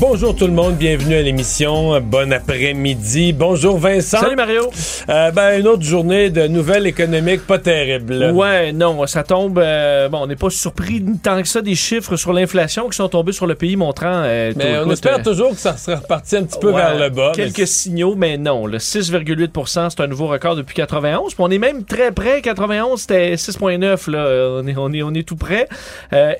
[0.00, 2.00] Bonjour tout le monde, bienvenue à l'émission.
[2.00, 3.32] Bon après-midi.
[3.32, 4.18] Bonjour Vincent.
[4.18, 4.68] Salut Mario.
[5.08, 8.32] Euh, ben, une autre journée de nouvelles économiques pas terribles.
[8.34, 9.58] Ouais, non, ça tombe.
[9.58, 13.08] euh, bon, on n'est pas surpris tant que ça des chiffres sur l'inflation qui sont
[13.08, 14.22] tombés sur le pays montrant.
[14.24, 16.76] euh, Mais tout, on écoute, espère toujours que ça sera reparti un petit peu ouais,
[16.76, 17.32] vers le bas.
[17.36, 18.66] mais Quelques signaux, mais non.
[18.66, 21.34] Le 6,8% c'est un nouveau record depuis 91.
[21.34, 22.40] Puis on est même très près.
[22.42, 24.10] 91, c'était 6,9.
[24.10, 25.68] Là, on est, on est, on est tout près.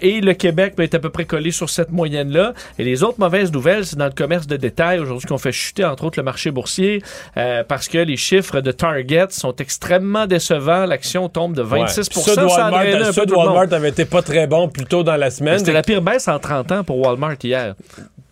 [0.01, 2.55] Et le Québec ben, est à peu près collé sur cette moyenne-là.
[2.79, 5.85] Et les autres mauvaises nouvelles, c'est dans le commerce de détail aujourd'hui qu'on fait chuter
[5.85, 7.03] entre autres le marché boursier
[7.37, 10.87] euh, parce que les chiffres de Target sont extrêmement décevants.
[10.87, 12.23] L'action tombe de 26 Ouais.
[12.23, 12.85] Ça Walmart,
[13.35, 13.47] monde.
[13.47, 15.59] Walmart avaient été pas très bons plus tôt dans la semaine.
[15.59, 17.75] C'était la pire baisse en 30 ans pour Walmart hier.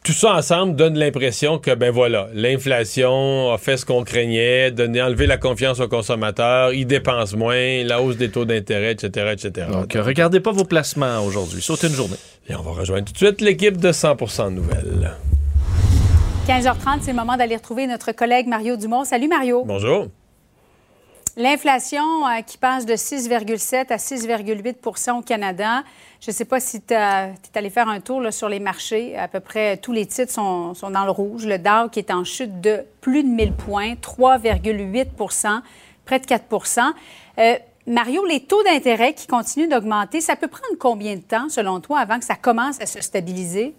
[0.03, 5.03] Tout ça ensemble donne l'impression que, ben voilà, l'inflation a fait ce qu'on craignait, donner,
[5.03, 9.67] enlever la confiance aux consommateurs, ils dépensent moins, la hausse des taux d'intérêt, etc., etc.
[9.71, 11.61] Donc, euh, regardez pas vos placements aujourd'hui.
[11.61, 12.17] Sautez une journée.
[12.49, 15.13] Et on va rejoindre tout de suite l'équipe de 100% Nouvelles.
[16.49, 19.05] 15h30, c'est le moment d'aller retrouver notre collègue Mario Dumont.
[19.05, 19.65] Salut Mario.
[19.67, 20.09] Bonjour.
[21.37, 25.83] L'inflation euh, qui passe de 6,7 à 6,8% au Canada.
[26.21, 29.17] Je ne sais pas si tu es allé faire un tour là, sur les marchés.
[29.17, 31.47] À peu près tous les titres sont, sont dans le rouge.
[31.47, 35.61] Le Dow qui est en chute de plus de 1000 points, 3,8%
[36.05, 36.81] près de 4%
[37.39, 37.55] Euh,
[37.87, 42.01] Mario, les taux d'intérêt qui continuent d'augmenter, ça peut prendre combien de temps, selon toi,
[42.01, 43.75] avant que ça commence à se stabiliser?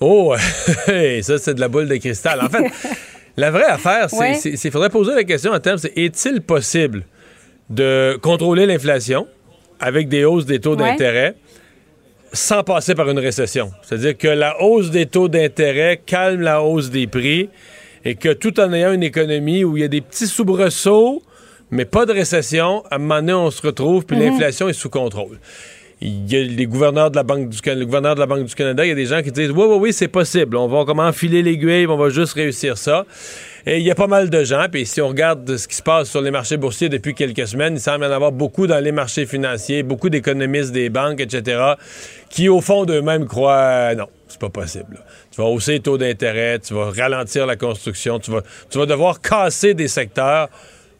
[0.00, 0.34] Oh,
[0.86, 2.40] ça, c'est de la boule de cristal.
[2.40, 2.72] En fait,
[3.38, 4.38] la vraie affaire, c'est Ouais.
[4.58, 7.04] qu'il faudrait poser la question en termes, c'est est-il possible
[7.70, 9.26] de contrôler l'inflation
[9.80, 10.90] avec des hausses des taux Ouais.
[10.90, 11.34] d'intérêt
[12.32, 13.70] sans passer par une récession?
[13.82, 17.48] C'est-à-dire que la hausse des taux d'intérêt calme la hausse des prix
[18.04, 21.22] et que tout en ayant une économie où il y a des petits soubresauts,
[21.70, 24.88] mais pas de récession, à un moment donné, on se retrouve, puis l'inflation est sous
[24.88, 25.38] contrôle.
[26.00, 28.44] Il y a les gouverneurs de la Banque du Canada, le gouverneur de la Banque
[28.44, 30.56] du Canada, il y a des gens qui disent oui, oui, oui, c'est possible.
[30.56, 33.04] On va comment enfiler l'aiguille, on va juste réussir ça.
[33.66, 35.82] Et il y a pas mal de gens, puis si on regarde ce qui se
[35.82, 38.82] passe sur les marchés boursiers depuis quelques semaines, il semble y en avoir beaucoup dans
[38.82, 41.74] les marchés financiers, beaucoup d'économistes des banques, etc.,
[42.30, 45.02] qui au fond d'eux-mêmes croient euh, non, c'est pas possible.
[45.32, 48.86] Tu vas hausser les taux d'intérêt, tu vas ralentir la construction, tu vas, tu vas
[48.86, 50.48] devoir casser des secteurs.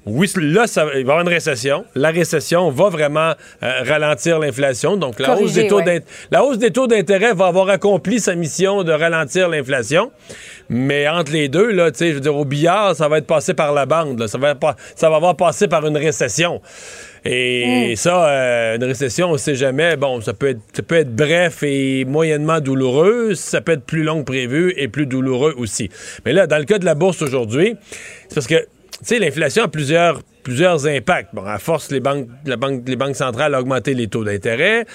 [0.07, 1.85] Oui, là, ça, va- il va y avoir une récession.
[1.95, 3.33] La récession va vraiment
[3.63, 4.97] euh, ralentir l'inflation.
[4.97, 5.85] Donc, la hausse, des taux ouais.
[6.01, 10.11] d'int- la hausse des taux d'intérêt va avoir accompli sa mission de ralentir l'inflation.
[10.71, 13.27] Mais entre les deux, là, tu sais, je veux dire, au billard, ça va être
[13.27, 14.19] passé par la bande.
[14.21, 14.29] là.
[14.29, 16.63] Ça, va pas, ça va avoir passé par une récession.
[17.27, 19.97] Et ça, euh, une récession, on ne sait jamais.
[19.97, 23.35] Bon, ça peut, être, ça peut être bref et moyennement douloureux.
[23.35, 25.91] Ça peut être plus long que prévu et plus douloureux aussi.
[26.25, 27.75] Mais là, dans le cas de la bourse aujourd'hui,
[28.29, 28.67] c'est parce que,
[29.07, 31.35] sais, l'inflation a plusieurs, plusieurs impacts.
[31.35, 34.87] Bon, à force, les banques, la banque, les banques centrales ont augmenté les taux d'intérêt,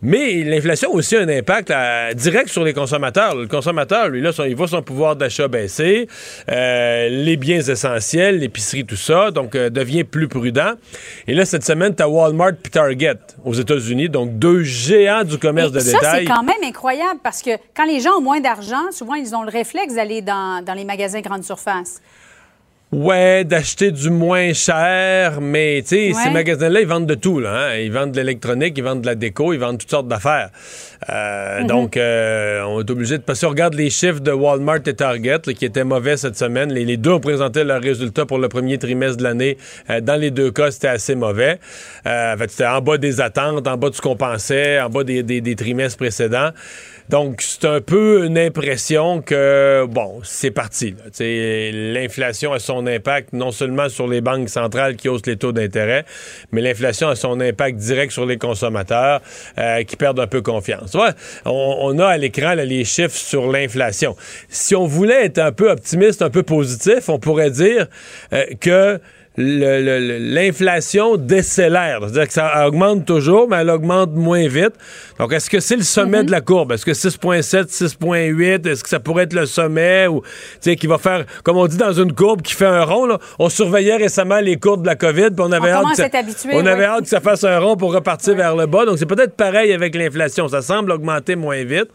[0.00, 3.34] mais l'inflation a aussi un impact là, direct sur les consommateurs.
[3.36, 6.08] Le consommateur, lui, là, son- il voit son pouvoir d'achat baisser,
[6.50, 10.72] euh, les biens essentiels, l'épicerie, tout ça, donc euh, devient plus prudent.
[11.28, 15.38] Et là, cette semaine, tu as Walmart puis Target aux États-Unis, donc deux géants du
[15.38, 16.26] commerce Mais de ça, détail.
[16.26, 19.42] c'est quand même incroyable parce que quand les gens ont moins d'argent, souvent, ils ont
[19.42, 22.00] le réflexe d'aller dans, dans les magasins grande surface.
[22.92, 26.12] Ouais, d'acheter du moins cher, mais tu sais, Ouais.
[26.12, 27.40] ces magasins-là, ils vendent de tout.
[27.40, 27.76] Là, hein.
[27.78, 30.50] Ils vendent de l'électronique, ils vendent de la déco, ils vendent toutes sortes d'affaires.
[31.08, 33.22] Euh, Donc, euh, on est obligé de...
[33.22, 36.70] Parce qu'on regarde les chiffres de Walmart et Target, là, qui étaient mauvais cette semaine.
[36.70, 39.56] Les, les deux ont présenté leurs résultats pour le premier trimestre de l'année.
[39.88, 41.58] Euh, dans les deux cas, c'était assez mauvais.
[42.06, 44.90] Euh, en fait, c'était en bas des attentes, en bas de ce qu'on pensait, en
[44.90, 46.50] bas des, des- des trimestres précédents.
[47.08, 50.94] Donc, c'est un peu une impression que, bon, c'est parti.
[51.20, 56.04] L'inflation a son impact non seulement sur les banques centrales qui haussent les taux d'intérêt,
[56.52, 59.20] mais l'inflation a son impact direct sur les consommateurs
[59.58, 60.96] euh, qui perdent un peu confiance.
[61.44, 64.16] On, a à l'écran les chiffres sur l'inflation.
[64.48, 67.86] Si on voulait être un peu optimiste, un peu positif, on pourrait dire
[68.32, 69.00] euh, que
[69.36, 72.00] l'inflation décélère.
[72.02, 74.72] C'est-à-dire que ça augmente toujours, mais elle augmente moins vite.
[75.18, 76.72] Donc, est-ce que c'est le sommet de la courbe?
[76.72, 80.06] Est-ce que 6,7, 6,8, est-ce que ça pourrait être le sommet?
[80.06, 80.28] Ou, tu
[80.60, 83.18] sais, qui va faire, comme on dit dans une courbe qui fait un rond, là?
[83.38, 86.50] On surveillait récemment les courbes de la COVID, puis on avait hâte que ça- habitué,
[86.52, 88.84] on avait hâte que ça fasse un rond pour repartir vers le bas.
[88.84, 90.48] Donc, c'est peut-être pareil avec l'inflation.
[90.48, 91.88] Ça semble augmenter moins vite.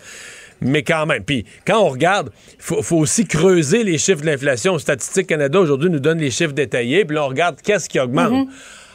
[0.62, 1.24] Mais quand même.
[1.24, 4.78] Puis quand on regarde, il faut, faut aussi creuser les chiffres de l'inflation.
[4.80, 7.06] Statistique Canada aujourd'hui nous donne les chiffres détaillés.
[7.06, 8.48] Puis là, on regarde qu'est-ce qui augmente.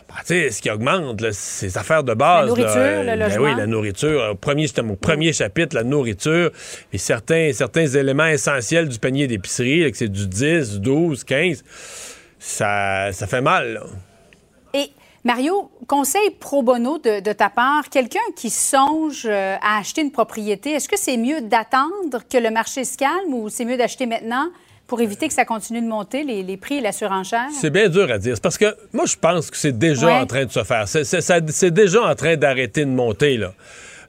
[0.09, 2.43] Ben, tu sais, ce qui augmente, c'est les affaires de base.
[2.43, 3.03] La nourriture, là.
[3.03, 3.45] le Ben logement.
[3.45, 4.29] oui, la nourriture.
[4.33, 6.51] Au premier, c'était mon premier chapitre, la nourriture.
[6.93, 11.65] Et certains, certains éléments essentiels du panier d'épicerie, que c'est du 10, 12, 15,
[12.39, 13.75] ça, ça fait mal.
[13.75, 13.81] là.
[14.75, 14.91] Et
[15.25, 20.11] Mario, conseil pro bono de, de ta part, quelqu'un qui songe euh, à acheter une
[20.11, 24.07] propriété, est-ce que c'est mieux d'attendre que le marché se calme ou c'est mieux d'acheter
[24.07, 24.49] maintenant
[24.89, 27.47] pour éviter que ça continue de monter, les, les prix et la surenchère?
[27.53, 28.35] C'est bien dur à dire.
[28.43, 30.13] Parce que moi, je pense que c'est déjà Ouais.
[30.15, 30.89] en train de se faire.
[30.89, 33.53] C'est- déjà en train d'arrêter de monter, là.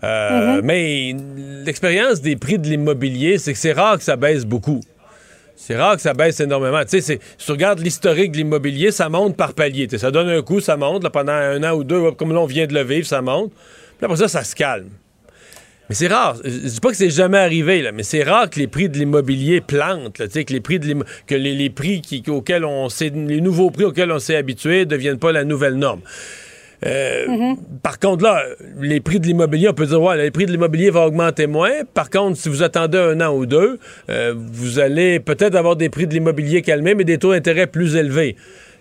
[0.04, 1.16] Euh, Mais
[1.63, 4.81] l'expérience des prix de l'immobilier, c'est que c'est rare que ça baisse beaucoup.
[5.65, 6.81] C'est rare que ça baisse énormément.
[6.83, 9.88] Tu sais, si tu regardes l'historique de l'immobilier, ça monte par palier.
[9.98, 11.07] Ça donne un coup, ça monte.
[11.07, 13.54] pendant un an ou deux, comme là, on vient de le vivre, ça monte.
[13.98, 14.89] Puis après ça, ça se calme.
[15.88, 16.36] Mais c'est rare.
[16.44, 19.62] Je dis pas que c'est jamais arrivé, mais c'est rare que les prix de l'immobilier
[19.62, 20.18] plantent.
[20.18, 25.19] que les prix que auxquels on les nouveaux prix auxquels on s'est habitué ne deviennent
[25.19, 26.01] pas la nouvelle norme.
[26.85, 28.44] Euh, Par contre, là,
[28.80, 31.71] les prix de l'immobilier, on peut dire, ouais, les prix de l'immobilier vont augmenter moins.
[31.94, 35.89] Par contre, si vous attendez un an ou deux, euh, vous allez peut-être avoir des
[35.89, 38.35] prix de l'immobilier calmés, mais des taux d'intérêt plus élevés.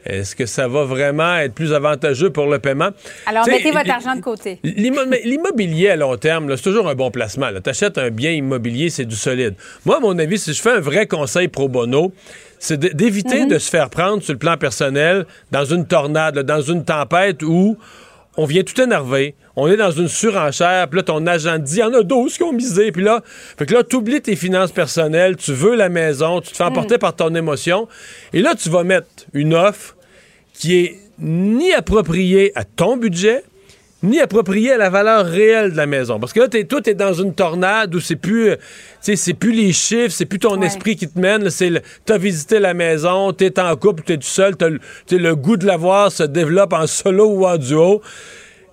[0.04, 2.88] Est-ce que ça va vraiment être plus avantageux pour le paiement?
[3.26, 4.58] Alors, mettez votre argent de côté.
[4.64, 7.46] L'immobilier à long terme, c'est toujours un bon placement.
[7.62, 9.54] Tu achètes un bien immobilier, c'est du solide.
[9.86, 12.12] Moi, à mon avis, si je fais un vrai conseil pro bono,
[12.62, 16.60] c'est d'éviter de se faire prendre sur le plan personnel dans une tornade, là, dans
[16.60, 17.76] une tempête où
[18.36, 21.76] on vient tout énervé, on est dans une surenchère, puis là, ton agent te dit,
[21.78, 23.20] il y en a 12 qui ont misé, puis là,
[23.58, 26.62] fait que là, tu oublies tes finances personnelles, tu veux la maison, tu te fais
[26.62, 27.88] emporter par ton émotion,
[28.32, 29.96] et là, tu vas mettre une offre
[30.54, 33.42] qui est ni appropriée à ton budget,
[34.02, 36.18] ni appropriée à la valeur réelle de la maison.
[36.18, 38.56] Parce que là, t'es, toi, t'es dans une tornade où c'est plus, euh,
[39.00, 40.66] c'est plus les chiffres, c'est plus ton Ouais.
[40.66, 41.50] esprit qui te mène.
[41.50, 41.70] C'est
[42.04, 45.76] t'as visité la maison, t'es en couple, t'es tout seul, t'as le, goût de la
[45.76, 48.02] voir se développe en solo ou en duo.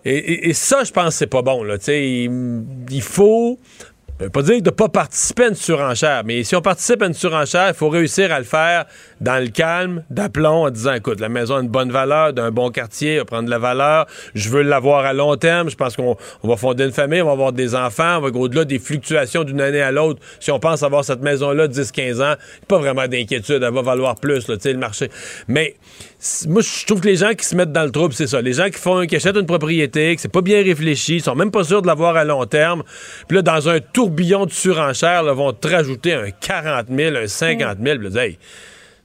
[0.06, 1.62] Et, et- et ça, je pense que c'est pas bon.
[1.64, 3.60] Là, il faut.
[4.20, 7.02] Je veux pas dire de ne pas participer à une surenchère, mais si on participe
[7.02, 8.84] à une surenchère, il faut réussir à le faire
[9.22, 12.70] dans le calme, d'aplomb, en disant écoute, la maison a une bonne valeur, d'un bon
[12.70, 15.96] quartier, elle va prendre de la valeur, je veux l'avoir à long terme, je pense
[15.96, 18.78] qu'on on va fonder une famille, on va avoir des enfants, on va au-delà des
[18.78, 20.20] fluctuations d'une année à l'autre.
[20.42, 22.36] Si on pense avoir cette maison-là 10-15 ans,
[22.68, 25.10] pas vraiment d'inquiétude, elle va valoir plus, là, le marché.
[25.48, 25.78] Mais
[26.48, 28.42] moi, je trouve que les gens qui se mettent dans le trouble, c'est ça.
[28.42, 31.36] Les gens qui font, qui achètent une propriété, que c'est pas bien réfléchi, ils sont
[31.36, 32.84] même pas sûrs de l'avoir à long terme.
[33.30, 37.28] Puis là, dans un tourbillon de surenchère, là, vont te rajouter un 40 000, un
[37.28, 38.00] 50 000.
[38.00, 38.38] Puis là, hey,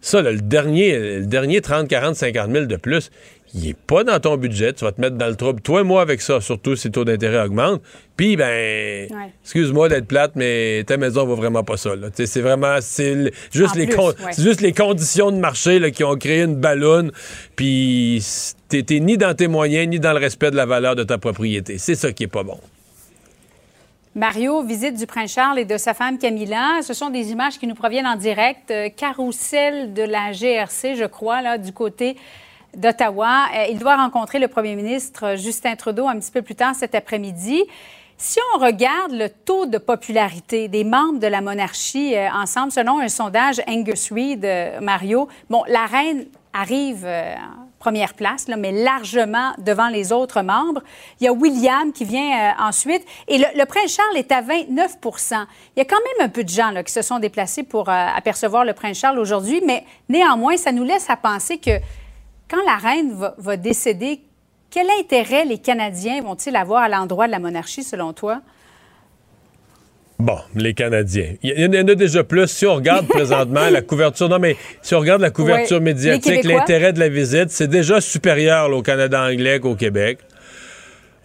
[0.00, 3.10] ça, là, le dernier, le dernier 30, 40, 50 000 de plus,
[3.54, 4.72] il est pas dans ton budget.
[4.72, 5.60] Tu vas te mettre dans le trouble.
[5.60, 7.82] Toi et moi avec ça, surtout si le taux d'intérêt augmente.
[8.16, 9.08] Puis, ben,
[9.42, 11.90] excuse-moi d'être plate, mais ta maison va vraiment pas ça.
[12.14, 14.32] C'est vraiment, c'est juste, les plus, con- ouais.
[14.32, 17.12] c'est juste les conditions de marché là, qui ont créé une balloune.
[17.54, 18.24] Puis,
[18.68, 21.78] t'es ni dans tes moyens, ni dans le respect de la valeur de ta propriété.
[21.78, 22.58] C'est ça qui est pas bon.
[24.16, 26.80] Mario, visite du prince Charles et de sa femme Camilla.
[26.82, 28.70] Ce sont des images qui nous proviennent en direct.
[28.70, 32.16] Euh, carrousel de la GRC, je crois, là, du côté
[32.76, 33.46] d'Ottawa.
[33.54, 36.74] Euh, il doit rencontrer le premier ministre euh, Justin Trudeau un petit peu plus tard
[36.74, 37.62] cet après-midi.
[38.16, 43.00] Si on regarde le taux de popularité des membres de la monarchie euh, ensemble, selon
[43.00, 44.46] un sondage Angus Reid,
[44.80, 47.34] Mario, bon, la reine arrive euh,
[47.80, 50.80] première place, mais largement devant les autres membres.
[51.20, 53.04] Il y a William qui vient ensuite.
[53.28, 55.44] Et le, prince Charles est à 29%
[55.76, 58.64] Il y a quand même un peu de gens qui se sont déplacés pour apercevoir
[58.64, 61.72] le prince Charles aujourd'hui, mais néanmoins, ça nous laisse à penser que
[62.50, 64.20] quand la reine va, va décéder,
[64.70, 68.40] quel intérêt les Canadiens vont-ils avoir à l'endroit de la monarchie, selon toi?
[70.18, 71.34] Bon, les Canadiens.
[71.42, 72.46] Il y en a déjà plus.
[72.46, 76.92] Si on regarde présentement la couverture, non, mais si on regarde la couverture médiatique, l'intérêt
[76.92, 80.18] de la visite, c'est déjà supérieur là, au Canada anglais qu'au Québec.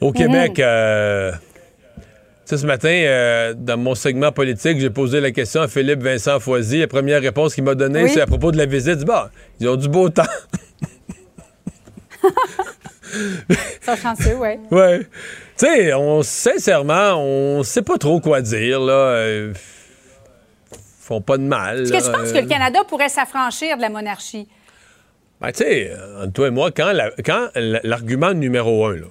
[0.02, 1.32] Au Québec, euh,
[2.02, 2.02] tu
[2.46, 6.40] sais, ce matin, euh, dans mon segment politique, j'ai posé la question à Philippe Vincent
[6.40, 6.80] Foisy.
[6.80, 8.10] La première réponse qu'il m'a donnée, Oui.
[8.14, 9.06] c'est à propos de la visite.
[9.06, 10.24] Bah, ils ont du beau temps.
[12.24, 14.50] Ils sont chanceux, oui.
[14.72, 15.00] Ouais.
[15.58, 18.94] Tu sais, on sincèrement, on sait pas trop quoi dire là.
[18.94, 19.54] Euh,
[21.02, 21.82] font pas de mal.
[21.82, 24.48] Est-ce que tu penses que le Canada pourrait s'affranchir de la monarchie?
[25.42, 28.96] Ben, tu sais, euh, entre toi et moi, quand la- quand l- l'argument numéro un,
[28.96, 29.06] là,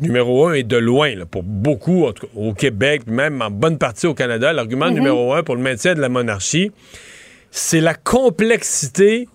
[0.00, 3.50] numéro un est de loin, là, pour beaucoup, en tout cas, au Québec, même en
[3.50, 6.72] bonne partie au Canada, l'argument numéro un pour le maintien de la monarchie,
[7.50, 9.28] c'est la complexité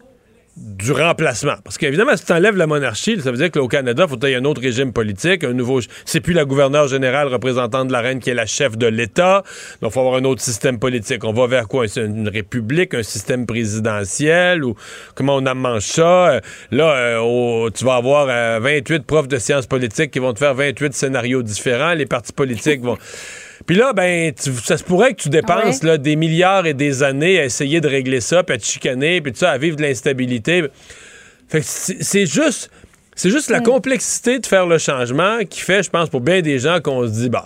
[0.59, 1.55] du remplacement.
[1.63, 4.29] Parce qu'évidemment, si tu enlèves la monarchie, ça veut dire qu'au Canada, il faut qu'il
[4.29, 5.79] y ait un autre régime politique, un nouveau.
[6.05, 9.43] C'est plus la gouverneure générale représentante de la reine qui est la chef de l'État.
[9.81, 11.23] Donc, il faut avoir un autre système politique.
[11.23, 11.85] On va vers quoi?
[11.97, 14.75] Une république, un système présidentiel ou
[15.15, 16.29] comment on mange ça?
[16.29, 16.39] Euh,
[16.71, 20.53] Là, euh, tu vas avoir euh, 28 profs de sciences politiques qui vont te faire
[20.53, 21.93] 28 scénarios différents.
[21.93, 22.97] Les partis politiques vont.
[23.65, 25.87] Puis là, ben, tu- ça se pourrait que tu dépenses Ouais.
[25.89, 29.21] là, des milliards et des années à essayer de régler ça, puis à te chicaner,
[29.21, 30.63] puis tout ça, à vivre de l'instabilité.
[31.49, 32.71] Fait que c'est juste,
[33.15, 33.53] c'est juste Mm.
[33.53, 37.05] la complexité de faire le changement qui fait, je pense, pour bien des gens qu'on
[37.05, 37.45] se dit, bah,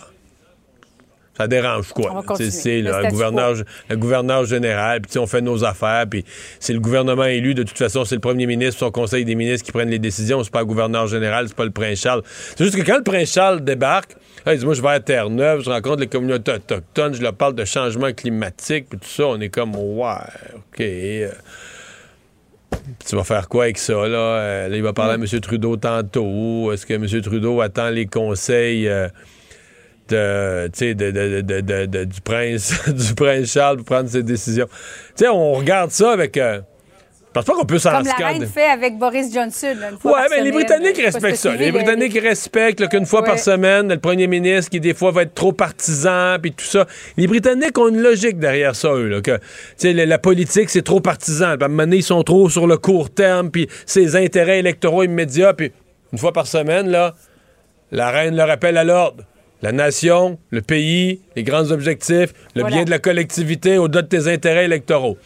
[1.36, 2.22] ça dérange quoi.
[2.38, 3.54] C'est Le gouverneur,
[3.90, 6.24] le gouverneur général, puis on fait nos affaires, puis
[6.60, 7.54] c'est le gouvernement élu.
[7.54, 10.44] De toute façon, c'est le premier ministre, son conseil des ministres qui prennent les décisions.
[10.44, 12.22] C'est pas le gouverneur général, c'est pas le prince Charles.
[12.56, 14.12] C'est juste que quand le prince Charles débarque,
[14.46, 17.34] là, il dit, moi, je vais à Terre-Neuve, je rencontre les communautés autochtones, je leur
[17.34, 20.14] parle de changement climatique, puis tout ça, on est comme, ouais,
[20.56, 20.80] OK.
[20.80, 21.30] euh,
[23.06, 24.18] tu vas faire quoi avec ça, là?
[24.18, 25.40] Euh, là, il va parler à M.
[25.40, 26.70] Trudeau tantôt.
[26.72, 27.06] Est-ce que M.
[27.22, 29.08] Trudeau attend les conseils euh,
[30.08, 31.10] de, tu sais, de-
[31.40, 34.66] de- du, prince, du prince Charles pour prendre ses décisions?
[35.16, 36.36] Tu sais, on regarde ça avec...
[36.36, 36.60] euh,
[37.34, 40.12] pense pas qu'on peut s'en Comme la reine fait avec Boris Johnson, là, une fois
[40.12, 40.52] Ouais, par mais les.
[40.52, 41.54] Britanniques respectent ça.
[41.54, 43.26] Les le- Britanniques respectent qu'une fois Ouais.
[43.26, 46.86] par semaine, le premier ministre qui, des fois, va être trop partisan, puis tout ça.
[47.16, 49.08] Les Britanniques ont une logique derrière ça, eux.
[49.08, 49.38] Là, que,
[49.82, 51.48] la, la politique, c'est trop partisan.
[51.48, 55.02] À un moment donné, ils sont trop sur le court terme, puis ses intérêts électoraux
[55.02, 55.52] immédiats.
[55.54, 55.72] Puis
[56.12, 57.14] une fois par semaine, là,
[57.90, 59.24] la reine leur appelle à l'ordre.
[59.62, 62.76] La nation, le pays, les grands objectifs, le Voilà.
[62.76, 65.16] bien de la collectivité au-delà de tes intérêts électoraux.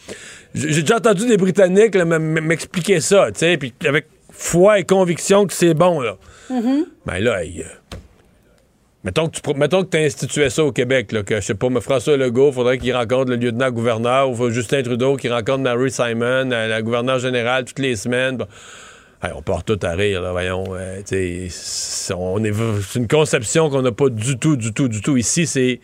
[0.53, 5.53] J'ai déjà entendu des Britanniques m'expliquer ça, tu sais, puis avec foi et conviction que
[5.53, 6.17] c'est bon, là.
[7.05, 7.63] Ben là, euh,
[9.03, 11.81] mettons que tu mettons que institué ça au Québec, là, que, je sais pas, mais
[11.81, 16.81] François Legault, faudrait qu'il rencontre le lieutenant-gouverneur, ou Justin Trudeau qui rencontre Mary Simon, la
[16.81, 18.37] gouverneure générale, toutes les semaines.
[18.37, 18.47] Bon.
[19.21, 20.63] Hey, on part tout à rire, là, voyons.
[20.75, 21.01] euh,
[22.15, 22.53] on est
[22.95, 25.17] une conception qu'on n'a pas du tout, du tout, du tout.
[25.17, 25.81] Ici, c'est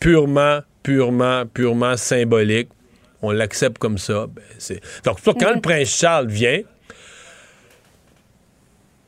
[0.00, 2.68] purement, purement, purement symbolique.
[3.22, 4.26] On l'accepte comme ça.
[4.28, 6.60] Ben, c'est- Donc, quand le prince Charles vient,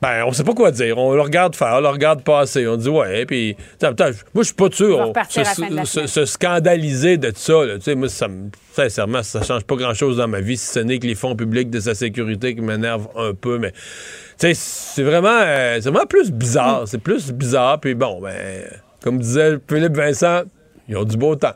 [0.01, 0.99] ben, on sait pas quoi dire.
[0.99, 2.67] On le regarde faire, on le regarde passer.
[2.67, 3.57] On dit, ouais, puis.
[3.81, 3.93] moi,
[4.39, 4.99] je suis pas sûr.
[4.99, 7.77] on- se, se- scandaliser de ça, là.
[7.77, 10.81] Tu sais, moi, ça me- sincèrement, ça change pas grand-chose dans ma vie, si ce
[10.81, 13.71] n'est que les fonds publics de sa sécurité qui m'énervent un peu, mais.
[13.71, 16.35] Tu sais, c'est vraiment, euh, c'est vraiment plus Mm.
[16.35, 16.83] bizarre.
[16.89, 18.65] C'est plus bizarre, puis bon, ben.
[19.05, 20.43] Comme disait Philippe Vincent,
[20.89, 21.55] ils ont du beau temps.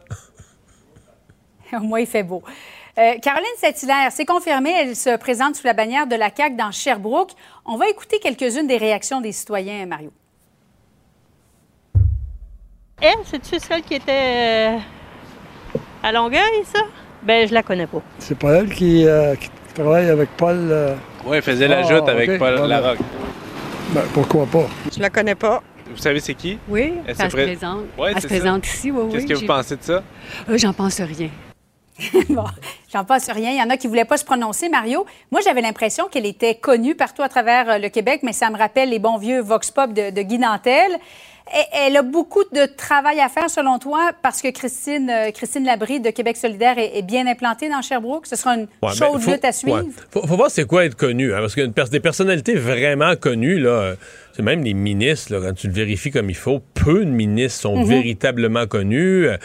[1.72, 2.42] Au moins, il fait beau.
[2.98, 6.70] Euh, Caroline Saint-Hilaire, c'est confirmé, elle se présente sous la bannière de la CAQ dans
[6.72, 7.32] Sherbrooke.
[7.66, 10.10] On va écouter quelques-unes des réactions des citoyens, Mario.
[13.02, 14.12] Elle, c'est-tu celle qui était
[14.74, 14.78] euh,
[16.02, 16.78] à Longueuil, ça?
[17.22, 18.00] Ben, je la connais pas.
[18.18, 20.56] C'est pas elle qui, euh, qui travaille avec Paul.
[20.70, 20.94] euh,
[21.26, 22.80] Oui, elle faisait la Ah, joute avec Paul voilà.
[22.80, 23.00] Larocque.
[23.90, 24.66] ben, pourquoi pas?
[24.94, 25.62] Je la connais pas.
[25.90, 26.58] Vous savez c'est qui?
[26.68, 27.84] Oui, Elle elle, se se pré- présente.
[27.98, 28.28] Ouais, elle se ça.
[28.28, 29.12] présente ici, oui, oui.
[29.12, 30.02] Qu'est-ce que vous pensez de ça?
[30.48, 31.28] Euh, J'en pense rien.
[32.28, 32.44] bon,
[32.92, 33.50] j'en passe rien.
[33.52, 35.06] Il y en a qui ne voulaient pas se prononcer, Mario.
[35.30, 38.58] Moi, j'avais l'impression qu'elle était connue partout à travers euh, le Québec, mais ça me
[38.58, 40.92] rappelle les bons vieux Vox Pop de, de Guy Nantel.
[41.54, 45.64] Et- Elle a beaucoup de travail à faire, selon toi, parce que Christine, euh, Christine
[45.64, 48.26] Labrie de Québec solidaire est, est bien implantée dans Sherbrooke.
[48.26, 49.78] Ce sera une Ouais, chaude faut- lutte à suivre.
[49.78, 49.90] ouais.
[50.10, 53.70] Faut, faut voir c'est quoi être connu, hein, parce que des personnalités vraiment connues, là,
[53.70, 53.96] euh,
[54.42, 57.76] même les ministres, là, quand tu le vérifies comme il faut, peu de ministres sont
[57.78, 57.88] Mhm.
[57.88, 59.26] véritablement connus.
[59.28, 59.36] Euh,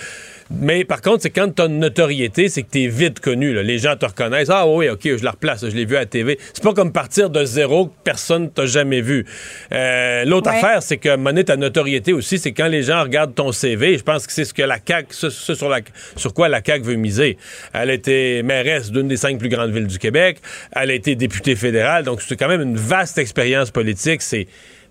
[0.54, 3.54] Mais par contre, c'est quand tu as une notoriété, c'est que tu es vite connu.
[3.54, 3.64] là.
[3.64, 4.50] Les gens te reconnaissent.
[4.52, 6.38] Ah oui, OK, je la replace, je l'ai vu à la TV.
[6.54, 9.26] C'est pas comme partir de zéro que personne t'a jamais vu.
[9.72, 10.58] Euh, L'autre Ouais.
[10.58, 13.98] affaire, c'est que monnaie ta notoriété aussi, c'est quand les gens regardent ton CV.
[13.98, 15.80] Je pense que c'est ce que la CAQ, ce, ce sur, la,
[16.18, 17.38] sur quoi la CAQ veut miser.
[17.74, 20.40] Elle a été mairesse d'une des cinq plus grandes villes du Québec.
[20.74, 22.04] Elle a été députée fédérale.
[22.04, 24.22] Donc, c'est quand même une vaste expérience politique.
[24.22, 24.48] C'est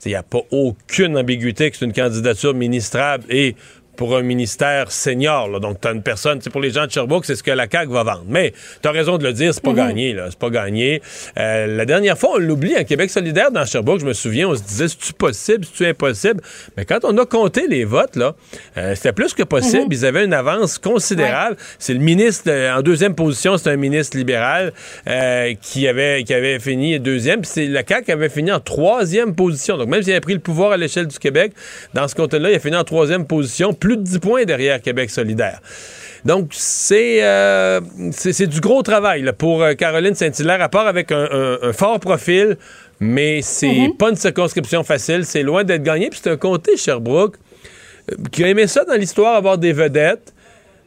[0.07, 3.54] il n'y a pas aucune ambiguïté que c'est une candidature ministrable et
[4.00, 5.47] pour un ministère senior.
[5.50, 5.59] là.
[5.59, 7.66] Donc, tu as une personne, c'est pour les gens de Sherbrooke, c'est ce que la
[7.71, 8.25] CAQ va vendre.
[8.26, 10.14] Mais tu as raison de le dire, c'est pas gagné.
[10.14, 10.28] là.
[10.30, 11.02] C'est pas gagné.
[11.38, 14.54] Euh, la dernière fois, on l'oublie, en Québec solidaire, dans Sherbrooke, je me souviens, on
[14.54, 16.40] se disait, c'est-tu possible, c'est-tu impossible?
[16.78, 18.37] Mais quand on a compté les votes, là,
[18.78, 19.92] euh, c'était plus que possible.
[19.92, 21.59] Ils avaient une avance considérable.
[21.78, 24.73] C'est le ministre, euh, en deuxième position, c'est un ministre libéral
[25.61, 27.42] qui, avait, qui avait fini deuxième.
[27.42, 29.76] Puis c'est la CAQ qui avait fini en troisième position.
[29.76, 31.52] Donc, même s'il avait pris le pouvoir à l'échelle du Québec,
[31.92, 35.11] dans ce côté-là, il a fini en troisième position, plus de 10 points derrière Québec
[35.11, 35.61] solidaire.
[36.25, 37.81] Donc, c'est euh,
[38.13, 41.73] c'est du gros travail là, pour euh, Caroline Saint-Hilaire, à part avec un, un- un
[41.73, 42.57] fort profil,
[43.01, 45.25] mais c'est pas une circonscription facile.
[45.25, 46.11] C'est loin d'être gagné.
[46.11, 47.37] Puis c'est un comté, Sherbrooke,
[48.13, 50.35] euh, qui a aimé ça dans l'histoire, avoir des vedettes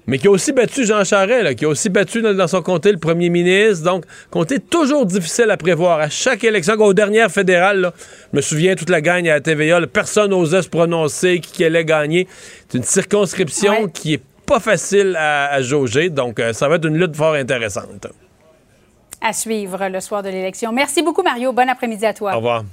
[0.07, 2.61] mais qui a aussi battu Jean Charest, là, qui a aussi battu dans, dans son
[2.61, 3.83] comté le premier ministre.
[3.85, 5.99] Donc, comté toujours difficile à prévoir.
[5.99, 7.93] À chaque élection, aux dernières fédérales, là,
[8.31, 11.51] je me souviens, toute la gagne à la TVA, là, personne n'osait se prononcer qui,
[11.51, 12.27] qui allait gagner.
[12.69, 13.91] C'est une circonscription Ouais.
[13.93, 17.33] qui est pas facile à, à jauger, donc euh, ça va être une lutte fort
[17.35, 18.07] intéressante.
[19.21, 20.73] À suivre le soir de l'élection.
[20.73, 21.53] Merci beaucoup, Mario.
[21.53, 22.33] Bon après-midi à toi.
[22.33, 22.63] Au revoir.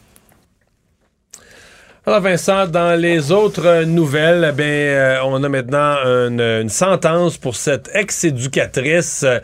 [2.06, 7.90] Alors Vincent, dans les autres nouvelles, ben, on a maintenant une, une sentence pour cette
[7.92, 9.38] ex-éducatrice euh,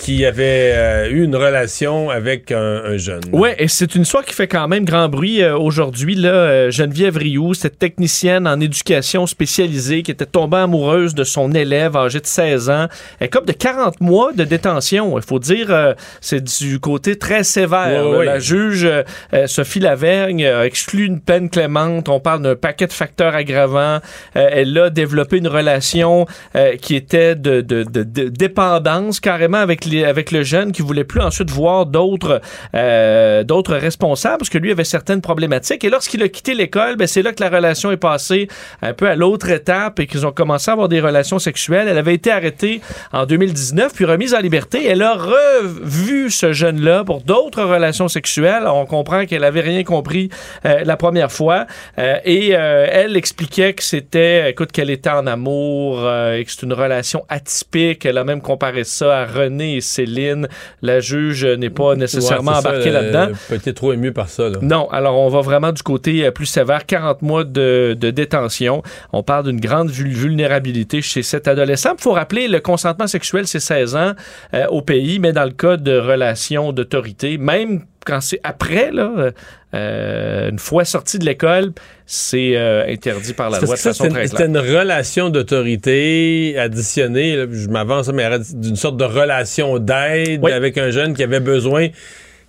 [0.00, 3.20] qui avait euh, eu une relation avec un, un jeune.
[3.32, 6.14] Ouais, et c'est une histoire qui fait quand même grand bruit euh, aujourd'hui.
[6.14, 11.52] Là, Euh, Geneviève Rioux, cette technicienne en éducation spécialisée qui était tombée amoureuse de son
[11.52, 12.86] élève âgé de 16 ans,
[13.18, 15.18] elle comme de 40 mois de détention.
[15.18, 15.92] Il faut dire, euh,
[16.22, 18.08] c'est du côté très sévère.
[18.08, 18.24] Ouais.
[18.24, 22.08] La juge euh, Sophie Lavergne a exclu une peine clémente.
[22.08, 23.98] On parle d'un paquet de facteurs aggravants.
[24.34, 26.26] Elle a développé une relation
[26.56, 31.04] euh, qui était de, de- de- de dépendance carrément avec, avec le jeune qui voulait
[31.04, 32.40] plus ensuite voir d'autres
[32.74, 35.84] euh, d'autres responsables parce que lui avait certaines problématiques.
[35.84, 38.48] Et lorsqu'il a quitté l'école, ben, c'est là que la relation est passée
[38.82, 41.88] un peu à l'autre étape et qu'ils ont commencé à avoir des relations sexuelles.
[41.88, 42.80] Elle avait été arrêtée
[43.12, 44.86] en 2019 puis remise en liberté.
[44.86, 48.64] Elle a revu ce jeune-là pour d'autres relations sexuelles.
[48.66, 50.30] On comprend qu'elle avait rien compris
[50.64, 51.66] euh, la première fois.
[51.98, 56.50] Euh, et euh, elle expliquait que c'était, écoute, qu'elle était en amour euh, et que
[56.50, 58.04] c'est une relation atypique.
[58.04, 60.46] Elle a même comparé ça à René et Céline.
[60.82, 63.28] La juge n'est pas nécessairement Ouais, embarquée là-dedans.
[63.48, 64.48] Pas été trop ému par ça.
[64.48, 64.58] Là.
[64.62, 68.82] Non, alors on va vraiment du côté euh, plus sévère, 40 mois de, de détention.
[69.12, 71.94] On parle d'une grande vul- vulnérabilité chez cet adolescent.
[71.98, 74.12] Il faut rappeler, le consentement sexuel, c'est 16 ans
[74.54, 79.30] euh, au pays, mais dans le cas de relations d'autorité, même quand c'est après, là,
[79.74, 81.72] euh, une fois sorti de l'école,
[82.06, 87.46] c'est euh, interdit par la loi de façon très c'était une relation d'autorité additionnée, là,
[87.50, 90.52] je m'avance, mais d'une sorte de relation d'aide Oui.
[90.52, 91.88] avec un jeune qui avait besoin.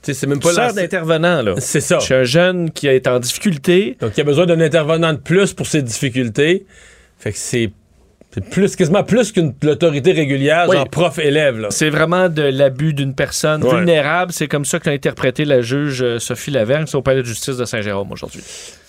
[0.03, 1.53] C'est même pas la- d'intervenant, là.
[1.59, 1.99] C'est ça.
[1.99, 5.53] Chez un jeune qui est en difficulté, Donc, il a besoin d'un intervenant de plus
[5.53, 6.65] pour ses difficultés.
[7.19, 7.69] Fait que c'est
[8.33, 10.77] c'est plus, quasiment plus qu'une l'autorité régulière, Oui.
[10.77, 11.67] genre prof-élève.
[11.69, 13.75] C'est vraiment de l'abus d'une personne Ouais.
[13.75, 14.31] vulnérable.
[14.31, 17.57] C'est comme ça que l'a interprété la juge euh, Sophie Lavergne au palais de justice
[17.57, 18.41] de Saint-Jérôme aujourd'hui.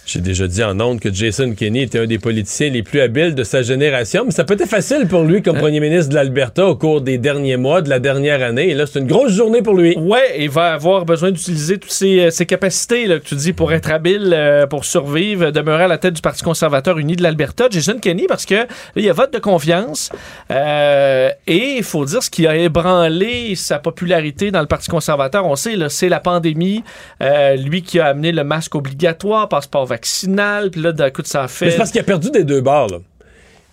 [0.04, 3.36] J'ai déjà dit en ondes que Jason Kenney était un des politiciens les plus habiles
[3.36, 5.42] de sa génération, mais ça peut être facile pour lui Hein?
[5.44, 8.70] comme premier ministre de l'Alberta au cours des derniers mois, de la dernière année.
[8.70, 9.96] Et là, c'est une grosse journée pour lui.
[9.96, 13.52] Ouais, il va avoir besoin d'utiliser toutes ses, euh, ses capacités là, que tu dis
[13.52, 17.22] pour être habile, euh, pour survivre, demeurer à la tête du Parti conservateur uni de
[17.22, 20.10] l'Alberta, Jason Kenney, parce que là, il y a vote de confiance.
[20.50, 25.46] euh, et il faut dire ce qui a ébranlé sa popularité dans le Parti conservateur,
[25.46, 26.82] on sait, là, c'est la pandémie.
[27.22, 31.40] Euh, lui qui a amené le masque obligatoire, passeport vaccinal, puis là, d'un coup, ça
[31.40, 31.70] a Mais fait...
[31.72, 32.88] c'est parce qu'il a perdu des deux bords.
[32.88, 32.98] là.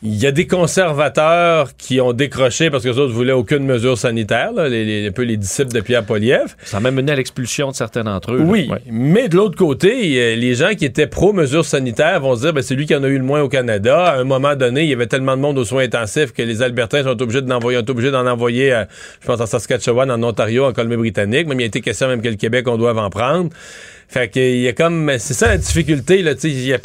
[0.02, 3.98] Il y a des conservateurs qui ont décroché parce que les autres voulaient aucune mesure
[3.98, 6.56] sanitaire, là, les, les- un peu les disciples de Pierre Poliev.
[6.64, 8.40] Ça a même mené à l'expulsion de certains d'entre eux.
[8.42, 8.80] Oui, Ouais.
[8.90, 12.62] mais de l'autre côté, euh, les gens qui étaient pro-mesures sanitaires vont se dire ben,
[12.62, 14.06] c'est lui qui en a eu le moins au Canada.
[14.06, 16.62] À un moment donné, il y avait tellement de monde aux soins intensifs que les
[16.62, 18.86] Albertains sont obligés d'en envoyer, sont obligés d'en envoyer, euh,
[19.20, 21.46] je pense, en Saskatchewan, en Ontario, en Colombie-Britannique.
[21.46, 23.50] Même il a été question même que le Québec, on doit en prendre.
[24.08, 26.80] Fait que il y a comme, c'est ça la difficulté, là, tu sais,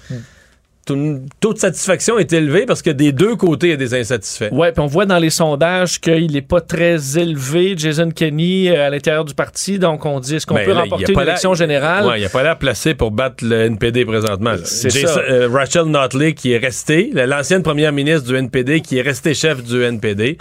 [0.86, 3.94] ton taux de satisfaction est élevé parce que des deux côtés, il y a des
[3.94, 4.50] insatisfaits.
[4.52, 8.86] Ouais, puis on voit dans les sondages qu'il n'est pas très élevé, Jason Kenney, euh,
[8.86, 9.78] à l'intérieur du parti.
[9.78, 12.06] Donc, on dit, est-ce qu'on Ben, peut là, remporter une élection générale?
[12.06, 14.54] Ouais, il n'y a pas l'air placé pour battre le NPD présentement.
[14.64, 15.20] C'est ça.
[15.20, 19.34] euh, Rachel Notley qui est restée, la- l'ancienne première ministre du NPD qui est restée
[19.34, 20.38] chef du NPD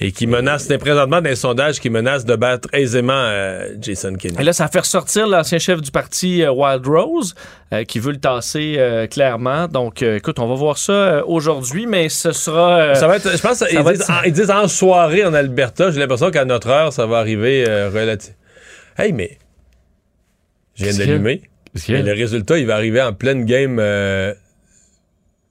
[0.00, 4.36] et qui menace, présentement dans les sondages, qui menace de battre aisément euh, Jason Kenney.
[4.40, 7.34] Et là, ça fait ressortir l'ancien chef du parti, Wild Rose,
[7.88, 8.78] qui veut le tasser
[9.10, 9.66] clairement.
[9.68, 12.80] Donc, euh, écoute, on va voir ça euh, aujourd'hui, mais ce sera...
[12.80, 14.68] euh, Ça va être, je pense, ça ils, va disent, être- en, ils disent en
[14.68, 15.90] soirée en Alberta.
[15.90, 18.34] J'ai l'impression qu'à notre heure, ça va arriver euh, relatif.
[18.98, 19.38] Hey, mais
[20.74, 21.18] je viens y a?
[21.92, 23.78] Mais le résultat, il va arriver en pleine game.
[23.78, 24.32] euh,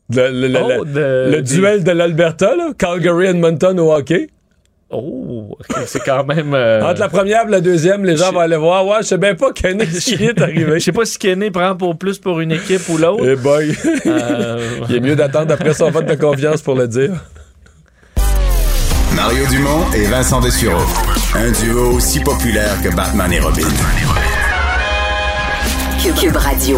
[0.10, 3.94] le, le- le- Oh, le- de- le des- duel de l'Alberta, là, Calgary Edmonton au
[3.94, 4.28] hockey.
[4.92, 6.54] Oh, c'est quand même...
[6.54, 8.86] euh, Entre la première et la deuxième, les gens je- vont aller voir.
[8.86, 10.80] Ouais, je sais bien pas qui est arrivé.
[10.80, 13.26] Je sais pas si Kenney prend pour plus pour une équipe ou l'autre.
[13.28, 13.76] Eh boy.
[14.06, 17.12] Euh, Il est mieux d'attendre après son vote de confiance pour le dire.
[19.16, 20.84] Mario Dumont et Vincent Dessureau.
[21.36, 23.68] Un duo aussi populaire que Batman et Robin.
[26.20, 26.78] Cube Radio.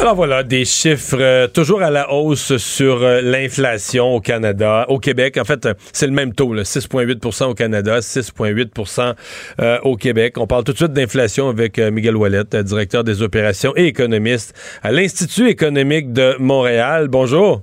[0.00, 4.98] Alors voilà, des chiffres euh, toujours à la hausse sur euh, l'inflation au Canada, au
[4.98, 5.38] Québec.
[5.38, 9.14] En fait, euh, c'est le même taux, là, 6,8% au Canada, 6,8%
[9.60, 10.38] euh, au Québec.
[10.38, 14.90] On parle tout de suite d'inflation avec Miguel Wallet, directeur des opérations et économiste à
[14.90, 17.06] l'Institut économique de Montréal.
[17.08, 17.62] Bonjour.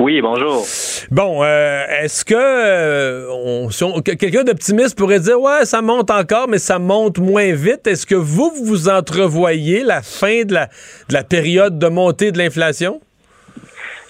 [0.00, 0.64] Oui, bonjour.
[1.12, 6.48] Bon, euh, est-ce que euh, si que- quelqu'un d'optimiste pourrait dire ouais, ça monte encore,
[6.48, 7.86] mais ça monte moins vite.
[7.86, 10.66] Est-ce que vous vous entrevoyez la fin de la,
[11.08, 13.00] de la période de montée de l'inflation?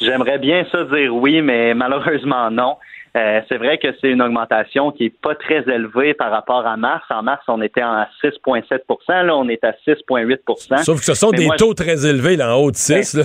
[0.00, 2.76] J'aimerais bien ça dire oui, mais malheureusement non.
[3.16, 6.76] Euh, c'est vrai que c'est une augmentation qui est pas très élevée par rapport à
[6.76, 7.04] mars.
[7.10, 11.30] En mars, on était à 6,7% Là, on est à 6,8% Sauf que ce sont
[11.30, 13.14] Mais des moi, taux très élevés, là, en haut de 6.
[13.14, 13.22] là.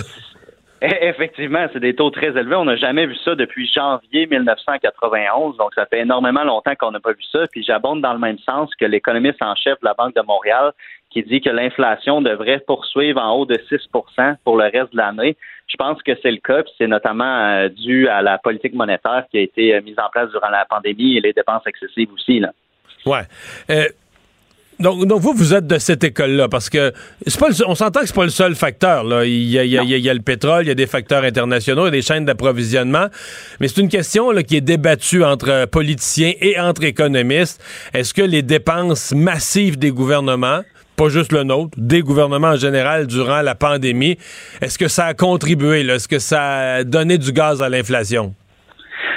[1.00, 2.56] Effectivement, c'est des taux très élevés.
[2.56, 7.00] On n'a jamais vu ça depuis janvier 1991, donc ça fait énormément longtemps qu'on n'a
[7.00, 7.46] pas vu ça.
[7.52, 10.72] Puis j'abonde dans le même sens que l'économiste en chef de la Banque de Montréal
[11.10, 15.36] qui dit que l'inflation devrait poursuivre en haut de 6% pour le reste de l'année.
[15.66, 19.24] Je pense que c'est le cas, puis c'est notamment euh, dû à la politique monétaire
[19.30, 22.40] qui a été euh, mise en place durant la pandémie et les dépenses excessives aussi.
[22.40, 22.52] Là.
[23.70, 23.84] Euh,
[24.80, 26.92] donc, vous, vous êtes de cette école-là, parce que
[27.38, 29.04] pas on s'entend que c'est pas le seul facteur.
[29.04, 29.24] Là.
[29.24, 30.86] Il, y a, il y a- il y a- le pétrole, il y a des
[30.86, 33.06] facteurs internationaux, il y a des chaînes d'approvisionnement,
[33.60, 37.62] mais c'est une question là, qui est débattue entre politiciens et entre économistes.
[37.94, 40.62] Est-ce que les dépenses massives des gouvernements,
[40.96, 44.18] pas juste le nôtre, des gouvernements en général durant la pandémie,
[44.60, 45.80] est-ce que ça a contribué?
[45.86, 48.34] Est-ce que ça a donné du gaz à l'inflation?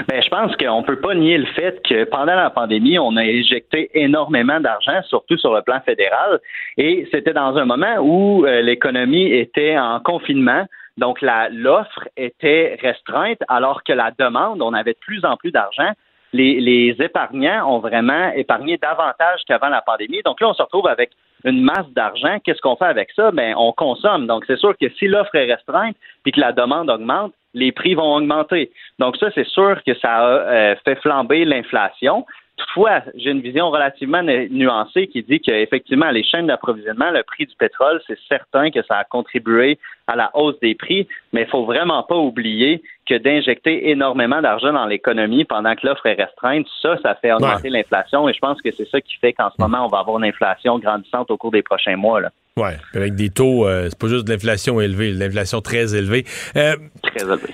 [0.07, 3.15] Ben, je pense qu'on ne peut pas nier le fait que pendant la pandémie, on
[3.15, 6.39] a injecté énormément d'argent, surtout sur le plan fédéral,
[6.77, 10.65] et c'était dans un moment où euh, l'économie était en confinement.
[10.97, 15.91] Donc, l'offre était restreinte, alors que la demande, on avait de plus en plus d'argent.
[16.33, 20.21] Les, les épargnants ont vraiment épargné davantage qu'avant la pandémie.
[20.23, 21.11] Donc là, on se retrouve avec
[21.43, 22.37] une masse d'argent.
[22.43, 23.31] Qu'est-ce qu'on fait avec ça?
[23.31, 24.27] Ben, on consomme.
[24.27, 27.93] Donc, c'est sûr que si l'offre est restreinte puis que la demande augmente, les prix
[27.93, 28.71] vont augmenter.
[28.99, 32.25] Donc, ça, c'est sûr que ça a euh, fait flamber l'inflation.
[32.57, 37.45] Toutefois, j'ai une vision relativement nu- nuancée qui dit qu'effectivement, les chaînes d'approvisionnement, le prix
[37.47, 41.47] du pétrole, c'est certain que ça a contribué à la hausse des prix, mais il
[41.47, 46.67] faut vraiment pas oublier que d'injecter énormément d'argent dans l'économie pendant que l'offre est restreinte,
[46.81, 49.55] ça, ça fait augmenter l'inflation et je pense que c'est ça qui fait qu'en ce
[49.59, 52.21] moment, on va avoir une inflation grandissante au cours des prochains mois.
[52.21, 52.29] Là.
[52.57, 56.23] Ouais, avec des taux, euh, c'est pas juste de l'inflation élevée, de l'inflation très élevée.
[56.55, 57.47] Euh, Très élevé.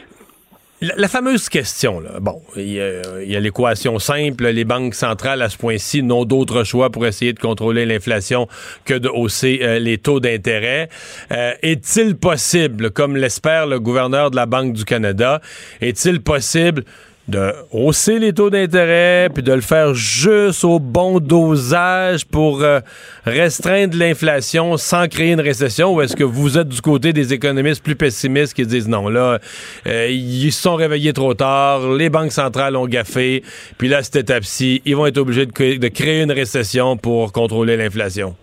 [0.81, 4.95] La, fameuse question, là, bon, il y a, il y a l'équation simple, les banques
[4.95, 8.47] centrales à ce point-ci n'ont d'autre choix pour essayer de contrôler l'inflation
[8.85, 10.89] que de hausser euh, les taux d'intérêt.
[11.31, 15.41] Euh, est-il possible, comme l'espère le gouverneur de la Banque du Canada,
[15.81, 16.85] est-il possible
[17.29, 22.79] de hausser les taux d'intérêt, puis de le faire juste au bon dosage pour euh,
[23.25, 27.83] restreindre l'inflation sans créer une récession, ou est-ce que vous êtes du côté des économistes
[27.83, 29.39] plus pessimistes qui disent non, là,
[29.87, 33.43] euh, ils se sont réveillés trop tard, les banques centrales ont gaffé,
[33.77, 38.35] puis là, cette étape-ci, ils vont être obligés de créer une récession pour contrôler l'inflation?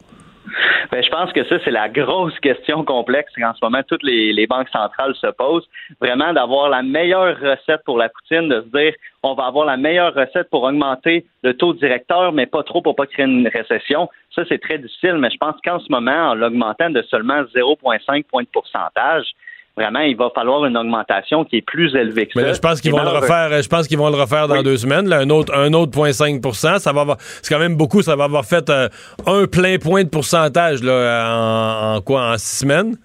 [0.90, 4.32] Ben, je pense que ça, c'est la grosse question complexe qu'en ce moment, toutes les,
[4.32, 5.66] les banques centrales se posent.
[6.00, 9.76] Vraiment, d'avoir la meilleure recette pour la poutine, de se dire, on va avoir la
[9.76, 14.08] meilleure recette pour augmenter le taux directeur, mais pas trop pour pas créer une récession.
[14.34, 18.24] Ça, c'est très difficile, mais je pense qu'en ce moment, en l'augmentant de seulement 0,5
[18.24, 19.26] points de pourcentage,
[19.76, 22.48] vraiment, il va falloir une augmentation qui est plus élevée que Mais ça.
[22.48, 23.62] là, je pense qu'ils vont le refaire.
[23.62, 25.08] Je pense qu'ils vont le refaire dans deux semaines.
[25.08, 28.02] Là, un autre, un autre 0,5% Ça va avoir, c'est quand même beaucoup.
[28.02, 28.88] Ça va avoir fait euh,
[29.26, 32.96] un plein point de pourcentage là, en, en quoi, en six semaines?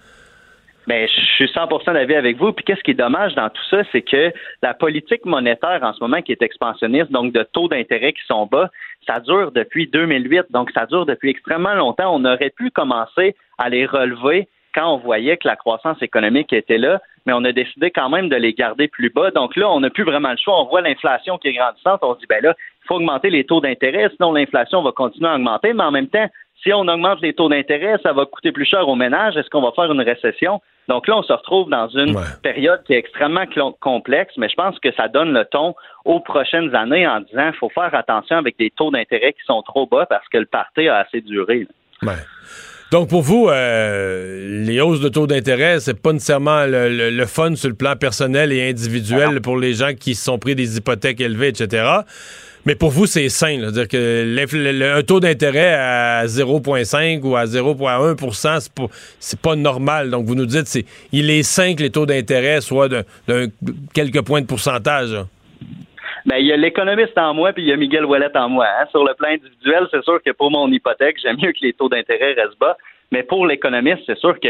[0.88, 2.52] Ben, je suis 100% d'avis avec vous.
[2.54, 4.32] Puis qu'est-ce qui est dommage dans tout ça, c'est que
[4.64, 8.46] la politique monétaire en ce moment qui est expansionniste, donc de taux d'intérêt qui sont
[8.46, 8.70] bas,
[9.08, 10.48] ça dure depuis 2008.
[10.50, 12.14] Donc ça dure depuis extrêmement longtemps.
[12.14, 16.78] On aurait pu commencer à les relever quand on voyait que la croissance économique était
[16.78, 19.32] là, mais on a décidé quand même de les garder plus bas.
[19.32, 20.60] Donc là, on n'a plus vraiment le choix.
[20.62, 22.00] On voit l'inflation qui est grandissante.
[22.02, 25.30] On se dit, ben là, il faut augmenter les taux d'intérêt, sinon l'inflation va continuer
[25.30, 25.74] à augmenter.
[25.74, 26.28] Mais en même temps,
[26.64, 29.36] si on augmente les taux d'intérêt, ça va coûter plus cher aux ménages.
[29.38, 30.62] Est-ce qu'on va faire une récession?
[30.88, 33.46] Donc là, on se retrouve dans une période qui est extrêmement
[33.80, 37.60] complexe, mais je pense que ça donne le ton aux prochaines années en disant qu'il
[37.60, 40.88] faut faire attention avec des taux d'intérêt qui sont trop bas parce que le parti
[40.88, 41.68] a assez duré.
[42.92, 47.70] Donc, pour vous, euh, les hausses de taux d'intérêt, c'est pas nécessairement le, fun sur
[47.70, 51.48] le plan personnel et individuel pour les gens qui se sont pris des hypothèques élevées,
[51.48, 51.86] etc.
[52.66, 53.60] Mais pour vous, c'est sain.
[53.62, 60.10] C'est-à-dire que un taux d'intérêt à 0,5 ou à 0,1% c'est pas, pas normal.
[60.10, 63.06] Donc, vous nous dites, c'est, il est sain que les taux d'intérêt soient de,
[63.94, 65.16] quelques points de pourcentage.
[66.26, 68.68] Ben, il y a l'économiste en moi, puis il y a Miguel Wallet en moi.
[68.68, 68.86] Hein.
[68.92, 71.90] Sur le plan individuel, c'est sûr que pour mon hypothèque, j'aime mieux que les taux
[71.90, 72.78] d'intérêt restent bas.
[73.12, 74.50] Mais pour l'économiste, c'est sûr que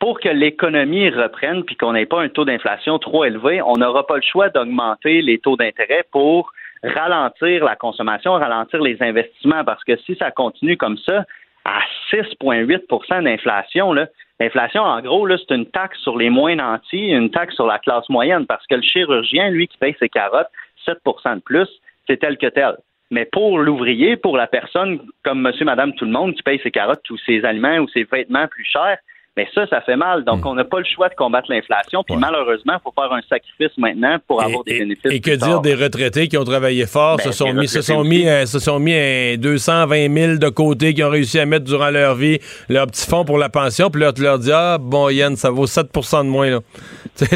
[0.00, 4.06] pour que l'économie reprenne puis qu'on n'ait pas un taux d'inflation trop élevé, on n'aura
[4.06, 9.82] pas le choix d'augmenter les taux d'intérêt pour ralentir la consommation, ralentir les investissements, parce
[9.84, 11.24] que si ça continue comme ça,
[11.64, 11.80] à
[12.12, 17.66] 6,8% d'inflation, l'inflation, en gros, c'est une taxe sur les moins nantis, une taxe sur
[17.66, 20.50] la classe moyenne, parce que le chirurgien, lui, qui paye ses carottes,
[20.86, 21.68] 7% de plus,
[22.06, 22.76] c'est tel que tel.
[23.10, 26.70] Mais pour l'ouvrier, pour la personne comme monsieur, madame, tout le monde qui paye ses
[26.70, 28.98] carottes ou ses aliments ou ses vêtements plus chers,
[29.36, 30.24] mais ça, ça fait mal.
[30.24, 30.48] Donc, hmm.
[30.48, 32.04] on n'a pas le choix de combattre l'inflation.
[32.04, 35.10] Puis malheureusement, il faut faire un sacrifice maintenant pour avoir des bénéfices.
[35.10, 38.04] Et que dire des retraités qui ont travaillé fort, ben, se, sont mis, se sont
[38.04, 41.64] mis, euh, se sont mis, à 220 000 de côté, qui ont réussi à mettre
[41.64, 43.90] durant leur vie leur petit fonds pour la pension.
[43.90, 46.50] Puis là, tu leur dis, ah, bon, Yann, ça vaut 7% de moins.
[46.50, 46.60] Là.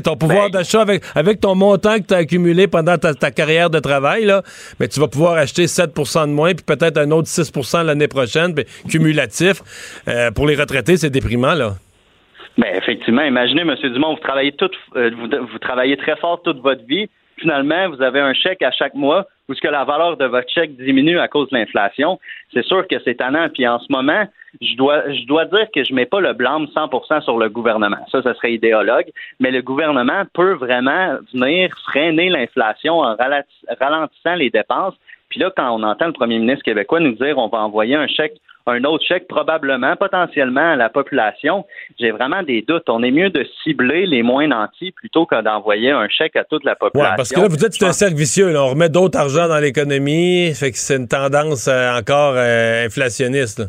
[0.04, 3.70] Ton pouvoir ben, d'achat avec, avec ton montant que tu as accumulé pendant ta, carrière
[3.70, 4.42] de travail, là,
[4.80, 7.52] mais tu vas pouvoir acheter 7 de moins, puis peut-être un autre 6
[7.84, 9.62] l'année prochaine, puis cumulatif.
[10.08, 11.74] Euh, pour les retraités, c'est déprimant, là.
[12.58, 13.76] Ben effectivement, imaginez, M.
[13.92, 17.08] Dumont, vous travaillez tout, euh, vous, travaillez très fort toute votre vie.
[17.38, 20.50] Finalement, vous avez un chèque à chaque mois où ce que la valeur de votre
[20.50, 22.18] chèque diminue à cause de l'inflation.
[22.52, 23.48] C'est sûr que c'est tannant.
[23.48, 24.24] Puis en ce moment,
[24.60, 28.04] je dois, je dois dire que je mets pas le blâme 100% sur le gouvernement.
[28.10, 29.06] Ça, ça serait idéologue.
[29.40, 34.94] Mais le gouvernement peut vraiment venir freiner l'inflation en ralentissant les dépenses.
[35.28, 38.06] Puis là, quand on entend le premier ministre québécois nous dire on va envoyer un
[38.06, 41.64] chèque un autre chèque probablement, potentiellement à la population.
[41.98, 42.88] J'ai vraiment des doutes.
[42.88, 46.64] On est mieux de cibler les moins nantis plutôt que d'envoyer un chèque à toute
[46.64, 47.10] la population.
[47.10, 48.56] Ouais, parce que là, vous dites que c'est un cercle vicieux.
[48.56, 50.52] On remet d'autres argent dans l'économie.
[50.54, 53.62] Fait que c'est une tendance euh, encore euh, inflationniste.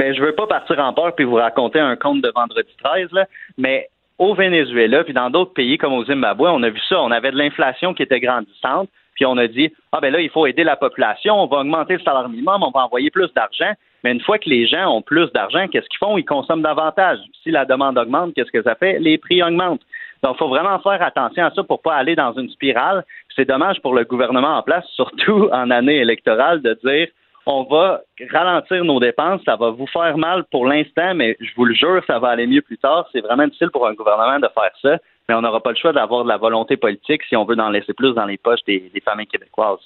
[0.00, 3.10] Ben, je veux pas partir en peur puis vous raconter un conte de vendredi 13,
[3.58, 7.02] mais au Venezuela puis dans d'autres pays comme au Zimbabwe, on a vu ça.
[7.02, 10.30] On avait de l'inflation qui était grandissante puis on a dit ah ben là il
[10.30, 13.74] faut aider la population, on va augmenter le salaire minimum, on va envoyer plus d'argent.
[14.02, 16.16] Mais une fois que les gens ont plus d'argent, qu'est-ce qu'ils font?
[16.16, 17.18] Ils consomment davantage.
[17.42, 18.98] Si la demande augmente, qu'est-ce que ça fait?
[19.00, 19.82] Les prix augmentent.
[20.22, 23.04] Donc, il faut vraiment faire attention à ça pour pas aller dans une spirale.
[23.36, 27.08] C'est dommage pour le gouvernement en place, surtout en année électorale, de dire
[27.50, 31.64] on va ralentir nos dépenses, ça va vous faire mal pour l'instant, mais je vous
[31.64, 33.08] le jure, ça va aller mieux plus tard.
[33.12, 35.92] C'est vraiment difficile pour un gouvernement de faire ça, mais on n'aura pas le choix
[35.92, 38.90] d'avoir de la volonté politique si on veut en laisser plus dans les poches des,
[38.94, 39.78] des familles québécoises.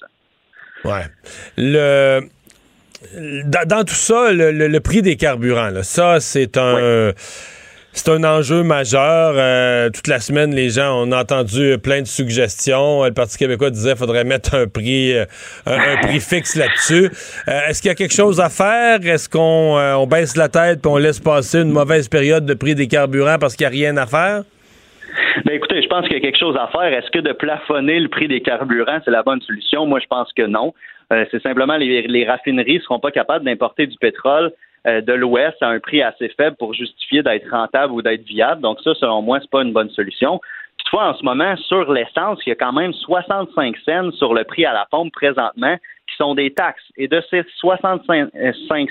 [0.85, 1.05] Ouais.
[1.57, 2.20] Le
[3.66, 7.12] dans, tout ça, le, prix des carburants, ça, c'est un.
[7.97, 9.35] C'est un enjeu majeur.
[9.37, 13.05] Euh, toute la semaine, les gens ont entendu plein de suggestions.
[13.05, 15.25] Le Parti québécois disait qu'il faudrait mettre un prix, euh,
[15.65, 17.09] un, prix fixe là-dessus.
[17.47, 18.99] Euh, est-ce qu'il y a quelque chose à faire?
[19.07, 22.75] Est-ce qu'on on baisse la tête et on laisse passer une mauvaise période de prix
[22.75, 24.43] des carburants parce qu'il n'y a rien à faire?
[25.45, 26.93] Ben écoutez, je pense qu'il y a quelque chose à faire.
[26.93, 29.87] Est-ce que de plafonner le prix des carburants, c'est la bonne solution?
[29.87, 30.75] Moi, je pense que non.
[31.13, 34.51] Euh, c'est simplement les, les raffineries ne seront pas capables d'importer du pétrole euh,
[34.85, 38.61] de l'Ouest à un prix assez faible pour justifier d'être rentable ou d'être viable.
[38.61, 40.40] Donc ça, selon moi, c'est pas une bonne solution.
[40.79, 44.44] Toutefois, en ce moment, sur l'essence, il y a quand même 65 cents sur le
[44.44, 45.77] prix à la pompe présentement
[46.09, 46.85] qui sont des taxes.
[46.97, 48.31] Et de ces 65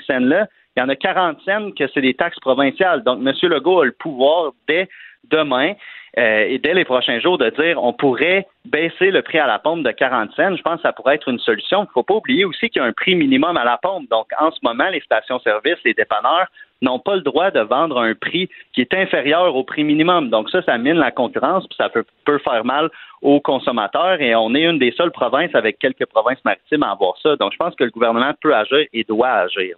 [0.06, 3.04] cents-là, il y en a 40 cents que c'est des taxes provinciales.
[3.04, 3.32] Donc, M.
[3.48, 4.88] Legault a le pouvoir dès
[5.30, 5.74] demain
[6.18, 9.58] euh, et dès les prochains jours de dire on pourrait baisser le prix à la
[9.58, 10.56] pompe de 40 cents.
[10.56, 11.80] Je pense que ça pourrait être une solution.
[11.80, 14.08] Il ne faut pas oublier aussi qu'il y a un prix minimum à la pompe.
[14.10, 16.46] Donc, en ce moment, les stations-service, les dépanneurs
[16.82, 20.30] n'ont pas le droit de vendre un prix qui est inférieur au prix minimum.
[20.30, 22.04] Donc ça, ça mine la concurrence, puis ça peut,
[22.38, 22.90] faire mal
[23.22, 24.20] aux consommateurs.
[24.20, 27.36] Et on est une des seules provinces avec quelques provinces maritimes à avoir ça.
[27.36, 29.76] Donc je pense que le gouvernement peut agir et doit agir.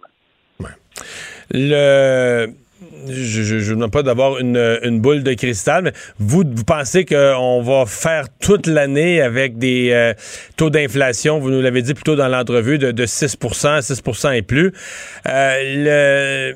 [1.51, 2.47] Le
[3.09, 7.61] je ne demande pas d'avoir une, une, boule de cristal, mais vous, vous pensez qu'on
[7.61, 10.13] va faire toute l'année avec des euh,
[10.55, 14.73] taux d'inflation, vous nous l'avez dit plutôt dans l'entrevue, de, de 6 6% et plus.
[15.27, 16.53] Euh,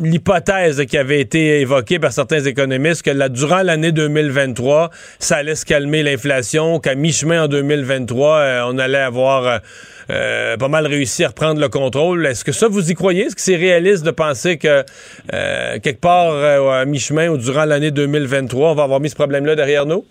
[0.00, 5.54] l'hypothèse qui avait été évoquée par certains économistes que là, durant l'année 2023, ça allait
[5.54, 9.60] se calmer l'inflation, qu'à mi-chemin en 2023, euh, on allait avoir
[10.10, 12.26] euh, pas mal réussi à reprendre le contrôle.
[12.26, 13.24] Est-ce que ça, vous y croyez?
[13.24, 14.84] Est-ce que c'est réaliste de penser que
[15.32, 19.54] euh, quelque part à mi-chemin ou durant l'année 2023, on va avoir mis ce problème-là
[19.56, 20.04] derrière nous?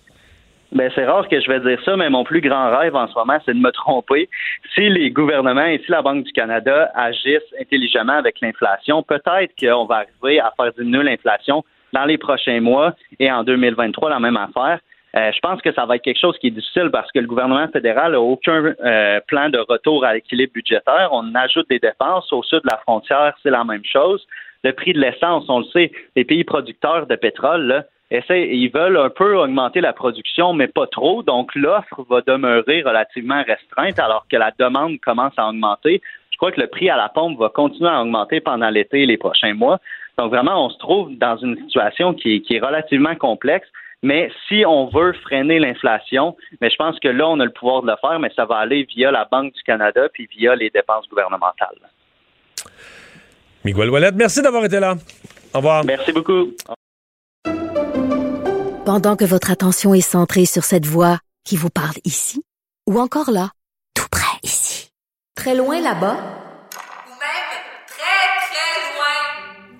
[0.72, 3.14] Ben, c'est rare que je vais dire ça, mais mon plus grand rêve en ce
[3.14, 4.28] moment, c'est de me tromper.
[4.74, 9.86] Si les gouvernements et si la Banque du Canada agissent intelligemment avec l'inflation, peut-être qu'on
[9.86, 14.36] va arriver à faire diminuer l'inflation dans les prochains mois et en 2023, la même
[14.36, 14.78] affaire.
[15.16, 17.26] Euh, je pense que ça va être quelque chose qui est difficile parce que le
[17.26, 21.08] gouvernement fédéral n'a aucun euh, plan de retour à l'équilibre budgétaire.
[21.10, 22.32] On ajoute des dépenses.
[22.32, 24.24] Au sud de la frontière, c'est la même chose.
[24.62, 28.98] Le prix de l'essence, on le sait, les pays producteurs de pétrole, là, ils veulent
[28.98, 31.22] un peu augmenter la production, mais pas trop.
[31.22, 36.02] Donc, l'offre va demeurer relativement restreinte alors que la demande commence à augmenter.
[36.30, 39.06] Je crois que le prix à la pompe va continuer à augmenter pendant l'été et
[39.06, 39.78] les prochains mois.
[40.18, 43.68] Donc, vraiment, on se trouve dans une situation qui est, relativement complexe.
[44.02, 47.82] Mais si on veut freiner l'inflation, mais je pense que là, on a le pouvoir
[47.82, 50.70] de le faire, mais ça va aller via la Banque du Canada puis via les
[50.70, 51.76] dépenses gouvernementales.
[53.64, 54.94] Miguel Wallet, merci d'avoir été là.
[55.52, 55.84] Au revoir.
[55.84, 56.54] Merci beaucoup.
[58.86, 62.42] Pendant que votre attention est centrée sur cette voix qui vous parle ici,
[62.88, 63.50] ou encore là,
[63.94, 64.90] tout près ici,
[65.36, 67.50] très loin là-bas, ou même
[67.86, 69.79] très, très loin,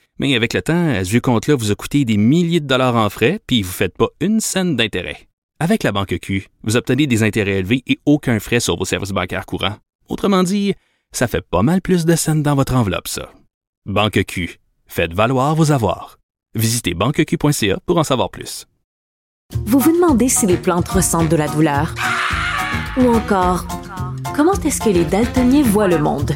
[0.21, 3.09] Mais avec le temps, ce vieux compte-là vous a coûté des milliers de dollars en
[3.09, 5.27] frais, puis vous ne faites pas une scène d'intérêt.
[5.59, 9.13] Avec la Banque Q, vous obtenez des intérêts élevés et aucun frais sur vos services
[9.13, 9.77] bancaires courants.
[10.09, 10.75] Autrement dit,
[11.11, 13.31] ça fait pas mal plus de scènes dans votre enveloppe, ça.
[13.87, 16.19] Banque Q, faites valoir vos avoirs.
[16.53, 18.67] Visitez banqueq.ca pour en savoir plus.
[19.65, 21.95] Vous vous demandez si les plantes ressentent de la douleur?
[22.97, 23.65] Ou encore,
[24.35, 26.35] comment est-ce que les daltoniens voient le monde?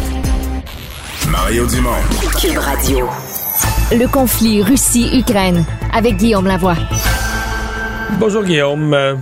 [1.29, 2.01] Mario Dumont.
[2.41, 3.05] Cube Radio.
[3.91, 6.75] Le conflit Russie-Ukraine avec Guillaume Lavoie.
[8.19, 9.21] Bonjour Guillaume.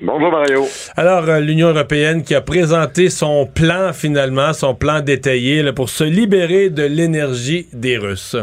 [0.00, 0.64] Bonjour Mario.
[0.96, 6.04] Alors, euh, l'Union européenne qui a présenté son plan finalement, son plan détaillé pour se
[6.04, 8.36] libérer de l'énergie des Russes.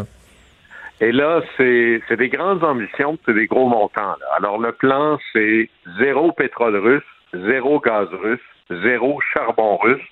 [1.00, 4.16] Et là, c'est des grandes ambitions, c'est des gros montants.
[4.38, 8.40] Alors, le plan, c'est zéro pétrole russe, zéro gaz russe,
[8.84, 10.04] zéro charbon russe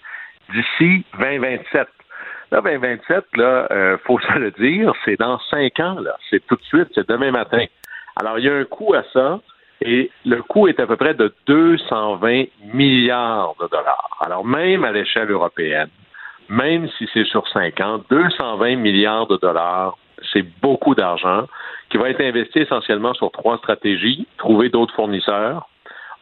[0.53, 1.87] d'ici 2027.
[2.51, 6.15] Là, 2027, là, euh, faut se le dire, c'est dans cinq ans, là.
[6.29, 7.65] C'est tout de suite, c'est demain matin.
[8.15, 9.39] Alors, il y a un coût à ça,
[9.81, 14.17] et le coût est à peu près de 220 milliards de dollars.
[14.21, 15.89] Alors, même à l'échelle européenne,
[16.49, 19.97] même si c'est sur cinq ans, 220 milliards de dollars,
[20.31, 21.47] c'est beaucoup d'argent
[21.89, 24.27] qui va être investi essentiellement sur trois stratégies.
[24.37, 25.67] Trouver d'autres fournisseurs,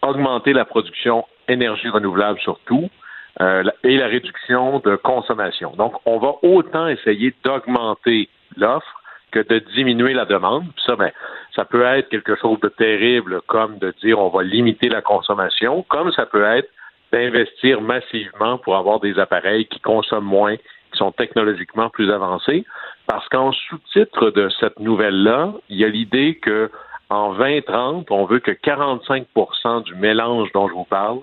[0.02, 2.90] augmenter la production énergie renouvelable surtout,
[3.40, 5.72] euh, et la réduction de consommation.
[5.78, 10.66] Donc, on va autant essayer d'augmenter l'offre que de diminuer la demande.
[10.76, 11.12] Puis ça, ben,
[11.56, 15.84] ça peut être quelque chose de terrible, comme de dire on va limiter la consommation,
[15.84, 16.70] comme ça peut être
[17.14, 22.66] d'investir massivement pour avoir des appareils qui consomment moins, qui sont technologiquement plus avancés.
[23.08, 26.70] Parce qu'en sous-titre de cette nouvelle-là, il y a l'idée que
[27.10, 31.20] en 2030, on veut que 45% du mélange dont je vous parle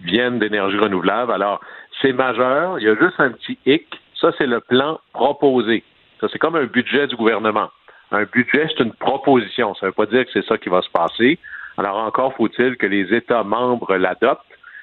[0.00, 1.32] viennent d'énergie renouvelable.
[1.32, 1.60] Alors,
[2.00, 2.78] c'est majeur.
[2.78, 3.86] Il y a juste un petit hic.
[4.20, 5.84] Ça, c'est le plan proposé.
[6.20, 7.70] Ça, c'est comme un budget du gouvernement.
[8.12, 9.74] Un budget, c'est une proposition.
[9.74, 11.38] Ça ne veut pas dire que c'est ça qui va se passer.
[11.76, 14.42] Alors, encore faut-il que les États membres l'adoptent.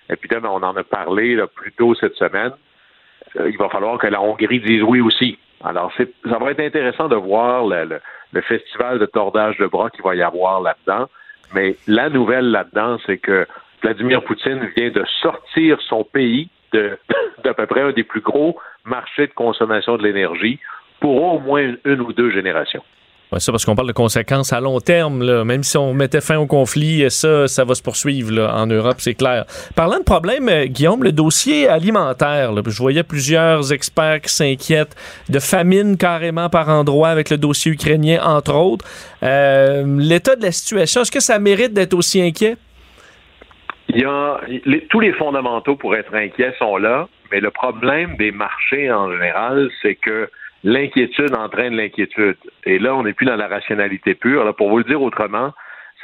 [0.09, 2.51] Et puis, là, on en a parlé plus tôt cette semaine.
[3.39, 5.37] Euh, il va falloir que la Hongrie dise oui aussi.
[5.63, 10.15] Alors, ça va être intéressant de voir le festival de tordage de bras qu'il va
[10.15, 11.07] y avoir là-dedans.
[11.53, 13.45] Mais la nouvelle là-dedans, c'est que
[13.81, 16.97] Vladimir Poutine vient de sortir son pays de
[17.43, 20.59] d'à peu près un des plus gros marchés de consommation de l'énergie
[20.99, 22.83] pour au moins une ou deux générations.
[23.31, 25.23] Ouais, ça parce qu'on parle de conséquences à long terme.
[25.23, 25.45] Là.
[25.45, 29.13] Même si on mettait fin au conflit, ça, ça va se poursuivre en Europe, c'est
[29.13, 29.45] clair.
[29.73, 34.97] Parlant de problème, euh, Guillaume, le dossier alimentaire, je voyais plusieurs experts qui s'inquiètent
[35.29, 38.85] de famine carrément par endroit avec le dossier ukrainien, entre autres.
[39.23, 42.57] Euh, L'état de la situation, est-ce que ça mérite d'être aussi inquiet?
[43.93, 48.15] Il y a les- tous les fondamentaux pour être inquiets sont là, mais le problème
[48.15, 50.29] des marchés en général, c'est que
[50.63, 52.37] l'inquiétude entraîne l'inquiétude.
[52.65, 54.41] Et là, on n'est plus dans la rationalité pure.
[54.43, 55.51] Alors, pour vous le dire autrement,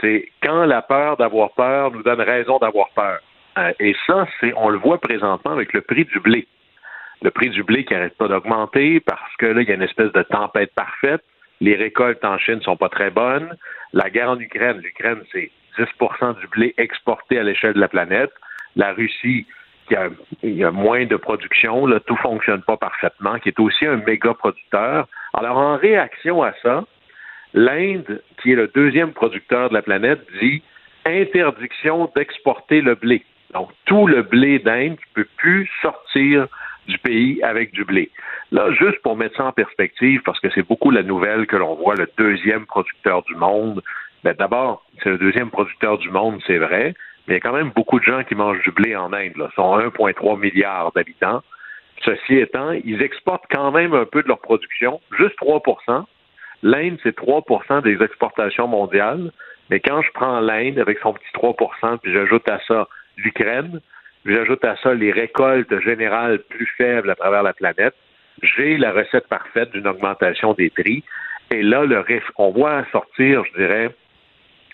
[0.02, 3.20] c'est quand la peur d'avoir peur nous donne raison d'avoir peur.
[3.58, 6.46] Euh, et ça, c'est, on le voit présentement avec le prix du blé.
[7.22, 9.82] Le prix du blé qui n'arrête pas d'augmenter parce que là, il y a une
[9.82, 11.24] espèce de tempête parfaite.
[11.62, 13.56] Les récoltes en Chine sont pas très bonnes.
[13.94, 18.32] La guerre en Ukraine, l'Ukraine, c'est 10% du blé exporté à l'échelle de la planète.
[18.76, 19.46] La Russie,
[19.88, 19.96] qui
[20.64, 25.08] a, moins de production, là, tout fonctionne pas parfaitement, qui est aussi un méga producteur.
[25.34, 26.84] Alors, en réaction à ça,
[27.54, 30.62] l'Inde, qui est le deuxième producteur de la planète, dit
[31.06, 33.24] interdiction d'exporter le blé.
[33.54, 36.48] Donc, tout le blé d'Inde ne peut plus sortir
[36.88, 38.10] du pays avec du blé.
[38.52, 41.76] Là, juste pour mettre ça en perspective, parce que c'est beaucoup la nouvelle que l'on
[41.76, 43.82] voit, le deuxième producteur du monde.
[44.24, 46.94] Ben, D'abord, c'est le deuxième producteur du monde, c'est vrai,
[47.28, 49.38] mais il y a quand même beaucoup de gens qui mangent du blé en Inde.
[49.38, 49.50] Là.
[49.52, 51.44] Ils sont 1,3 milliard d'habitants.
[52.04, 56.06] Ceci étant, ils exportent quand même un peu de leur production, juste 3%
[56.64, 59.32] L'Inde, c'est 3% des exportations mondiales.
[59.70, 62.88] Mais quand je prends l'Inde avec son petit 3% puis j'ajoute à ça
[63.18, 63.82] l'Ukraine,
[64.26, 67.96] j'ajoute à ça les récoltes générales plus faibles à travers la planète,
[68.42, 71.04] j'ai la recette parfaite d'une augmentation des prix.
[71.52, 72.04] Et là, le
[72.38, 73.90] on voit sortir, je dirais,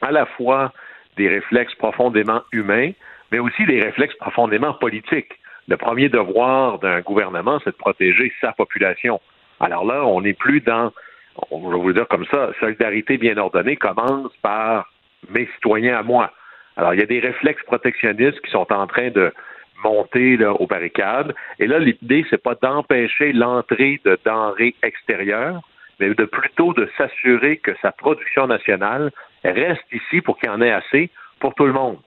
[0.03, 0.71] à la fois
[1.17, 2.91] des réflexes profondément humains,
[3.31, 5.33] mais aussi des réflexes profondément politiques.
[5.67, 9.21] Le premier devoir d'un gouvernement, c'est de protéger sa population.
[9.59, 10.91] Alors là, on n'est plus dans,
[11.51, 14.91] on va vous le dire comme ça, solidarité bien ordonnée commence par
[15.29, 16.31] mes citoyens à moi.
[16.75, 19.31] Alors, il y a des réflexes protectionnistes qui sont en train de
[19.83, 21.33] monter là, aux barricades.
[21.59, 25.61] Et là, l'idée, c'est pas d'empêcher l'entrée de denrées extérieures,
[25.99, 29.11] mais de plutôt de s'assurer que sa production nationale
[29.51, 31.99] reste ici pour qu'il y en ait assez pour tout le monde.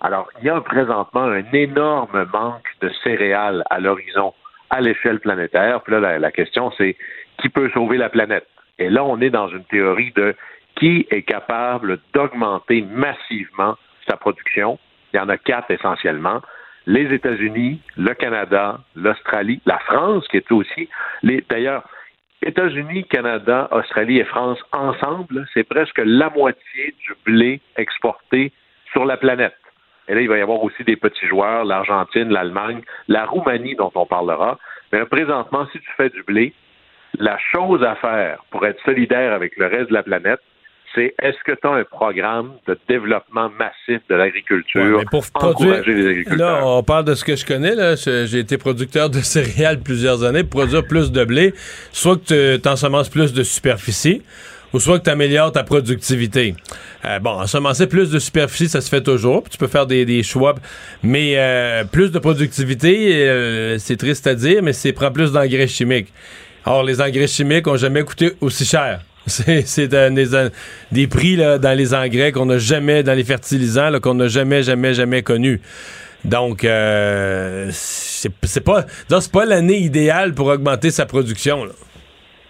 [0.00, 4.34] Alors, il y a présentement un énorme manque de céréales à l'horizon
[4.70, 5.80] à l'échelle planétaire.
[5.82, 6.96] Puis là, la, la question, c'est
[7.38, 8.46] qui peut sauver la planète?
[8.78, 10.34] Et là, on est dans une théorie de
[10.76, 13.76] qui est capable d'augmenter massivement
[14.08, 14.78] sa production.
[15.12, 16.42] Il y en a quatre essentiellement.
[16.86, 20.88] Les États-Unis, le Canada, l'Australie, la France, qui est aussi.
[21.48, 21.84] D'ailleurs,
[22.44, 28.52] États-Unis, Canada, Australie et France ensemble, c'est presque la moitié du blé exporté
[28.92, 29.56] sur la planète.
[30.08, 33.92] Et là, il va y avoir aussi des petits joueurs, l'Argentine, l'Allemagne, la Roumanie dont
[33.94, 34.58] on parlera.
[34.92, 36.52] Mais présentement, si tu fais du blé,
[37.18, 40.40] la chose à faire pour être solidaire avec le reste de la planète,
[40.94, 45.80] c'est est-ce que tu as un programme de développement massif de l'agriculture, Ouais, pour encourager
[45.80, 46.60] produire, les agriculteurs?
[46.60, 47.74] là, on parle de ce que je connais.
[47.74, 47.94] Là.
[47.96, 50.44] J'ai été producteur de céréales plusieurs années.
[50.44, 51.54] Pour produire plus de blé,
[51.92, 54.22] soit que tu ensemences plus de superficie,
[54.72, 56.54] ou soit que tu améliores ta productivité.
[57.04, 59.42] Euh, bon, ensemencer plus de superficie, ça se fait toujours.
[59.42, 60.54] puis tu peux faire des, des choix.
[61.02, 65.68] Mais euh, plus de productivité, euh, c'est triste à dire, mais c'est prend plus d'engrais
[65.68, 66.12] chimiques.
[66.66, 69.00] Or, les engrais chimiques ont jamais coûté aussi cher.
[69.26, 69.88] C'est
[70.92, 74.62] des, prix là, dans les engrais qu'on n'a jamais, dans les fertilisants, qu'on n'a jamais,
[74.62, 75.60] jamais, jamais connus.
[76.24, 78.84] Donc, euh, c'est pas,
[79.32, 81.66] pas l'année idéale pour augmenter sa production.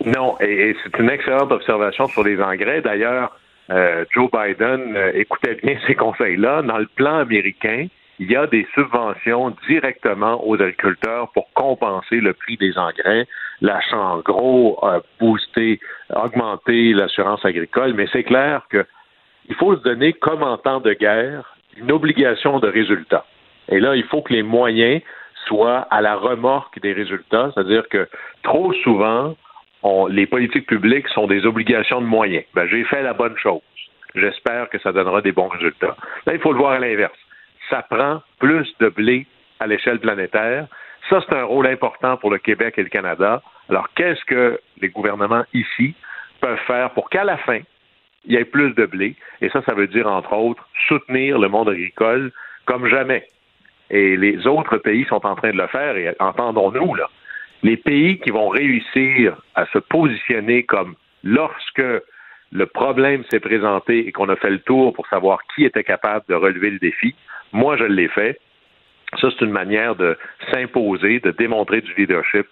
[0.04, 2.82] Non, et, et c'est une excellente observation sur les engrais.
[2.82, 3.36] D'ailleurs,
[3.70, 6.62] euh, Joe Biden euh, écoutait bien ces conseils-là.
[6.62, 7.86] Dans le plan américain,
[8.18, 13.26] il y a des subventions directement aux agriculteurs pour compenser le prix des engrais.
[13.60, 15.80] L'achat en gros a boosté,
[16.14, 18.84] augmenté l'assurance agricole, mais c'est clair que
[19.48, 23.24] il faut se donner, comme en temps de guerre, une obligation de résultat.
[23.68, 25.02] Et là, il faut que les moyens
[25.46, 28.08] soient à la remorque des résultats, c'est-à-dire que
[28.42, 29.36] trop souvent,
[30.08, 32.44] les politiques publiques sont des obligations de moyens.
[32.54, 33.60] Ben, j'ai fait la bonne chose.
[34.14, 35.96] J'espère que ça donnera des bons résultats.
[36.26, 37.18] Là, il faut le voir à l'inverse.
[37.68, 39.26] Ça prend plus de blé
[39.60, 40.66] à l'échelle planétaire.
[41.08, 43.42] Ça, c'est un rôle important pour le Québec et le Canada.
[43.68, 45.94] Alors, qu'est-ce que les gouvernements ici
[46.40, 47.60] peuvent faire pour qu'à la fin,
[48.24, 49.16] il y ait plus de blé?
[49.40, 52.32] Et ça, ça veut dire, entre autres, soutenir le monde agricole
[52.64, 53.26] comme jamais.
[53.90, 57.08] Et les autres pays sont en train de le faire, et entendons-nous, là
[57.64, 60.94] les pays qui vont réussir à se positionner comme
[61.24, 61.82] lorsque
[62.52, 66.26] le problème s'est présenté et qu'on a fait le tour pour savoir qui était capable
[66.28, 67.16] de relever le défi,
[67.52, 68.38] moi, je l'ai fait.
[69.20, 70.16] Ça, c'est une manière de
[70.52, 72.46] s'imposer, de démontrer du leadership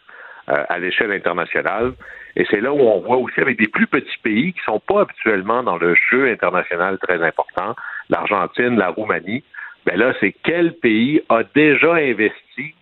[0.48, 1.92] euh, à l'échelle internationale.
[2.36, 5.02] Et c'est là où on voit aussi avec des plus petits pays qui sont pas
[5.02, 7.76] habituellement dans le jeu international très important,
[8.08, 9.44] l'Argentine, la Roumanie.
[9.86, 12.74] Ben là, c'est quel pays a déjà investi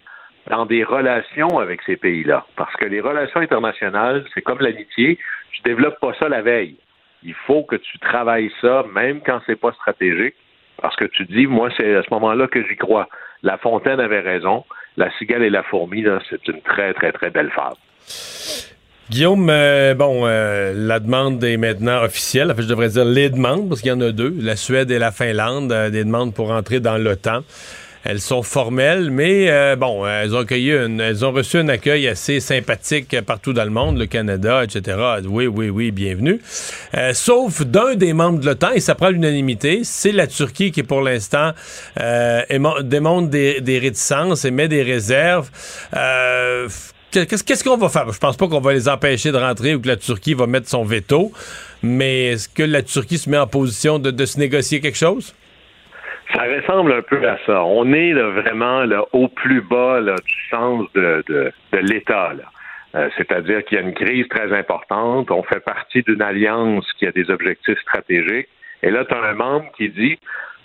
[0.48, 2.46] dans des relations avec ces pays-là?
[2.56, 5.18] Parce que les relations internationales, c'est comme l'amitié,
[5.52, 6.76] tu développes pas ça la veille.
[7.22, 10.34] Il faut que tu travailles ça, même quand c'est pas stratégique,
[10.80, 13.08] parce que tu dis, moi, c'est à ce moment-là que j'y crois.
[13.42, 14.64] La Fontaine avait raison.
[14.96, 17.76] La cigale et la fourmi, c'est une très, très, très belle fable.
[19.10, 22.52] Guillaume, euh, bon, euh, la demande est maintenant officielle.
[22.52, 24.88] En fait, je devrais dire les demandes, parce qu'il y en a deux, la Suède
[24.92, 27.40] et la Finlande, euh, des demandes pour entrer dans l'OTAN.
[28.02, 32.08] Elles sont formelles, mais euh, bon, elles ont accueilli une, elles ont reçu un accueil
[32.08, 34.96] assez sympathique partout dans le monde, le Canada, etc.
[35.26, 36.40] Oui, oui, oui, bienvenue.
[36.96, 40.82] Euh, sauf d'un des membres de l'OTAN, et ça prend l'unanimité, c'est la Turquie qui,
[40.82, 41.52] pour l'instant,
[42.00, 42.42] euh,
[42.82, 45.50] démontre des, réticences et met des réserves.
[45.94, 46.68] Euh,
[47.10, 48.10] Qu'est-ce qu'on va faire?
[48.12, 50.68] Je pense pas qu'on va les empêcher de rentrer ou que la Turquie va mettre
[50.68, 51.32] son veto,
[51.82, 55.34] mais est-ce que la Turquie se met en position de se négocier quelque chose?
[56.34, 57.64] Ça ressemble un peu à ça.
[57.64, 62.32] On est là, vraiment là, au plus bas là, du sens de, de, de l'État.
[62.94, 65.30] Euh, C'est-à-dire qu'il y a une crise très importante.
[65.30, 68.48] On fait partie d'une alliance qui a des objectifs stratégiques.
[68.82, 70.18] Et là, tu as un membre qui dit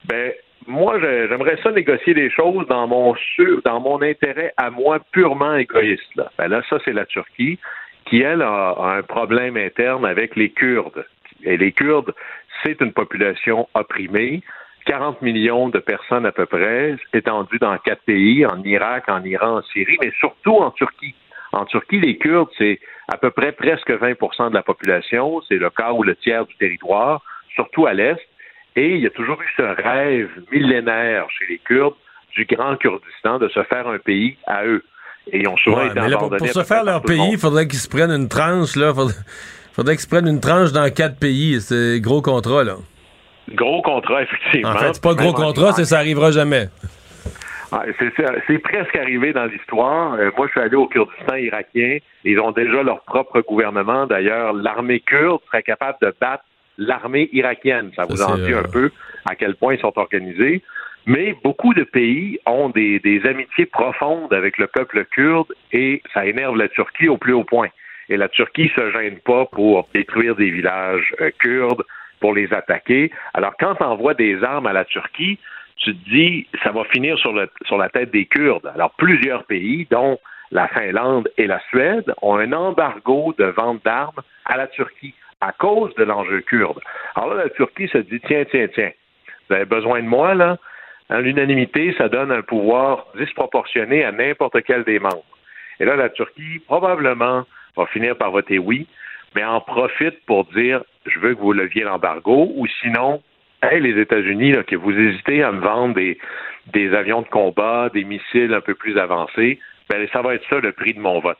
[0.06, 0.32] ben
[0.68, 3.16] moi, j'aimerais ça négocier des choses dans mon
[3.64, 6.16] dans mon intérêt à moi purement égoïste.
[6.16, 7.60] Là, ben là ça, c'est la Turquie
[8.06, 11.06] qui, elle, a un problème interne avec les Kurdes.
[11.44, 12.14] Et les Kurdes,
[12.64, 14.42] c'est une population opprimée
[14.86, 19.58] 40 millions de personnes à peu près, étendues dans quatre pays, en Irak, en Iran,
[19.58, 21.16] en Syrie, mais surtout en Turquie.
[21.52, 22.80] En Turquie, les Kurdes, c'est
[23.12, 26.56] à peu près presque 20% de la population, c'est le quart ou le tiers du
[26.58, 27.22] territoire,
[27.56, 28.20] surtout à l'Est,
[28.76, 31.96] et il y a toujours eu ce rêve millénaire chez les Kurdes
[32.36, 34.84] du grand Kurdistan de se faire un pays à eux.
[35.32, 36.38] Et ils ont souvent été abandonnés.
[36.38, 38.94] Pour, se faire leur pays, il faudrait qu'ils se prennent une tranche, là.
[38.94, 39.16] Faudrait,
[39.74, 41.62] faudrait qu'ils se prennent une tranche dans quatre pays.
[41.62, 42.76] C'est gros contrat, là.
[43.54, 44.70] Gros contrat, effectivement.
[44.70, 46.68] En fait, c'est pas gros contrat, c'est ça arrivera jamais.
[47.72, 47.84] Ah,
[48.48, 50.14] c'est presque arrivé dans l'histoire.
[50.14, 51.98] Euh, moi, je suis allé au Kurdistan irakien.
[52.24, 54.06] Ils ont déjà leur propre gouvernement.
[54.06, 56.44] D'ailleurs, l'armée kurde serait capable de battre
[56.78, 57.92] l'armée irakienne.
[57.96, 58.92] Ça, vous en dit un peu
[59.30, 60.62] à quel point ils sont organisés.
[61.06, 66.26] Mais beaucoup de pays ont des, des, amitiés profondes avec le peuple kurde et ça
[66.26, 67.70] énerve la Turquie au plus haut point.
[68.10, 71.84] Et la Turquie se gêne pas pour détruire des villages euh, kurdes,
[72.26, 73.12] pour les attaquer.
[73.36, 75.38] Alors, quand tu envoies des armes à la Turquie,
[75.76, 78.66] tu te dis, ça va finir sur, le, sur la tête des Kurdes.
[78.74, 80.18] Alors, plusieurs pays, dont
[80.50, 85.52] la Finlande et la Suède, ont un embargo de vente d'armes à la Turquie à
[85.52, 86.80] cause de l'enjeu kurde.
[87.16, 88.92] Alors là, la Turquie se dit, tiens, tiens, tiens,
[89.48, 90.58] vous avez besoin de moi, là?
[91.12, 95.38] L'unanimité, ça donne un pouvoir disproportionné à n'importe quel des membres.
[95.80, 97.44] Et là, la Turquie, probablement,
[97.78, 98.88] va finir par voter oui,
[99.36, 103.22] mais en profite pour dire je veux que vous leviez l'embargo, ou sinon,
[103.62, 108.54] hey, les États-Unis, que vous hésitez à me vendre des, avions de combat, des missiles
[108.54, 111.38] un peu plus avancés, ben, ça va être ça le prix de mon vote.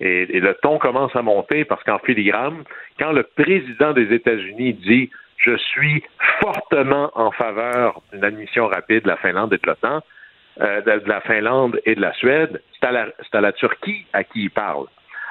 [0.00, 2.62] Et, le ton commence à monter parce qu'en filigrane,
[2.98, 6.02] quand le président des États-Unis dit je suis
[6.40, 10.02] fortement en faveur d'une admission rapide de la Finlande et de l'OTAN,
[10.60, 12.86] euh, de, la Finlande et de la Suède, c'est
[13.36, 14.86] à la Turquie à qui il parle.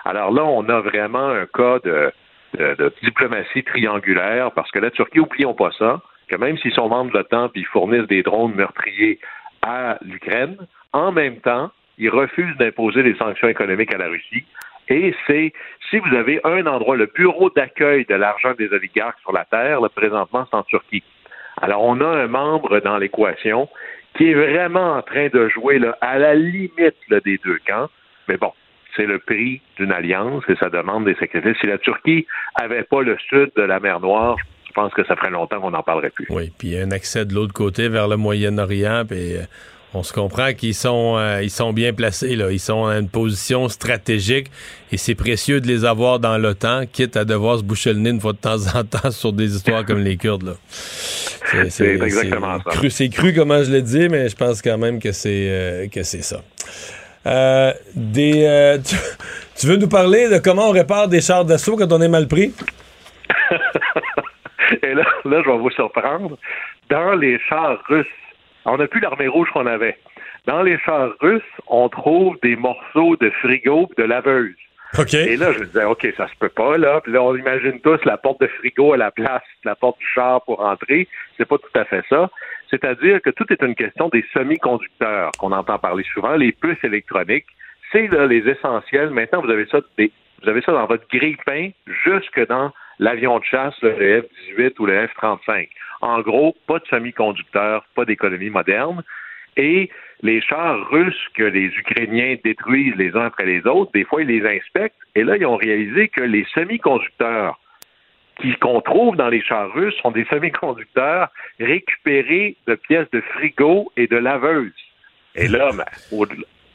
[0.06, 2.12] Alors là, on a vraiment un cas de,
[2.54, 7.12] de, diplomatie triangulaire, parce que la Turquie, oublions pas ça, que même s'ils sont membres
[7.12, 9.20] de l'OTAN et fournissent des drones meurtriers
[9.62, 10.58] à l'Ukraine,
[10.94, 14.44] en même temps, ils refusent d'imposer des sanctions économiques à la Russie.
[14.90, 15.52] Et c'est,
[15.90, 19.82] si vous avez un endroit, le bureau d'accueil de l'argent des oligarques sur la Terre,
[19.82, 21.04] le présentement, c'est en Turquie.
[21.62, 23.68] Alors, on a un membre dans l'équation
[24.16, 26.96] qui est vraiment en train de jouer là, à la limite
[27.26, 27.88] des deux camps.
[28.28, 28.54] Mais bon,
[28.98, 31.56] c'est le prix d'une alliance et ça demande des sacrifices.
[31.62, 32.26] Si la Turquie
[32.56, 34.36] avait pas le sud de la mer Noire,
[34.68, 36.28] je pense que ça ferait longtemps qu'on n'en parlerait plus.
[36.30, 39.44] Oui, puis un accès de l'autre côté vers le Moyen-Orient, puis euh,
[39.94, 42.52] on se comprend qu'ils sont, euh, ils sont bien placés, là.
[42.52, 44.48] Ils sont en une position stratégique
[44.92, 48.10] et c'est précieux de les avoir dans l'OTAN, quitte à devoir se boucher le nez
[48.10, 50.54] une fois de temps en temps sur des histoires comme les Kurdes, là.
[51.70, 52.90] C'est exactement ça.
[52.90, 56.04] C'est cru, comment je l'ai dit, mais je pense quand même que c'est euh, que
[56.04, 56.42] c'est ça.
[57.26, 58.78] Euh, des, euh,
[59.58, 62.28] tu, veux nous parler de comment on répare des chars d'assaut quand on est mal
[62.28, 62.54] pris?
[64.84, 66.38] Et là, là, je vais vous surprendre.
[66.90, 68.06] Dans les chars russes,
[68.66, 69.98] on n'a plus l'armée rouge qu'on avait.
[70.46, 74.56] Dans les chars russes, on trouve des morceaux de frigo de laveuse.
[75.14, 77.02] Et là, je me disais, OK, ça se peut pas, là.
[77.02, 80.00] Puis là, on imagine tous la porte de frigo à la place de la porte
[80.00, 81.08] du char pour entrer.
[81.38, 82.30] C'est pas tout à fait ça.
[82.70, 87.48] C'est-à-dire que tout est une question des semi-conducteurs qu'on entend parler souvent, les puces électroniques.
[87.92, 89.12] C'est les essentiels.
[89.12, 91.70] Maintenant, vous avez ça, vous avez ça dans votre grille-pain
[92.06, 95.70] jusque dans l'avion de chasse, le F-18 ou le F-35.
[96.02, 99.04] En gros, pas de semi-conducteurs, pas d'économie moderne.
[99.56, 99.90] Et
[100.22, 104.28] les chars russes que les Ukrainiens détruisent les uns après les autres, des fois, ils
[104.28, 104.96] les inspectent.
[105.16, 107.60] Et là, ils ont réalisé que les semi-conducteurs
[108.62, 111.30] qu'on trouve dans les chars russes sont des semi-conducteurs
[111.60, 114.72] récupérés de pièces de frigo et de laveuses.
[115.36, 115.86] Et là, ben,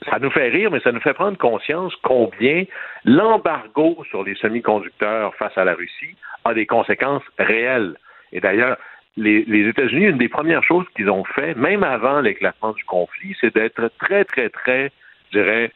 [0.08, 2.64] ça nous fait rire, mais ça nous fait prendre conscience combien
[3.04, 7.96] l'embargo sur les semi-conducteurs face à la Russie a des conséquences réelles.
[8.32, 8.76] Et d'ailleurs,
[9.16, 13.36] les, les États-Unis, une des premières choses qu'ils ont fait, même avant l'éclatement du conflit,
[13.40, 14.90] c'est d'être très, très, très,
[15.30, 15.72] je dirais,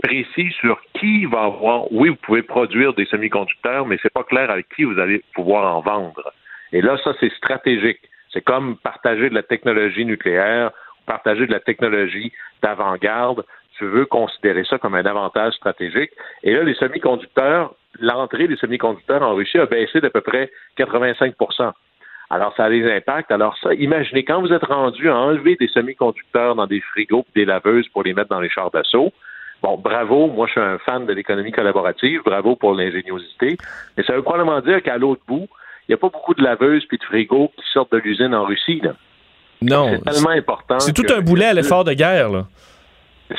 [0.00, 1.90] précis sur qui va avoir.
[1.92, 5.74] Oui, vous pouvez produire des semi-conducteurs, mais c'est pas clair avec qui vous allez pouvoir
[5.76, 6.32] en vendre.
[6.72, 8.00] Et là, ça, c'est stratégique.
[8.32, 10.70] C'est comme partager de la technologie nucléaire
[11.00, 13.44] ou partager de la technologie d'avant-garde.
[13.78, 16.10] Tu veux considérer ça comme un avantage stratégique.
[16.42, 21.72] Et là, les semi-conducteurs, l'entrée des semi-conducteurs en Russie a baissé d'à peu près 85%
[22.30, 23.30] alors, ça a des impacts.
[23.30, 27.46] Alors, ça, imaginez, quand vous êtes rendu à enlever des semi-conducteurs dans des frigos des
[27.46, 29.12] laveuses pour les mettre dans les chars d'assaut,
[29.62, 33.56] bon, bravo, moi, je suis un fan de l'économie collaborative, bravo pour l'ingéniosité,
[33.96, 35.48] mais ça veut probablement dire qu'à l'autre bout,
[35.88, 38.44] il n'y a pas beaucoup de laveuses puis de frigos qui sortent de l'usine en
[38.44, 38.94] Russie, là.
[39.60, 39.88] Non.
[39.90, 40.78] C'est tellement important.
[40.78, 42.46] C'est tout un boulet à l'effort de guerre, là.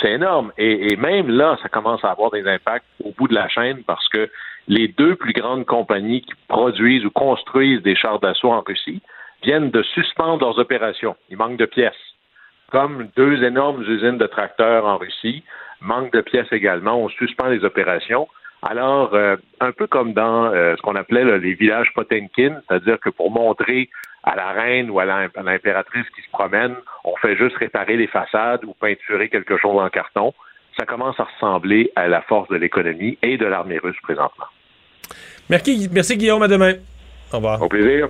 [0.01, 0.51] c'est énorme.
[0.57, 3.83] Et, et même là, ça commence à avoir des impacts au bout de la chaîne
[3.83, 4.29] parce que
[4.67, 9.01] les deux plus grandes compagnies qui produisent ou construisent des chars d'assaut en Russie
[9.43, 11.15] viennent de suspendre leurs opérations.
[11.29, 11.93] Il manque de pièces.
[12.71, 15.43] Comme deux énormes usines de tracteurs en Russie,
[15.81, 18.27] manque de pièces également, on suspend les opérations.
[18.61, 22.99] Alors, euh, un peu comme dans euh, ce qu'on appelait là, les villages Potemkin, c'est-à-dire
[22.99, 23.89] que pour montrer
[24.23, 28.65] à la reine ou à l'impératrice qui se promène, on fait juste réparer les façades
[28.65, 30.33] ou peinturer quelque chose en carton.
[30.77, 34.45] Ça commence à ressembler à la force de l'économie et de l'armée russe présentement.
[35.49, 36.73] Merci, merci Guillaume, à demain.
[37.31, 37.61] Au revoir.
[37.61, 38.09] Au plaisir.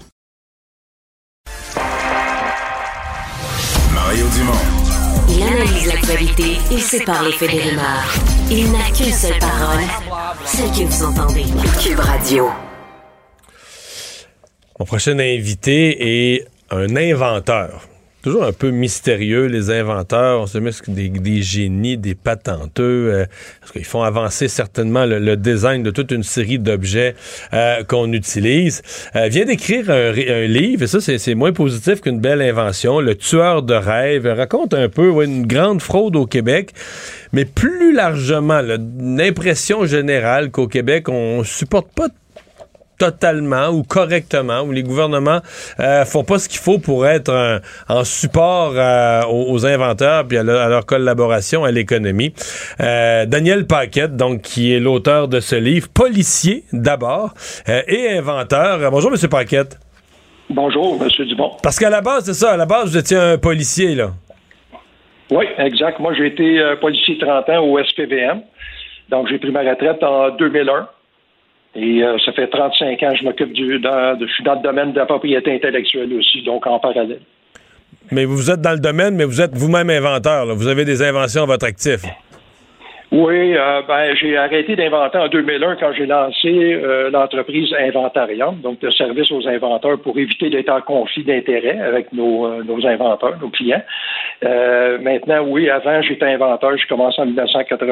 [6.13, 7.31] et sépare les.
[8.49, 9.79] Il n'a qu'une seule parole,
[10.43, 11.45] celle que vous entendez.
[11.81, 12.49] Cube Radio.
[14.77, 17.87] Mon prochain invité est un inventeur.
[18.21, 20.41] Toujours un peu mystérieux, les inventeurs.
[20.41, 23.25] On se met des, génies, des patenteux, euh,
[23.59, 27.15] parce qu'ils font avancer certainement le, design de toute une série d'objets
[27.53, 28.83] euh, qu'on utilise.
[29.15, 30.11] Euh, vient d'écrire un,
[30.45, 32.99] livre, et ça, c'est moins positif qu'une belle invention.
[32.99, 36.73] Le tueur de rêve raconte un peu une grande fraude au Québec,
[37.33, 38.61] mais plus largement,
[38.99, 42.07] l'impression générale qu'au Québec, on supporte pas
[43.05, 45.39] totalement ou correctement, où les gouvernements
[45.79, 50.27] euh, font pas ce qu'il faut pour être un- en support euh, aux, aux inventeurs
[50.27, 52.31] puis à, leur- à leur collaboration à l'économie.
[52.79, 57.33] Euh, Daniel Paquette, donc qui est l'auteur de ce livre, policier d'abord
[57.69, 58.79] euh, et inventeur.
[58.81, 59.79] Euh, bonjour Monsieur Paquette.
[60.49, 61.25] Bonjour, M.
[61.25, 61.51] Dubon.
[61.63, 64.11] Parce qu'à la base, c'est ça, à la base, vous étiez un policier là.
[65.31, 65.97] Oui, exact.
[65.99, 68.41] Moi, j'ai été euh, policier 30 ans au SPVM.
[69.09, 70.87] Donc, j'ai pris ma retraite en 2001.
[71.75, 73.79] Et euh, ça fait 35 ans que je m'occupe du.
[73.79, 77.21] Dans, je suis dans le domaine de la propriété intellectuelle aussi, donc en parallèle.
[78.11, 80.53] Mais vous êtes dans le domaine, mais vous êtes vous-même inventeur.
[80.53, 82.01] Vous avez des inventions à votre actif.
[83.13, 88.81] Oui, euh, ben, j'ai arrêté d'inventer en 2001 quand j'ai lancé euh, l'entreprise Inventarium, donc
[88.81, 93.49] le service aux inventeurs pour éviter d'être en conflit d'intérêts avec nos, nos, inventeurs, nos
[93.49, 93.83] clients.
[94.41, 96.77] maintenant, oui, avant, j'étais inventeur.
[96.77, 97.85] J'ai commencé en 1984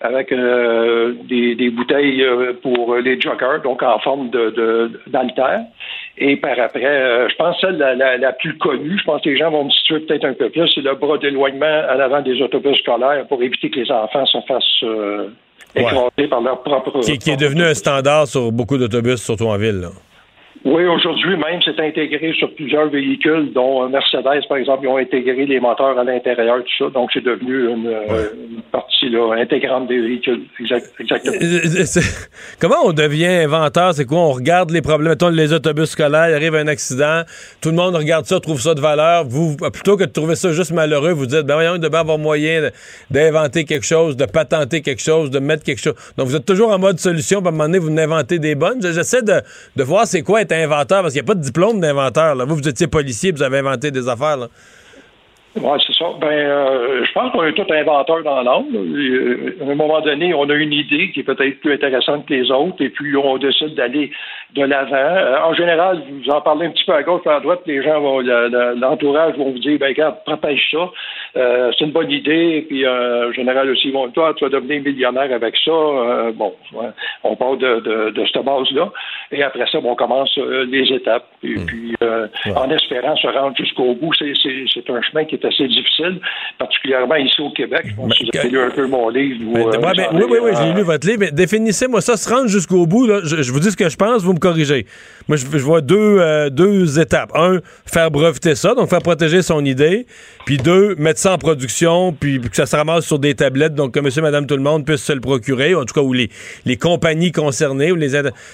[0.00, 5.64] avec euh, des, des, bouteilles euh, pour les joggers, donc en forme de d'altère.
[6.20, 9.28] Et par après, euh, je pense celle la, la, la, plus connue, je pense que
[9.28, 12.20] les gens vont me situer peut-être un peu plus, c'est le bras d'éloignement à l'avant
[12.22, 15.28] des autobus scolaires pour éviter que les enfants se fassent euh,
[15.76, 17.00] écraser par leur propre...
[17.00, 19.80] Qui, qui, est devenu un standard sur beaucoup d'autobus, surtout en ville.
[19.80, 19.90] Là.
[20.64, 25.46] Oui, aujourd'hui même, c'est intégré sur plusieurs véhicules, dont Mercedes, par exemple, ils ont intégré
[25.46, 26.90] les moteurs à l'intérieur, tout ça.
[26.90, 28.30] Donc, c'est devenu une, ouais.
[28.34, 30.42] une partie là, intégrante des véhicules.
[30.60, 31.36] Exact, exactement.
[32.60, 33.94] Comment on devient inventeur?
[33.94, 34.18] C'est quoi?
[34.18, 35.10] On regarde les problèmes.
[35.10, 37.22] Mettons, les autobus scolaires, il arrive un accident,
[37.62, 39.24] tout le monde regarde ça, trouve ça de valeur.
[39.24, 42.18] Vous, plutôt que de trouver ça juste malheureux, vous dites, ben voyons, il devait avoir
[42.18, 42.68] moyen
[43.10, 45.94] d'inventer quelque chose, de patenter quelque chose, de mettre quelque chose.
[46.16, 48.56] Donc, vous êtes toujours en mode solution, puis à un moment donné, vous inventez des
[48.56, 48.82] bonnes.
[48.82, 49.40] J'essaie de,
[49.76, 52.36] de voir c'est quoi inventeur, parce qu'il n'y a pas de diplôme d'inventeur.
[52.46, 54.48] Vous, vous étiez policier, vous avez inventé des affaires.
[55.56, 56.06] Oui, c'est ça.
[56.20, 58.66] Ben, euh, je pense qu'on est tous inventeurs dans l'âme.
[58.74, 62.34] Euh, à un moment donné, on a une idée qui est peut-être plus intéressante que
[62.34, 64.10] les autres, et puis on décide d'aller
[64.54, 64.94] de l'avant.
[64.96, 68.00] Euh, en général, vous en parlez un petit peu à gauche, à droite, les gens
[68.00, 70.90] vont, l'entourage vont vous dire, ben, regarde, protège ça.
[71.36, 72.64] Euh, c'est une bonne idée.
[72.68, 76.30] Puis, en général aussi, vont, toi, tu vas devenir millionnaire avec ça.
[76.34, 76.88] bon, ouais,
[77.24, 78.90] on parle de, de, de cette base-là.
[79.32, 81.26] Et après ça, bon, on commence les étapes.
[81.42, 81.66] Et Hmm.
[81.66, 81.94] puis,
[82.56, 86.20] en espérant se rendre jusqu'au bout, c'est un chemin qui est assez difficile,
[86.58, 87.82] particulièrement ici au Québec.
[87.84, 89.40] Je pense que vous avez lu un peu mon livre.
[89.52, 89.76] Mais, Où, ouais,
[90.12, 91.20] oui, oui, oui, j'ai lu votre livre.
[91.20, 93.06] Mais définissez-moi ça, se rendre jusqu'au bout.
[93.06, 94.86] Là, je, je, vous dis ce que je pense, vous me corrigez.
[95.28, 97.30] Moi, je, vois deux, euh, deux étapes.
[97.34, 100.06] Un, faire breveter ça, donc faire protéger son idée.
[100.46, 103.92] Puis deux, mettre ça en production, puis que ça se ramasse sur des tablettes, donc
[103.92, 106.30] que monsieur, madame, tout le monde puisse se le procurer, en tout cas, ou les,
[106.64, 107.92] les compagnies concernées.
[107.92, 108.10] Ou les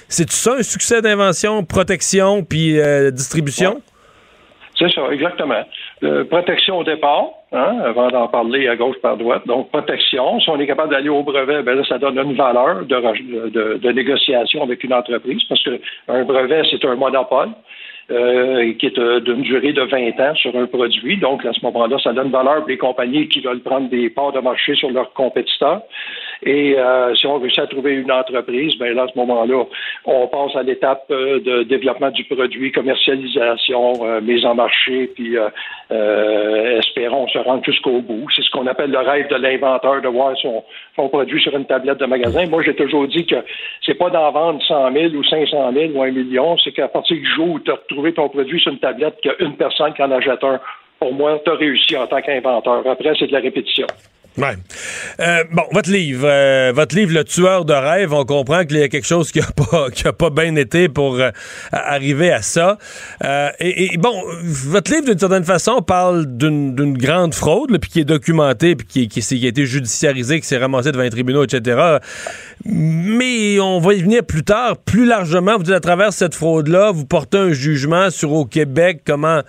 [0.09, 3.81] C'est tout ça, un succès d'invention, protection, puis euh, distribution?
[4.77, 5.63] C'est ça, exactement.
[6.03, 9.47] Euh, protection au départ, hein, avant d'en parler à gauche par droite.
[9.47, 10.41] Donc, protection.
[10.41, 13.79] Si on est capable d'aller au brevet, ben là, ça donne une valeur de, de,
[13.79, 17.51] de négociation avec une entreprise, parce qu'un brevet, c'est un monopole.
[18.11, 21.17] Euh, qui est euh, d'une durée de 20 ans sur un produit.
[21.17, 24.33] Donc, à ce moment-là, ça donne valeur pour les compagnies qui veulent prendre des parts
[24.33, 25.81] de marché sur leurs compétiteurs.
[26.43, 29.65] Et euh, si on réussit à trouver une entreprise, ben là, à ce moment-là,
[30.05, 35.37] on passe à l'étape euh, de développement du produit, commercialisation, euh, mise en marché, puis
[35.37, 38.27] euh, espérons se rendre jusqu'au bout.
[38.35, 40.65] C'est ce qu'on appelle le rêve de l'inventeur, de voir son,
[40.97, 42.47] son, produit sur une tablette de magasin.
[42.47, 43.37] Moi, j'ai toujours dit que
[43.85, 47.17] c'est pas d'en vendre 100 000 ou 500 000 ou un million, c'est qu'à partir
[47.17, 49.57] du jour où tu as retrouvé ton produit sur une tablette, qu'il y a une
[49.57, 50.61] personne qui en achète un,
[50.99, 52.87] pour moi, tu as réussi en tant qu'inventeur.
[52.87, 53.87] Après, c'est de la répétition.
[54.37, 54.57] Ouais.
[55.21, 58.83] Euh, bon, votre livre, euh, votre livre, Le tueur de rêve, on comprend qu'il y
[58.83, 61.31] a quelque chose qui a pas, pas bien été pour euh,
[61.71, 62.79] arriver à ça.
[63.61, 68.75] Et, bon, votre livre, d'une certaine façon, parle d'une grande fraude, puis qui est documentée,
[68.75, 71.99] puis qui, qui, qui, a été judiciarisée, qui s'est ramassée devant les tribunaux, etc.
[72.65, 75.57] Mais on va y venir plus tard, plus largement.
[75.57, 79.43] Vous dites à travers cette fraude-là, vous portez un jugement sur au Québec comment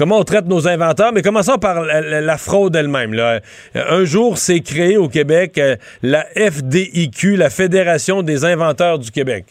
[0.00, 3.14] comment on traite nos inventeurs, mais commençons par la, fraude elle-même.
[3.74, 9.44] Un jour, c'est créé au Québec euh, la FDIQ, la Fédération des inventeurs du Québec.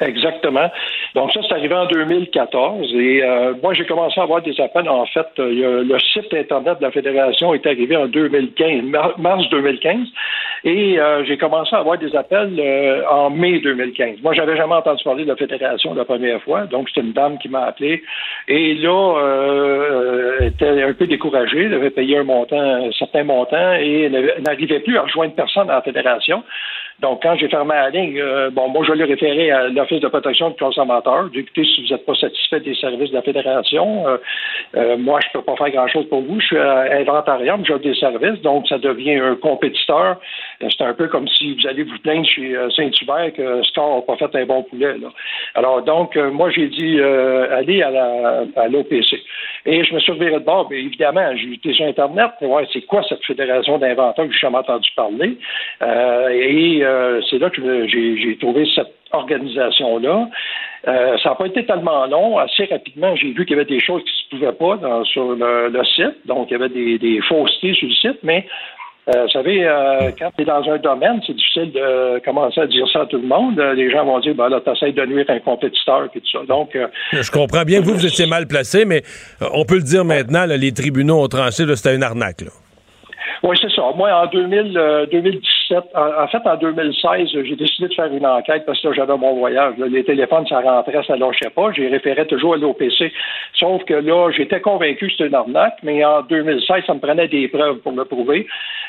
[0.00, 0.68] Exactement.
[1.14, 4.88] Donc ça, c'est arrivé en 2014 et euh, moi, j'ai commencé à avoir des appels.
[4.88, 8.82] En fait, euh, le site Internet de la Fédération est arrivé en 2015,
[9.18, 10.08] mars 2015,
[10.64, 14.22] et euh, j'ai commencé à avoir des appels euh, en mai 2015.
[14.22, 17.38] Moi, j'avais jamais entendu parler de la Fédération la première fois, donc c'est une dame
[17.38, 18.02] qui m'a appelé
[18.48, 21.64] et là, euh, elle était un peu découragée.
[21.64, 25.68] Elle avait payé un montant, un certain montant et elle n'arrivait plus à rejoindre personne
[25.68, 26.42] dans la Fédération.
[27.00, 30.06] Donc, quand j'ai fermé la ligne, euh, bon, moi, je l'ai référé à l'Office de
[30.06, 31.28] protection du consommateur.
[31.34, 34.16] Écoutez, si vous n'êtes pas satisfait des services de la Fédération, euh,
[34.76, 36.38] euh, moi, je ne peux pas faire grand-chose pour vous.
[36.38, 40.20] Je suis Inventarium, j'ai des services, donc ça devient un compétiteur.
[40.60, 44.16] C'est un peu comme si vous allez vous plaindre chez Saint-Hubert que Score n'a pas
[44.16, 44.94] fait un bon poulet.
[45.56, 49.20] Alors, donc, moi, j'ai dit, allez à l'OPC.
[49.66, 52.64] Et je me suis reviré de bord, bien évidemment, j'ai été sur Internet pour voir
[52.72, 55.38] c'est quoi cette fédération d'inventeurs que j'ai jamais entendu parler.
[56.30, 60.28] et euh, c'est là que j'ai trouvé cette organisation-là.
[60.86, 62.38] Euh, ça n'a pas été tellement long.
[62.38, 65.34] Assez rapidement, j'ai vu qu'il y avait des choses qui ne se pouvaient pas sur
[65.34, 66.26] le, site.
[66.26, 68.46] Donc, il y avait des, faussetés sur le site, mais
[69.06, 69.68] Euh, vous savez,
[70.18, 73.18] quand tu es dans un domaine, c'est difficile de commencer à dire ça à tout
[73.18, 73.60] le monde.
[73.76, 76.38] Les gens vont dire, ben là, t'essayes de nuire un compétiteur, tout ça.
[76.48, 76.70] Donc,
[77.12, 79.02] Je comprends bien que vous, vous étiez mal placé, mais
[79.52, 82.44] on peut le dire maintenant, les tribunaux ont tranché, c'était une arnaque.
[83.42, 83.82] Oui, c'est ça.
[83.96, 88.26] Moi, en 2000, euh, 2017, en, en fait, en 2016, j'ai décidé de faire une
[88.26, 89.74] enquête parce que là, j'avais mon voyage.
[89.78, 89.86] là.
[89.86, 91.70] les téléphones, ça rentrait, ça lâchait pas.
[91.74, 93.12] J'ai référé toujours à l'OPC.
[93.58, 97.28] Sauf que là, j'étais convaincu que c'était une arnaque, mais en 2016, ça me prenait
[97.28, 98.46] des preuves pour le prouver.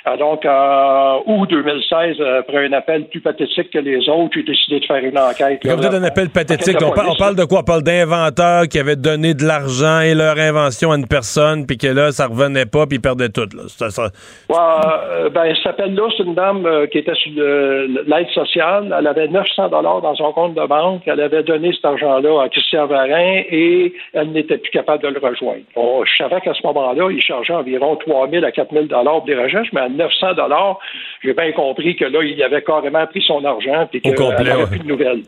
[0.08, 4.44] Euh, donc, en août 2016, euh, après un appel plus pathétique que les autres, j'ai
[4.44, 5.60] décidé de faire une enquête.
[5.64, 7.60] Quand vous un appel pathétique, on, par- on parle de quoi?
[7.62, 11.78] On parle d'inventeurs qui avaient donné de l'argent et leur invention à une personne, puis
[11.78, 13.48] que là, ça revenait pas, puis ils perdaient tout.
[13.56, 13.64] Là.
[13.68, 14.12] Ça- ça-
[14.50, 18.96] Ouais, euh, ben, cet appel-là, c'est une dame euh, qui était sur l'aide sociale.
[18.98, 21.02] Elle avait 900 dollars dans son compte de banque.
[21.08, 25.20] Elle avait donné cet argent-là à Christian Varin et elle n'était plus capable de le
[25.20, 25.64] rejoindre.
[25.76, 29.18] Bon, je savais qu'à ce moment-là, il chargeait environ 3 000 à 4 000 dollars
[29.18, 30.80] pour des recherches, mais à 900 dollars,
[31.24, 34.68] j'ai bien compris que là, il avait carrément pris son argent et complet, n'avait ouais.
[34.68, 35.22] plus de nouvelles.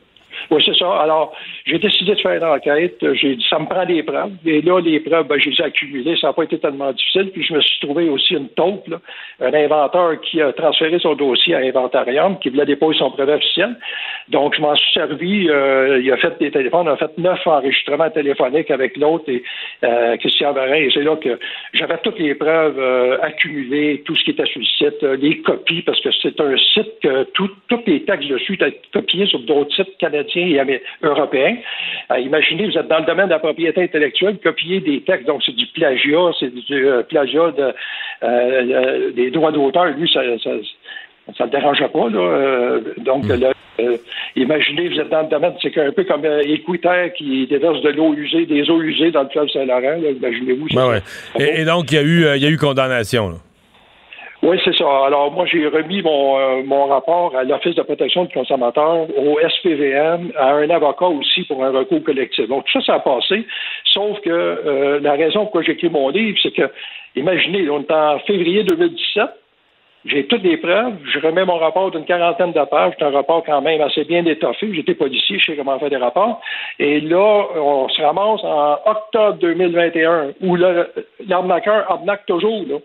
[0.51, 1.01] Oui, c'est ça.
[1.01, 1.33] Alors,
[1.65, 2.97] j'ai décidé de faire une enquête.
[3.13, 4.31] J'ai dit, ça me prend des preuves.
[4.45, 6.15] Et là, les preuves, ben, je les ai accumulées.
[6.17, 7.31] Ça n'a pas été tellement difficile.
[7.31, 8.93] Puis, je me suis trouvé aussi une taupe,
[9.41, 13.75] un inventeur qui a transféré son dossier à Inventarium, qui voulait déposer son brevet officiel.
[14.29, 15.49] Donc, je m'en suis servi.
[15.49, 16.88] euh, il a fait des téléphones.
[16.88, 19.43] On a fait neuf enregistrements téléphoniques avec l'autre et
[19.83, 20.75] euh, Christian Varin.
[20.75, 21.39] Et c'est là que
[21.73, 25.81] j'avais toutes les preuves euh, accumulées, tout ce qui était sur le site, les copies,
[25.81, 27.49] parce que c'est un site que tous
[27.85, 31.57] les textes dessus étaient copiés sur d'autres sites canadiens et amé- européens.
[32.11, 35.41] Euh, imaginez, vous êtes dans le domaine de la propriété intellectuelle, copier des textes, donc
[35.45, 37.73] c'est du plagiat, c'est du euh, plagiat de,
[38.23, 39.86] euh, des droits d'auteur.
[39.86, 40.51] Lui, ça, ça,
[41.38, 42.19] ça le dérangeait pas, là.
[42.19, 43.97] Euh, donc, là, euh,
[44.36, 47.89] imaginez, vous êtes dans le domaine, c'est un peu comme euh, Équiterre qui déverse de
[47.89, 50.09] l'eau usée, des eaux usées dans le fleuve Saint-Laurent, là.
[50.09, 50.67] Imaginez-vous.
[50.73, 50.99] Ben ouais.
[51.39, 53.30] et, et donc, il y, a eu, il y a eu condamnation.
[53.30, 53.36] là.
[54.47, 54.85] Oui, c'est ça.
[55.07, 59.37] Alors, moi, j'ai remis mon, euh, mon rapport à l'Office de protection du consommateur, au
[59.41, 62.47] SPVM, à un avocat aussi pour un recours collectif.
[62.47, 63.45] Donc, tout ça, ça a passé.
[63.83, 66.71] Sauf que euh, la raison pourquoi j'ai écrit mon livre, c'est que,
[67.17, 69.25] imaginez, on est en février 2017.
[70.05, 70.95] J'ai toutes les preuves.
[71.11, 72.93] Je remets mon rapport d'une quarantaine de pages.
[72.97, 74.73] C'est un rapport quand même assez bien étoffé.
[74.73, 76.39] J'étais policier, je sais comment faire des rapports.
[76.79, 82.77] Et là, on se ramasse en octobre 2021, où l'arnaqueur arnaque toujours, là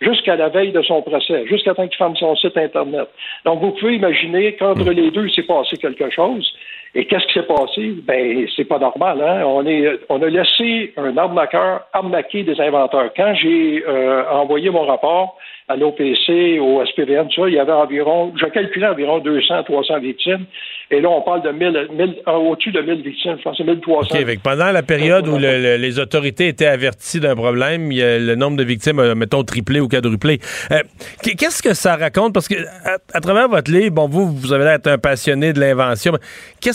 [0.00, 3.08] jusqu'à la veille de son procès, jusqu'à temps qu'il ferme son site Internet.
[3.44, 6.52] Donc, vous pouvez imaginer qu'entre les deux, il s'est passé quelque chose.
[6.94, 7.94] Et qu'est-ce qui s'est passé?
[8.04, 9.42] Ben, c'est pas normal, hein?
[9.46, 13.10] On, est, on a laissé un arnaqueur arnaquer des inventeurs.
[13.16, 15.36] Quand j'ai euh, envoyé mon rapport
[15.68, 20.00] à l'OPC, au SPVM, tout ça, il y avait environ, je calculais environ 200, 300
[20.00, 20.46] victimes.
[20.90, 23.36] Et là, on parle de 1000, 1000 euh, au-dessus de 1000 victimes.
[23.38, 24.16] Je pense que c'est 1300.
[24.18, 27.92] OK, fait que pendant la période où le- le- les autorités étaient averties d'un problème,
[27.92, 30.40] il y a- le nombre de victimes a, mettons, triplé ou quadruplé.
[30.72, 30.78] Euh,
[31.22, 32.34] qu- Qu'est-ce que ça raconte?
[32.34, 35.52] Parce que à, à travers votre livre, bon, vous, vous avez l'air d'être un passionné
[35.52, 36.10] de l'invention.
[36.14, 36.18] mais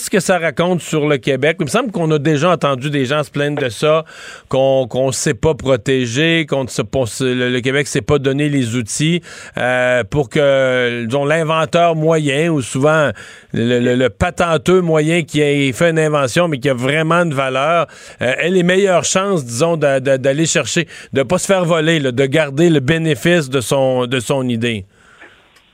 [0.06, 1.56] Qu'est-ce que ça raconte sur le Québec?
[1.58, 4.04] Il me semble qu'on a déjà entendu des gens se plaindre de ça,
[4.48, 8.76] qu'on ne sait pas protéger, qu'on ne le, le Québec ne s'est pas donné les
[8.76, 9.20] outils
[9.58, 13.10] euh, pour que, l'inventeur moyen ou souvent
[13.52, 17.88] le, patenteux moyen qui a fait une invention mais qui a vraiment de valeur
[18.22, 22.70] euh, ait les meilleures chances, disons, d'aller chercher, de pas se faire voler, de garder
[22.70, 24.84] le bénéfice de son, de son idée.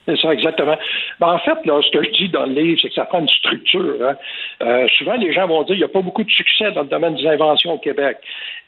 [0.06, 0.76] C'est ça, exactement.
[1.20, 3.20] Ben, en fait, là, ce que je dis dans le livre, c'est que ça prend
[3.20, 3.94] une structure.
[4.02, 4.16] hein.
[4.62, 6.88] Euh, souvent, les gens vont dire qu'il n'y a pas beaucoup de succès dans le
[6.88, 8.16] domaine des inventions au Québec.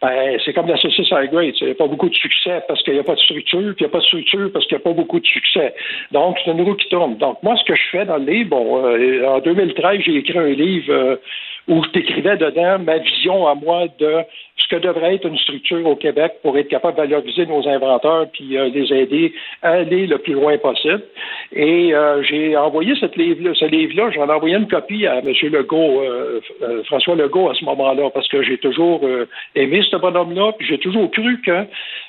[0.01, 1.55] Ben, c'est comme la saucisse à grade.
[1.61, 3.77] Il n'y a pas beaucoup de succès parce qu'il n'y a pas de structure, puis
[3.81, 5.75] il n'y a pas de structure parce qu'il n'y a pas beaucoup de succès.
[6.13, 7.17] Donc, c'est une roue qui tourne.
[7.17, 10.39] Donc, moi, ce que je fais dans le livre, bon, euh, en 2013, j'ai écrit
[10.39, 11.17] un livre euh,
[11.69, 14.19] où je décrivais dedans ma vision à moi de
[14.57, 18.27] ce que devrait être une structure au Québec pour être capable de valoriser nos inventeurs
[18.33, 21.03] puis euh, les aider à aller le plus loin possible.
[21.53, 25.33] Et euh, j'ai envoyé cette livre ce livre-là, j'en ai envoyé une copie à M.
[25.43, 29.97] Legault, euh, euh, François Legault à ce moment-là, parce que j'ai toujours euh, aimé ce
[29.97, 31.67] bonhomme-là, puis j'ai toujours cru que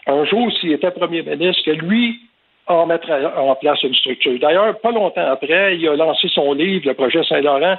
[0.07, 2.19] un jour, s'il était premier ministre, que lui
[2.67, 4.39] en mettre en place une structure.
[4.39, 7.77] D'ailleurs, pas longtemps après, il a lancé son livre, le projet Saint-Laurent,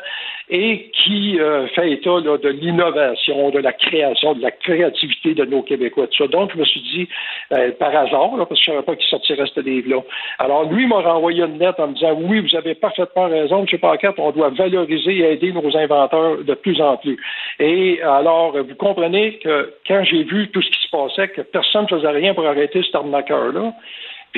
[0.48, 5.44] et qui euh, fait état là, de l'innovation, de la création, de la créativité de
[5.44, 6.06] nos Québécois.
[6.06, 6.28] Tout ça.
[6.28, 7.08] Donc, je me suis dit,
[7.52, 10.02] euh, par hasard, là, parce que je ne savais pas qu'il sortirait ce livre-là.
[10.38, 13.78] Alors, lui m'a renvoyé une lettre en me disant, oui, vous avez parfaitement raison, M.
[13.80, 17.18] Paquette, on doit valoriser et aider nos inventeurs de plus en plus.
[17.58, 21.82] Et alors, vous comprenez que quand j'ai vu tout ce qui se passait, que personne
[21.82, 23.72] ne faisait rien pour arrêter cet arnaqueur-là,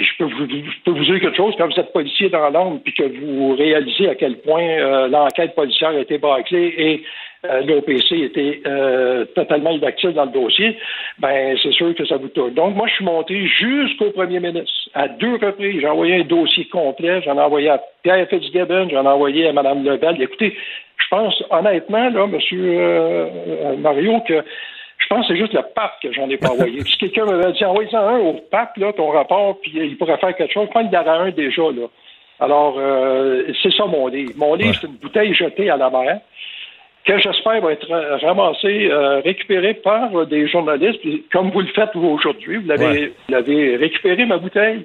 [0.03, 3.55] je peux, vous, dire quelque chose, quand vous êtes policier dans l'ombre, puis que vous
[3.55, 7.03] réalisez à quel point euh, l'enquête policière a été bâclée et
[7.47, 10.77] euh, l'OPC était euh, totalement inactif dans le dossier,
[11.19, 12.55] ben c'est sûr que ça vous tourne.
[12.55, 14.73] Donc, moi, je suis monté jusqu'au premier ministre.
[14.95, 17.23] À deux reprises, j'ai envoyé un dossier complet.
[17.25, 20.21] J'en ai envoyé à Pierre Fitzgibbon, j'en ai envoyé à Mme Lebel.
[20.21, 20.57] Écoutez,
[20.97, 23.81] je pense honnêtement, là, M.
[23.81, 24.43] Mario, que
[24.99, 26.83] je pense que c'est juste le pape que j'en ai pas envoyé.
[26.85, 30.19] si quelqu'un m'avait dit envoyez ça un au pape, là, ton rapport, puis il pourrait
[30.19, 31.87] faire quelque chose, je pense qu'il y en a un déjà, là.
[32.41, 32.79] Alors,
[33.61, 34.33] c'est ça mon livre.
[34.37, 36.21] Mon livre, c'est une bouteille jetée à la mer
[37.09, 37.91] que j'espère va être
[38.21, 41.01] ramassé, euh, récupéré par des journalistes,
[41.33, 44.85] comme vous le faites vous aujourd'hui, vous l'avez, vous l'avez récupéré ma bouteille.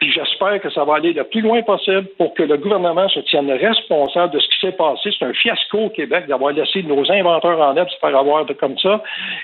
[0.00, 3.20] Puis j'espère que ça va aller le plus loin possible pour que le gouvernement se
[3.20, 5.10] tienne responsable de ce qui s'est passé.
[5.16, 8.54] C'est un fiasco au Québec d'avoir laissé nos inventeurs en aide se faire avoir de
[8.54, 9.02] comme ça.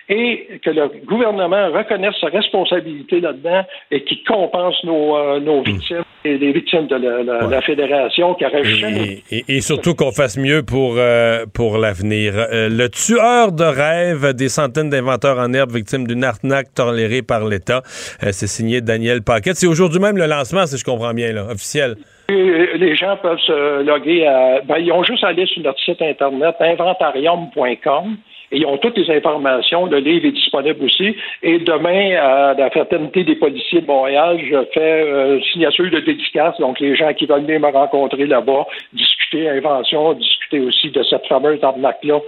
[0.08, 5.98] Et que le gouvernement reconnaisse sa responsabilité là-dedans et qu'il compense nos, euh, nos victimes.
[5.98, 10.12] et les victimes de la, la, la fédération qui aurait et, et, et, surtout qu'on
[10.12, 12.34] fasse mieux pour, euh, pour l'avenir.
[12.36, 17.46] Euh, le tueur de rêve des centaines d'inventeurs en herbe victimes d'une arnaque tolérée par
[17.46, 17.82] l'État,
[18.22, 19.56] euh, c'est signé Daniel Paquette.
[19.56, 21.96] C'est aujourd'hui même le lancement si je comprends bien, là, officiel.
[22.28, 24.60] Les gens peuvent se loguer à.
[24.62, 28.16] Ben, ils ont juste à aller sur notre site internet inventarium.com
[28.52, 29.86] et ils ont toutes les informations.
[29.86, 31.16] Le livre est disponible aussi.
[31.42, 36.56] Et demain, à la fraternité des policiers de Montréal, je fais euh, signature de dédicace.
[36.58, 41.26] Donc, les gens qui veulent venir me rencontrer là-bas, discuter invention, discuter aussi de cette
[41.26, 42.20] fameuse arnaque-là,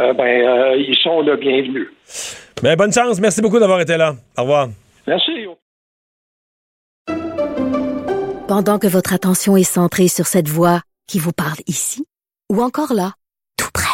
[0.00, 1.88] euh, ben, euh, ils sont le bienvenus.
[2.62, 3.20] Mais bonne chance.
[3.20, 4.12] Merci beaucoup d'avoir été là.
[4.36, 4.68] Au revoir.
[5.06, 5.46] Merci.
[8.46, 12.04] Pendant que votre attention est centrée sur cette voix qui vous parle ici,
[12.52, 13.12] ou encore là,
[13.56, 13.93] tout près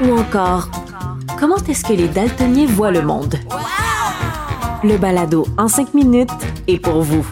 [0.00, 0.68] Ou encore,
[1.38, 3.36] comment est-ce que les daltoniens voient le monde?
[4.84, 6.28] Le balado en cinq minutes
[6.68, 7.26] est pour vous.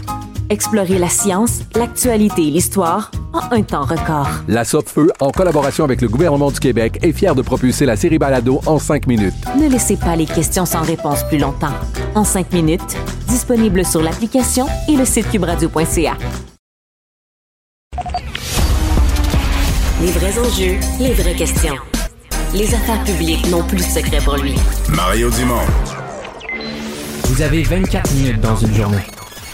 [0.49, 4.29] Explorez la science, l'actualité et l'histoire en un temps record.
[4.49, 8.19] La Feu, en collaboration avec le gouvernement du Québec, est fière de propulser la série
[8.19, 9.35] Balado en cinq minutes.
[9.59, 11.75] Ne laissez pas les questions sans réponse plus longtemps.
[12.15, 12.97] En cinq minutes,
[13.29, 16.17] disponible sur l'application et le site cubradio.ca.
[20.01, 21.77] Les vrais enjeux, les vraies questions.
[22.55, 24.55] Les affaires publiques n'ont plus de secret pour lui.
[24.91, 25.67] Mario Dumont.
[27.25, 29.03] Vous avez 24 minutes dans une journée.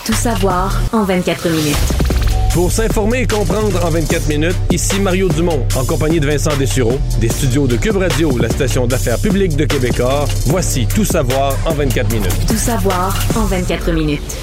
[0.04, 2.19] Tout savoir en 24 minutes.
[2.52, 6.98] Pour s'informer et comprendre en 24 minutes, ici Mario Dumont, en compagnie de Vincent Dessureau,
[7.20, 10.26] des studios de Cube Radio, la station d'affaires publique de Québecor.
[10.46, 12.46] Voici Tout savoir en 24 minutes.
[12.48, 14.36] Tout savoir en 24 minutes.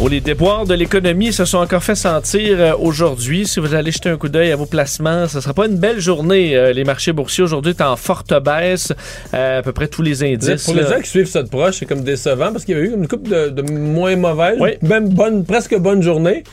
[0.00, 3.46] Oh, les déboires de l'économie se sont encore fait sentir euh, aujourd'hui.
[3.48, 5.76] Si vous allez jeter un coup d'œil à vos placements, ce ne sera pas une
[5.76, 6.54] belle journée.
[6.54, 8.92] Euh, les marchés boursiers aujourd'hui sont en forte baisse.
[9.34, 10.64] Euh, à peu près tous les indices.
[10.66, 12.88] Pour les gens qui suivent ça de proche, c'est comme décevant parce qu'il y avait
[12.88, 14.72] eu une coupe de, de moins mauvaise, Oui.
[14.82, 16.44] même bonne, presque bonne journée.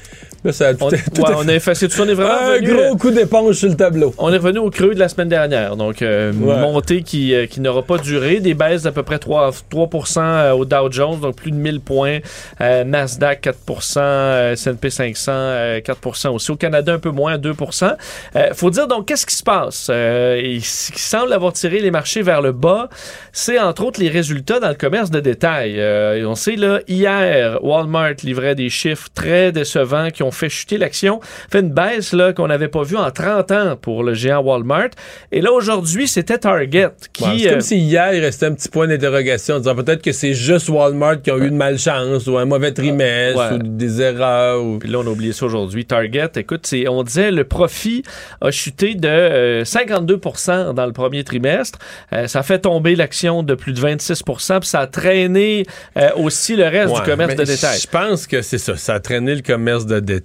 [0.45, 2.03] Là, ça a tout, On, tout ouais, est- on a effacé tout ça.
[2.03, 4.13] On est vraiment un revenu, gros coup d'éponge sur le tableau.
[4.19, 5.75] On est revenu au creux de la semaine dernière.
[5.75, 6.59] Donc, euh, Ouais.
[6.61, 8.39] montée qui, euh, qui n'aura pas duré.
[8.39, 11.81] Des baisses d'à peu près 3, 3 euh, au Dow Jones, donc plus de 1000
[11.81, 12.19] points.
[12.61, 16.51] Euh, Nasdaq, 4% euh, S&P 500, euh, 4% aussi.
[16.51, 17.95] Au Canada, un peu moins, 2%
[18.35, 19.87] euh, faut dire, donc, qu'est-ce qui se passe?
[19.89, 22.87] Euh, et ce qui semble avoir tiré les marchés vers le bas,
[23.33, 25.75] c'est entre autres les résultats dans le commerce de détail.
[25.79, 30.77] Euh, on sait, là, hier, Walmart livrait des chiffres très décevants qui ont fait chuter
[30.77, 31.19] l'action,
[31.51, 34.89] fait une baisse là qu'on n'avait pas vue en 30 ans pour le géant Walmart.
[35.31, 37.23] Et là, aujourd'hui, c'était Target qui...
[37.23, 40.01] Ouais, c'est comme euh, si hier, il restait un petit point d'interrogation en disant peut-être
[40.01, 42.95] que c'est juste Walmart qui ont eu de malchance ou un mauvais trimestre
[43.35, 43.53] Ouais.
[43.53, 44.63] ou des erreurs.
[44.63, 44.77] Ou...
[44.79, 45.85] Puis là, on a oublié ça aujourd'hui.
[45.85, 48.03] Target, écoute, c'est, on disait le profit
[48.41, 51.79] a chuté de euh, 52% dans le premier trimestre.
[52.13, 55.65] Euh, ça a fait tomber l'action de plus de 26 puis ça a traîné
[55.97, 57.79] euh, aussi le reste Ouais, du commerce de détail.
[57.79, 58.75] Je pense que c'est ça.
[58.75, 60.24] Ça a traîné le commerce de détail,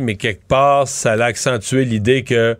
[0.00, 2.56] mais quelque part, ça a accentué l'idée que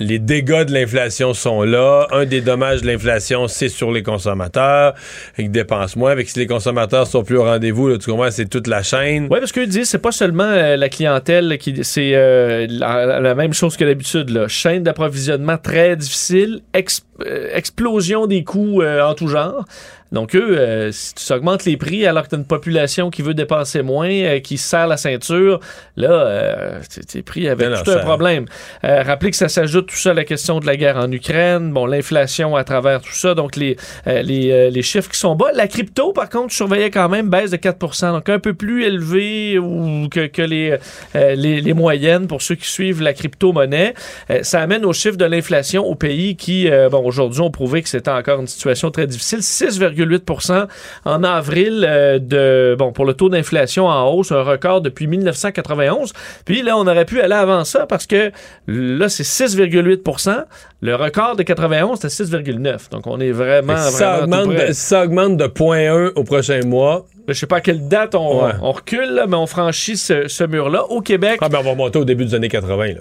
[0.00, 2.06] les dégâts de l'inflation sont là.
[2.10, 4.94] Un des dommages de l'inflation, c'est sur les consommateurs,
[5.36, 6.10] ils dépensent moins.
[6.10, 9.28] Avec si les consommateurs sont plus au rendez-vous, tu comprends, c'est toute la chaîne.
[9.30, 13.52] Oui, parce qu'ils disent c'est pas seulement euh, la clientèle qui c'est euh, la, même
[13.52, 14.46] chose que d'habitude.
[14.48, 17.09] Chaîne d'approvisionnement très difficile, ex- euh,
[17.52, 19.64] explosion des coûts euh, en tout genre.
[20.12, 23.22] Donc eux, euh, si tu augmentes les prix alors que tu as une population qui
[23.22, 25.60] veut dépenser moins, euh, qui se serre la ceinture,
[25.96, 28.46] là, euh, tes prix avaient Non, non, tout un ça- problème.
[28.82, 31.70] Euh, rappelez que ça s'ajoute tout ça à la question de la guerre en Ukraine,
[31.72, 33.76] bon, l'inflation à travers tout ça, donc les,
[34.08, 35.52] euh, les, euh, les chiffres qui sont bas.
[35.54, 38.82] La crypto, par contre, je surveillais quand même baisse de 4% donc un peu plus
[38.86, 40.76] élevé ou que, que les,
[41.14, 43.94] euh, les, les moyennes pour ceux qui suivent la crypto-monnaie.
[44.30, 47.82] Euh, ça amène au chiffre de l'inflation au pays qui, euh, bon, aujourd'hui, ont prouvé
[47.82, 49.40] que c'était encore une situation très difficile.
[49.40, 50.66] 6,8%
[51.04, 56.12] en avril euh, de, bon, pour le taux d'inflation en hausse, un record depuis 1991.
[56.44, 58.30] Puis là, on aurait pu aller avant ça parce que
[58.66, 60.44] là, c'est 6,8%
[60.80, 64.72] Le record de 91, c'était 6,9 Donc, on est vraiment, ça, vraiment tout augmente de,
[64.72, 67.06] ça augmente de 0.1 au prochain mois.
[67.28, 68.52] Je sais pas à quelle date on, Ouais.
[68.62, 70.84] on recule, là, mais on franchit ce, ce mur-là.
[70.86, 73.00] Au Québec, Ah, ben on va remonter au début des années 80, là.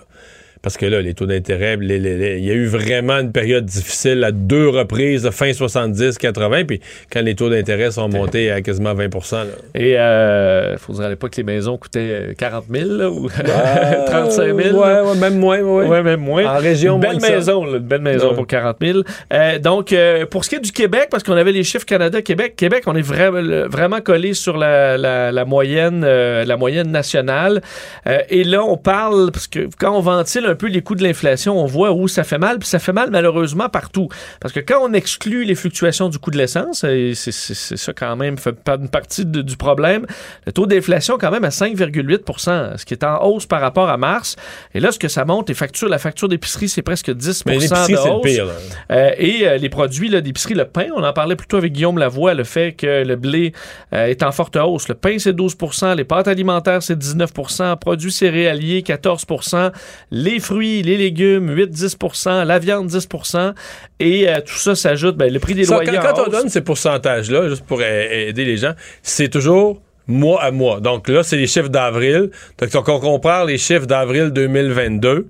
[0.61, 4.31] Parce que là, les taux d'intérêt, il y a eu vraiment une période difficile à
[4.31, 6.81] deux reprises, fin 70, 80, puis
[7.11, 9.45] quand les taux d'intérêt sont montés à quasiment 20 là.
[9.73, 13.29] Et euh, faut dire à l'époque que les maisons coûtaient euh, 40 000 là, ou
[13.29, 14.77] 35 000.
[14.79, 15.87] Ouais, même moins, ouais.
[15.87, 16.45] Ouais, même moins.
[16.45, 18.35] En région, une belle maison, là, une belle maison Ouais.
[18.35, 18.99] pour 40 000.
[19.33, 22.55] Euh, donc, euh, pour ce qui est du Québec, parce qu'on avait les chiffres Canada-Québec,
[22.55, 27.61] Québec, on est vraiment, collé sur la, la- la moyenne, euh, la moyenne nationale.
[28.07, 31.03] Euh, et là, on parle, parce que quand on ventile un peu les coûts de
[31.03, 34.09] l'inflation, on voit où ça fait mal, puis ça fait mal malheureusement partout.
[34.39, 38.15] Parce que quand on exclut les fluctuations du coût de l'essence, et c'est ça quand
[38.15, 40.05] même fait une partie de- du problème,
[40.45, 43.97] le taux d'inflation quand même à 5,8% ce qui est en hausse par rapport à
[43.97, 44.35] mars.
[44.73, 47.57] Et là, ce que ça monte, les factures, la facture d'épicerie, c'est presque 10 Mais
[47.57, 48.21] de hausse.
[48.23, 48.47] pire.
[48.91, 52.33] Euh, et euh, les produits d'épicerie, le pain, on en parlait plutôt avec Guillaume Lavoie,
[52.33, 53.53] le fait que le blé
[53.93, 54.87] euh, est en forte hausse.
[54.87, 59.71] Le pain, c'est 12% les pâtes alimentaires, c'est 19% produits céréaliers, 14%
[60.11, 63.53] les fruits, les légumes, 8-10% la viande, 10%
[63.99, 66.49] et euh, tout ça s'ajoute, ben, le prix des Ça, loyers quand, quand on donne
[66.49, 68.73] ces pourcentages-là, juste pour a- aider les gens,
[69.03, 70.79] c'est toujours mois à mois.
[70.79, 72.31] Donc là, c'est les chiffres d'avril.
[72.57, 75.27] Donc, on compare les chiffres d'avril 2022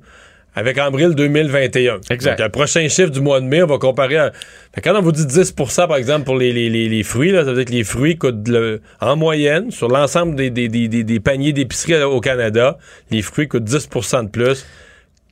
[0.55, 1.99] avec avril 2021.
[2.10, 2.38] Exact.
[2.39, 4.32] Donc, le prochain chiffre du mois de mai, on va comparer à...
[4.74, 7.43] Fait quand on vous dit 10% par exemple, pour les, les- les- les fruits, là,
[7.45, 10.88] ça veut dire que les fruits coûtent, le- en moyenne, sur l'ensemble des, des- des-
[10.88, 12.78] des- des paniers d'épicerie euh, au Canada,
[13.12, 14.66] les fruits coûtent 10% de plus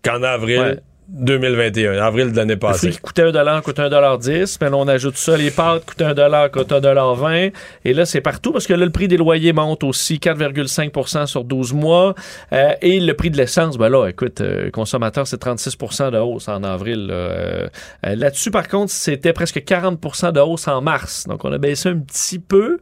[0.03, 0.79] qu'en avril Ouais.
[1.09, 2.87] 2021, avril de l'année Le passée.
[2.87, 5.37] fruit qui coûtait 1 coûte 1,10 mais là, on ajoute ça.
[5.37, 7.53] Les pâtes coûtent 1 coûtent 1,20
[7.85, 11.45] Et là, c'est partout parce que là, le prix des loyers monte aussi 4,5% sur
[11.45, 12.13] 12 mois.
[12.51, 16.49] Euh, et le prix de l'essence, ben là, écoute, euh, consommateur, c'est 36% de hausse
[16.49, 17.07] en avril.
[17.09, 17.67] Euh,
[18.05, 21.25] euh, Là-dessus, par contre, c'était presque 40% de hausse en mars.
[21.27, 22.79] Donc, on a baissé un petit peu.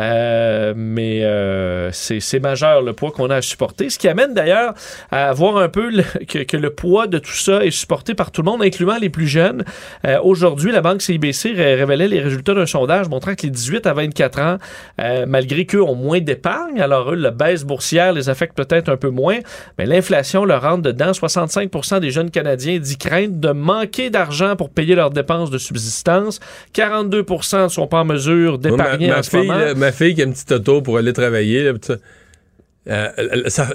[0.00, 3.90] Euh, mais euh, c'est majeur le poids qu'on a à supporter.
[3.90, 4.74] Ce qui amène d'ailleurs
[5.10, 8.30] à voir un peu le- que, que le poids de tout ça est supporté par
[8.30, 9.64] tout le monde, incluant les plus jeunes.
[10.06, 13.86] Euh, Aujourd'hui, la banque CIBC ré- révélait les résultats d'un sondage montrant que les 18
[13.86, 14.56] à 24 ans,
[15.00, 18.96] euh, malgré qu'eux ont moins d'épargne, alors eux, la baisse boursière les affecte peut-être un
[18.96, 19.38] peu moins,
[19.78, 21.12] mais l'inflation leur rentre dedans.
[21.12, 26.40] 65% des jeunes Canadiens disent craindre de manquer d'argent pour payer leurs dépenses de subsistance.
[26.72, 27.24] 42
[27.62, 29.74] ne sont pas en mesure d'épargner en ce fille, moment.
[29.82, 31.94] Ma fille qui a une petite auto pour aller travailler, là, pis ça,
[32.90, 33.08] euh,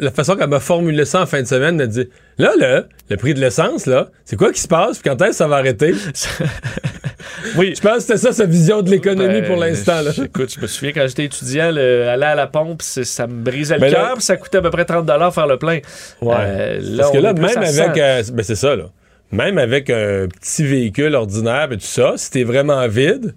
[0.02, 3.16] la façon qu'elle m'a formulé ça en fin de semaine, elle dit Là, là, le
[3.16, 5.00] prix de l'essence, là, c'est quoi qui se passe?
[5.00, 5.94] Puis quand est-ce que ça va arrêter?
[7.58, 7.74] oui.
[7.76, 10.02] Je pense que c'était ça sa vision de l'économie Ben, pour l'instant.
[10.02, 10.12] là.
[10.24, 13.78] Écoute, je me souviens quand j'étais étudiant, le- aller à la pompe, ça me brisait
[13.78, 15.80] le cœur, ça coûtait à peu près 30 faire le plein.
[16.22, 16.36] Ouais.
[16.38, 17.70] Euh, Parce que là, même avec.
[17.70, 17.94] 100.
[17.98, 18.86] euh, ben, c'est ça, là.
[19.32, 23.36] Même avec un petit véhicule ordinaire et tout ça, si t'es vraiment vide,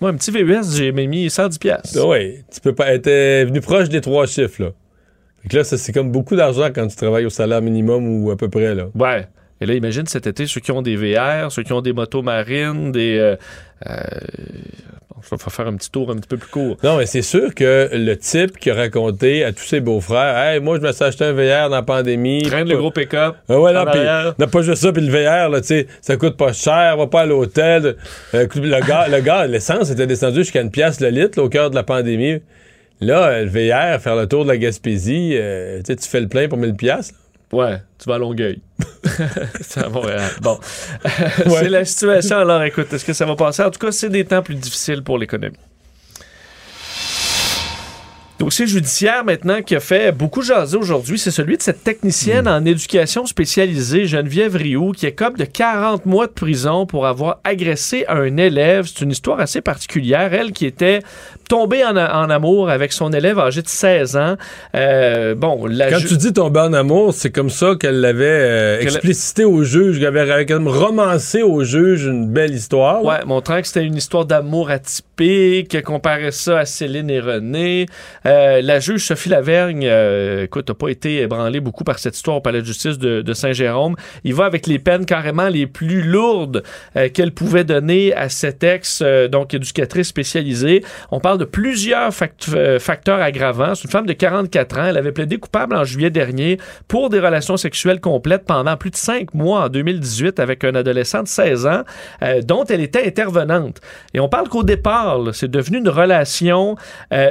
[0.00, 1.98] Moi, un petit VUS, j'ai mis 110 pièces.
[2.02, 4.70] oui, tu peux pas euh, venu proche des trois chiffres, là.
[5.42, 8.30] Fait que là, ça, c'est comme beaucoup d'argent quand tu travailles au salaire minimum ou
[8.30, 8.86] à peu près, là.
[8.94, 9.26] Ouais.
[9.60, 12.22] Et là, imagine cet été, ceux qui ont des VR, ceux qui ont des motos
[12.22, 13.18] marines, des...
[13.18, 13.36] euh,
[13.86, 13.94] euh,
[15.22, 16.76] je vais faire un petit tour un petit peu plus court.
[16.82, 20.60] Non, mais c'est sûr que le type qui a raconté à tous ses beaux-frères, hey,
[20.60, 22.42] moi, je me suis acheté un VR dans la pandémie.
[22.42, 23.36] Traîne le gros pick-up.
[23.48, 23.84] Ah ouais, non,
[24.46, 27.22] pas juste ça, puis le VR, là, tu sais, ça coûte pas cher, va pas
[27.22, 27.96] à l'hôtel.
[28.34, 31.48] Euh, le gars, le gars, l'essence était descendu jusqu'à une pièce le litre, là, au
[31.48, 32.40] cœur de la pandémie.
[33.00, 36.48] Là, euh, le VR, faire le tour de la Gaspésie, euh, tu fais le plein
[36.48, 37.14] pour 1000 pièces.
[37.52, 38.60] Ouais, tu vas à Longueuil.
[39.60, 40.30] c'est à Montréal.
[40.40, 40.58] Bon.
[41.46, 42.36] c'est la situation.
[42.36, 43.62] Alors, écoute, est-ce que ça va passer?
[43.62, 45.56] En tout cas, c'est des temps plus difficiles pour l'économie.
[48.40, 52.64] Dossier judiciaire maintenant qui a fait beaucoup jaser aujourd'hui, c'est celui de cette technicienne en
[52.64, 58.06] éducation spécialisée, Geneviève Rioux, qui est comme de 40 mois de prison pour avoir agressé
[58.08, 58.86] un élève.
[58.86, 60.32] C'est une histoire assez particulière.
[60.32, 61.00] Elle qui était
[61.50, 64.36] tombée en, en amour avec son élève âgé de 16 ans.
[64.74, 68.24] Euh, bon, la Quand ju- tu dis tomber en amour, c'est comme ça qu'elle l'avait
[68.24, 73.04] euh, Qu'elle- explicité au juge, qu'elle avait comme romancé au juge une belle histoire.
[73.04, 77.84] Ouais, montrant que c'était une histoire d'amour atypique, qu'elle comparait ça à Céline et René.
[78.26, 78.29] Euh,
[78.62, 82.40] la juge Sophie Lavergne, euh, écoute, n'a pas été ébranlée beaucoup par cette histoire au
[82.40, 83.96] palais de justice de, Saint-Jérôme.
[84.24, 86.62] Il va avec les peines carrément les plus lourdes
[86.96, 90.84] euh, qu'elle pouvait donner à cette ex, euh, donc éducatrice spécialisée.
[91.10, 93.74] On parle de plusieurs fact- euh, facteurs aggravants.
[93.74, 94.84] C'est une femme de 44 ans.
[94.86, 96.58] Elle avait plaidé coupable en juillet dernier
[96.88, 101.22] pour des relations sexuelles complètes pendant plus de cinq mois en 2018 avec un adolescent
[101.22, 101.82] de 16 ans
[102.22, 103.80] euh, dont elle était intervenante.
[104.14, 106.76] Et on parle qu'au départ, c'est devenu une relation
[107.12, 107.30] euh,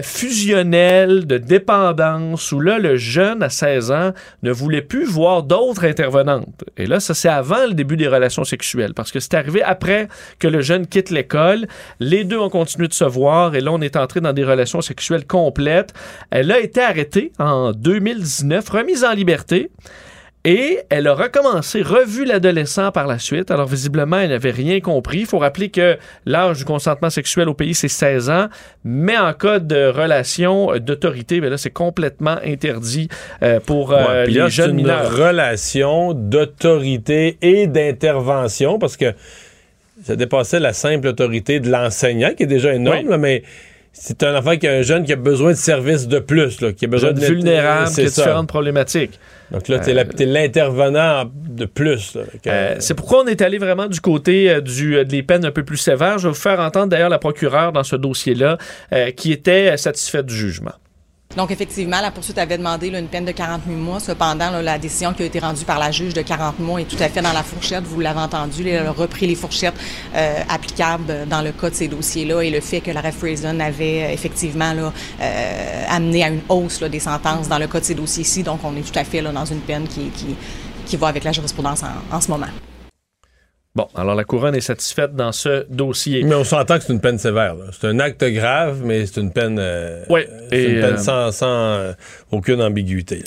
[0.89, 4.11] de dépendance où là, le jeune à 16 ans
[4.41, 6.63] ne voulait plus voir d'autres intervenantes.
[6.77, 10.07] Et là, ça, c'est avant le début des relations sexuelles parce que c'est arrivé après
[10.39, 11.67] que le jeune quitte l'école.
[11.99, 14.81] Les deux ont continué de se voir et là, on est entré dans des relations
[14.81, 15.93] sexuelles complètes.
[16.31, 19.69] Elle a été arrêtée en 2019, remise en liberté.
[20.45, 23.51] Et elle a recommencé, revu l'adolescent par la suite.
[23.51, 25.19] Alors, visiblement, elle n'avait rien compris.
[25.19, 28.47] Il faut rappeler que l'âge du consentement sexuel au pays, c'est 16 ans.
[28.85, 33.09] Mais en cas de relation d'autorité, ben là, c'est complètement interdit
[33.43, 35.11] euh, pour euh, Ouais, les là, jeunes une mineurs.
[35.13, 39.13] relation d'autorité et d'intervention parce que
[40.05, 43.09] ça dépassait la simple autorité de l'enseignant qui est déjà énorme, Oui.
[43.09, 43.43] là, mais
[43.91, 46.71] c'est un enfant qui a un jeune qui a besoin de services de plus, là,
[46.73, 48.21] qui a besoin Jeune de vulnérable, qui a ça.
[48.21, 49.19] différentes problématiques.
[49.51, 52.17] Donc là, t'es t'es l'intervenant de plus.
[52.47, 55.51] Euh, c'est pourquoi on est allé vraiment du côté euh, du, euh, des peines un
[55.51, 56.19] peu plus sévères.
[56.19, 58.57] Je vais vous faire entendre d'ailleurs la procureure dans ce dossier-là
[58.93, 60.73] euh, qui était euh, satisfaite du jugement.
[61.37, 63.99] Donc, effectivement, la poursuite avait demandé là, une peine de 48 mois.
[63.99, 66.85] Cependant, là, la décision qui a été rendue par la juge de 40 mois est
[66.85, 67.83] tout à fait dans la fourchette.
[67.83, 69.75] Vous l'avez entendu, elle a repris les fourchettes
[70.15, 73.59] euh, applicables dans le cas de ces dossiers-là et le fait que la Ref Reason
[73.59, 74.91] avait euh, effectivement là,
[75.21, 78.41] euh, amené à une hausse des sentences dans le cas de ces dossiers-ci.
[78.41, 80.35] Donc, on est tout à fait dans une peine qui, qui,
[80.87, 82.47] qui va avec la jurisprudence en, en ce moment.
[83.75, 86.23] Bon, alors la couronne est satisfaite dans ce dossier.
[86.23, 87.53] Mais on s'entend que c'est une peine sévère.
[87.79, 90.03] C'est un acte grave, mais c'est une peine, euh,
[90.49, 91.91] c'est une peine euh, sans, sans, euh,
[92.31, 93.21] aucune ambiguïté.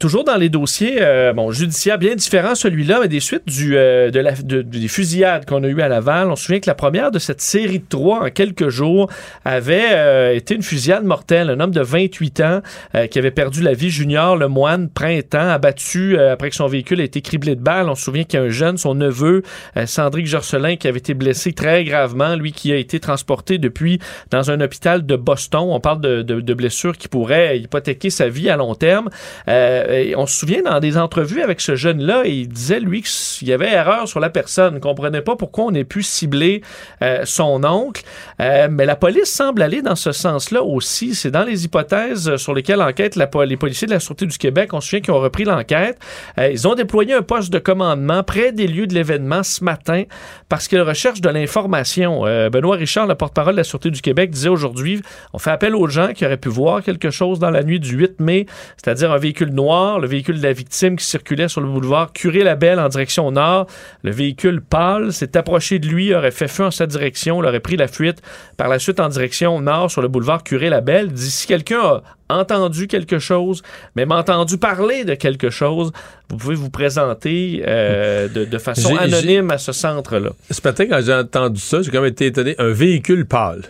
[0.00, 1.00] toujours dans les dossiers
[1.36, 5.62] bon, judiciaires bien différents, celui-là, mais des suites du, de la, de- des fusillades qu'on
[5.62, 6.30] a eues à Laval.
[6.30, 9.10] On se souvient que la première de cette série de trois en quelques jours
[9.44, 11.50] avait été une fusillade mortelle.
[11.50, 12.62] Un homme de 28 ans
[13.10, 17.20] qui avait perdu la vie, Junior Lemoine, printemps, abattu après que son véhicule a été
[17.20, 17.90] criblé de balles.
[17.90, 19.42] On se souvient qu'il y a un jeune, son neveu,
[19.86, 23.98] Sandrick Georcelin, qui avait été blessé très gravement, lui qui a été transporté depuis
[24.30, 25.66] dans un hôpital de Boston.
[25.70, 29.08] On parle de, de- de blessures qui pourraient hypothéquer sa vie à long terme.
[29.48, 33.48] Euh, et on se souvient dans des entrevues avec ce jeune-là, il disait lui qu'il
[33.48, 36.62] y avait erreur sur la personne, ne comprenait pas pourquoi on ait pu cibler
[37.02, 38.02] euh, son oncle.
[38.40, 41.14] Euh, mais la police semble aller dans ce sens-là aussi.
[41.14, 44.72] C'est dans les hypothèses sur lesquelles enquête les policiers de la Sûreté du Québec.
[44.72, 45.98] On se souvient qu'ils ont repris l'enquête.
[46.38, 50.04] Euh, ils ont déployé un poste de commandement près des lieux de l'événement matin
[50.48, 52.26] parce qu'ils recherchent de l'information.
[52.26, 55.74] Euh, Benoît Richard, le porte-parole de la Sûreté du Québec, disait aujourd'hui on fait appel
[55.74, 58.46] aux gens qui auraient pu voir quelque chose dans la nuit du 8 mai,
[58.76, 62.78] c'est-à-dire un véhicule noir, le véhicule de la victime qui circulait sur le boulevard Curé-Labelle
[62.78, 63.66] en direction nord.
[64.02, 67.60] Le véhicule pâle s'est approché de lui, aurait fait feu en sa direction, il aurait
[67.60, 68.22] pris la fuite
[68.56, 71.12] par la suite en direction nord sur le boulevard Curé-Labelle.
[71.12, 73.62] Dit si quelqu'un a entendu quelque chose,
[73.96, 75.92] même entendu parler de quelque chose,
[76.30, 80.30] vous pouvez vous présenter euh, de, de façon anonyme à ce centre-là.
[80.50, 82.54] Ce matin, quand j'ai entendu ça, j'ai quand même été étonné.
[82.58, 83.62] Un véhicule pâle.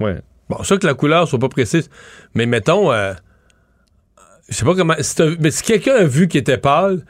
[0.00, 0.18] Ouais.
[0.48, 1.88] Bon, ça que la couleur soit pas précise,
[2.34, 3.14] mais mettons, euh,
[4.48, 4.94] je sais pas comment.
[5.40, 7.02] mais si quelqu'un a vu qu'il était pâle,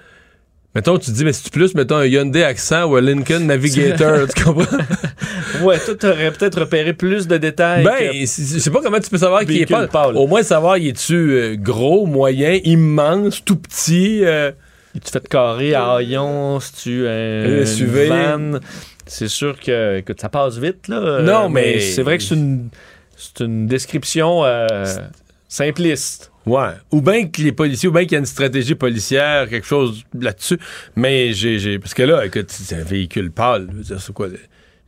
[0.75, 3.41] mettons, tu te dis, mais si tu plus, mettons, un Hyundai Accent ou un Lincoln
[3.41, 4.77] Navigator, tu comprends?
[5.63, 7.85] Ouais, toi, t'aurais peut-être repéré plus de détails.
[7.85, 10.17] Ben, que- je sais pas comment tu peux savoir qu'il est Véhicule pâle.
[10.17, 14.25] Au moins savoir, il est-tu euh, gros, moyen, immense, tout petit.
[14.25, 14.51] euh,
[14.95, 18.09] tu fais de carré à haillons, si tu un SUV.
[18.09, 18.59] van.
[19.07, 21.21] C'est sûr que, écoute, ça passe vite, là.
[21.21, 22.69] Non, Euh, mais- c'est vrai que c'est une,
[23.17, 24.67] c'est une description euh,
[25.49, 26.32] simpliste.
[26.47, 26.71] Ouais.
[26.91, 30.03] Ou bien que les policiers, ou bien qu'il y a une stratégie policière, quelque chose
[30.19, 30.59] là-dessus.
[30.97, 33.69] Mais j'ai, Parce que là, écoute, c'est un véhicule pâle.
[33.85, 34.29] C'est quoi?
[34.29, 34.35] Les,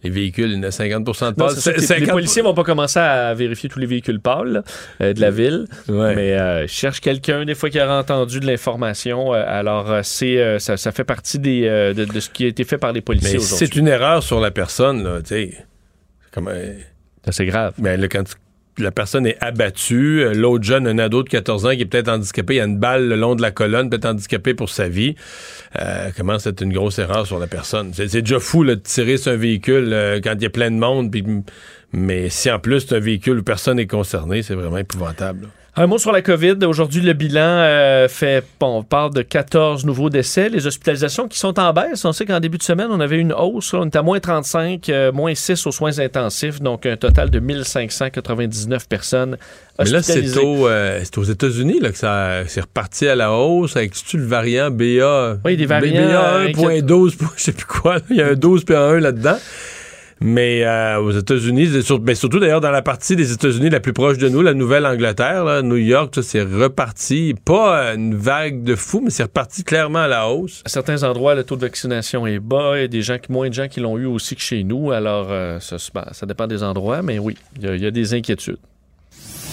[0.03, 1.55] les véhicules, il y en a 50% de Non, pâle.
[1.55, 4.63] que C'est- les 50 policiers vont pas commencer à vérifier tous les véhicules pâles
[5.01, 9.33] euh, de la ville, mais euh, cherche quelqu'un des fois qui aura entendu de l'information.
[9.33, 11.63] euh, alors euh, c'est ça, ça fait partie des,
[11.97, 13.57] de, de ce qui a été fait par les policiers aujourd'hui.
[13.67, 15.55] c'est une erreur sur la personne, là, tu sais,
[16.33, 16.51] comme.
[17.31, 17.73] c'est grave.
[17.79, 18.35] Mais là, quand tu
[18.79, 20.23] la personne est abattue.
[20.23, 22.65] Euh, L'autre jeune, un ado de 14 ans qui est peut-être handicapé, il y a
[22.65, 25.15] une balle le long de la colonne, peut-être handicapé pour sa vie.
[25.81, 27.93] Euh, comment c'est une grosse erreur sur la personne?
[27.95, 30.71] C'est déjà fou là, de tirer sur un véhicule euh, quand il y a plein
[30.71, 31.15] de monde.
[31.93, 35.49] mais si en plus c'est un véhicule où personne n'est concerné, c'est vraiment épouvantable.
[35.77, 36.65] Un mot sur la COVID.
[36.67, 40.49] Aujourd'hui, le bilan euh, fait, bon, on parle de 14 nouveaux décès.
[40.49, 42.05] Les hospitalisations qui sont en baisse.
[42.05, 43.73] On sait qu'en début de semaine, on avait une hausse.
[43.73, 43.81] là.
[43.81, 46.61] on était à moins 35, euh, moins 6 aux soins intensifs.
[46.61, 49.37] Donc, un total de 1599 personnes
[49.81, 50.41] Mais là, c'est hospitalisées.
[50.41, 54.27] au, euh, aux États-Unis là, que ça c'est reparti à la hausse avec tu le
[54.27, 55.39] variant BA.
[55.45, 57.97] Oui, des variants, BA euh, 1.12, je sais plus quoi.
[58.11, 59.39] Il y a un 12 puis un 1 là-dedans.
[60.27, 61.69] Mais euh, aux États-Unis,
[62.01, 65.63] ben, surtout d'ailleurs dans la partie des États-Unis la plus proche de nous, la Nouvelle-Angleterre,
[65.63, 67.35] New York, ça, c'est reparti.
[67.45, 70.63] Pas euh, une vague de fou, mais c'est reparti clairement à la hausse.
[70.65, 72.73] À certains endroits, le taux de vaccination est bas.
[72.77, 74.65] Il y a des gens qui, moins de gens qui l'ont eu aussi que chez
[74.65, 74.93] nous.
[74.93, 77.83] Alors, euh, ça, se- ben, ça dépend des endroits, mais oui, il y a- il
[77.83, 78.57] y a des inquiétudes.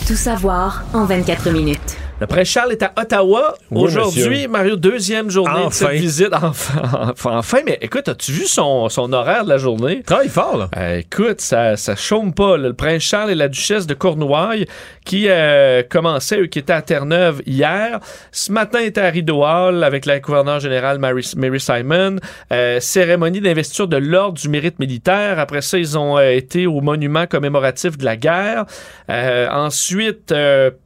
[0.08, 1.98] Tout savoir en 24 minutes.
[2.22, 4.48] Le prince Charles est à Ottawa Oui, aujourd'hui.
[4.48, 6.30] Mario, deuxième journée de cette visite.
[6.32, 10.04] Enfin, enfin, mais écoute, as-tu vu son, son horaire de la journée?
[10.04, 10.70] Travaille fort, là.
[10.78, 12.58] Euh, écoute, ça, ça chôme pas.
[12.58, 12.68] là.
[12.68, 14.68] Le prince Charles et la duchesse de Cornouailles
[15.04, 18.00] qui euh, commençaient, eux, qui étaient à Terre-Neuve hier.
[18.32, 22.18] Ce matin, ils étaient à Rideau Hall avec la gouverneure générale Mary, Mary Simon.
[22.54, 25.40] Euh, cérémonie d'investiture de l'Ordre du mérite militaire.
[25.40, 28.66] Après ça, ils ont été au monument commémoratif de la guerre.
[29.10, 30.34] Ensuite,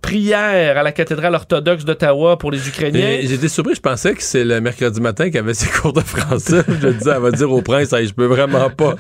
[0.02, 3.20] prière à la cathédrale orthodoxe d'Ottawa pour les Ukrainiens.
[3.24, 6.62] J'étais surpris, je pensais que c'est le mercredi matin qu'il avait ses cours de français.
[6.68, 8.96] je disais, elle va dire au prince, Hey, je peux vraiment pas.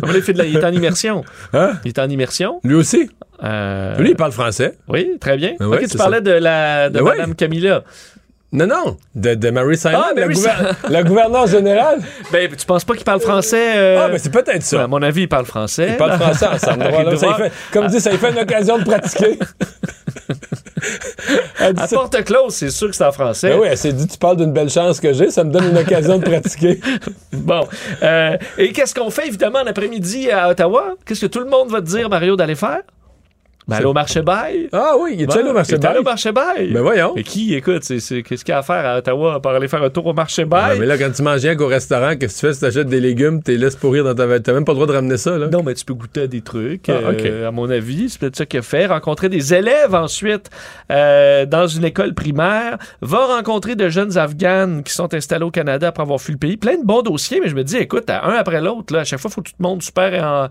[0.00, 1.24] Comment il fait de la- il est en immersion.
[1.52, 1.72] Hein?
[1.84, 2.60] Il est en immersion.
[2.64, 3.10] Lui aussi?
[3.44, 4.74] Euh, Lui, il parle français.
[4.88, 5.54] Oui, très bien.
[5.58, 6.20] Ben ouais, ok, tu parlais ça.
[6.22, 7.16] de la de Ben ouais.
[7.16, 7.82] Madame Camilla.
[8.54, 10.68] Non, non, de, de Mary Simon, Ah, la, Mary gouver- Simon.
[10.90, 12.00] la gouverneure générale.
[12.30, 13.76] Ben, tu penses pas qu'il parle français?
[13.76, 14.02] euh?
[14.04, 14.76] Ah, ben c'est peut-être ça.
[14.76, 15.88] Ben, à mon avis, il parle français.
[15.92, 16.84] Ils parlent français ensemble.
[16.90, 19.38] Voilà, ça fait- comme dit, ça lui fait une occasion de pratiquer.
[21.60, 21.96] Elle dit À ça.
[21.96, 23.50] porte close, c'est sûr que c'est en français.
[23.50, 25.70] Ben oui, elle s'est dit, tu parles d'une belle chance que j'ai, ça me donne
[25.70, 26.80] une occasion de pratiquer.
[27.32, 27.66] Bon.
[28.02, 30.94] Euh, et qu'est-ce qu'on fait, évidemment, l'après-midi à Ottawa?
[31.06, 32.80] Qu'est-ce que tout le monde va te dire, Mario, d'aller faire?
[33.68, 34.68] Ben, aller au marché bail?
[34.72, 36.00] Ah oui, il est Bon, allé au marché il est allé bail?
[36.00, 36.72] au marché bail.
[36.72, 37.14] Ben voyons.
[37.16, 39.68] Et qui, écoute, c'est, c'est- qu'est-ce qu'il y a à faire à Ottawa par aller
[39.68, 40.78] faire un tour au marché Ouais, bail?
[40.80, 42.98] mais là, quand tu manges rien qu'au restaurant, qu'est-ce que tu fais si t'achètes des
[43.00, 44.42] légumes, t'es laisses pourrir dans ta valise?
[44.42, 45.46] T'as même pas le droit de ramener ça, là.
[45.46, 46.88] Non, mais tu peux goûter à des trucs.
[46.88, 48.86] Ah, euh, À mon avis, c'est peut-être ça qu'il a fait.
[48.86, 50.50] Rencontrer des élèves ensuite
[50.90, 52.78] euh, dans une école primaire.
[53.00, 56.56] Va rencontrer de jeunes Afghanes qui sont installés au Canada après avoir fui le pays.
[56.56, 59.04] Plein de bons dossiers, mais je me dis, écoute, à un après l'autre, là, à
[59.04, 60.48] chaque fois, il faut que tu te montres super en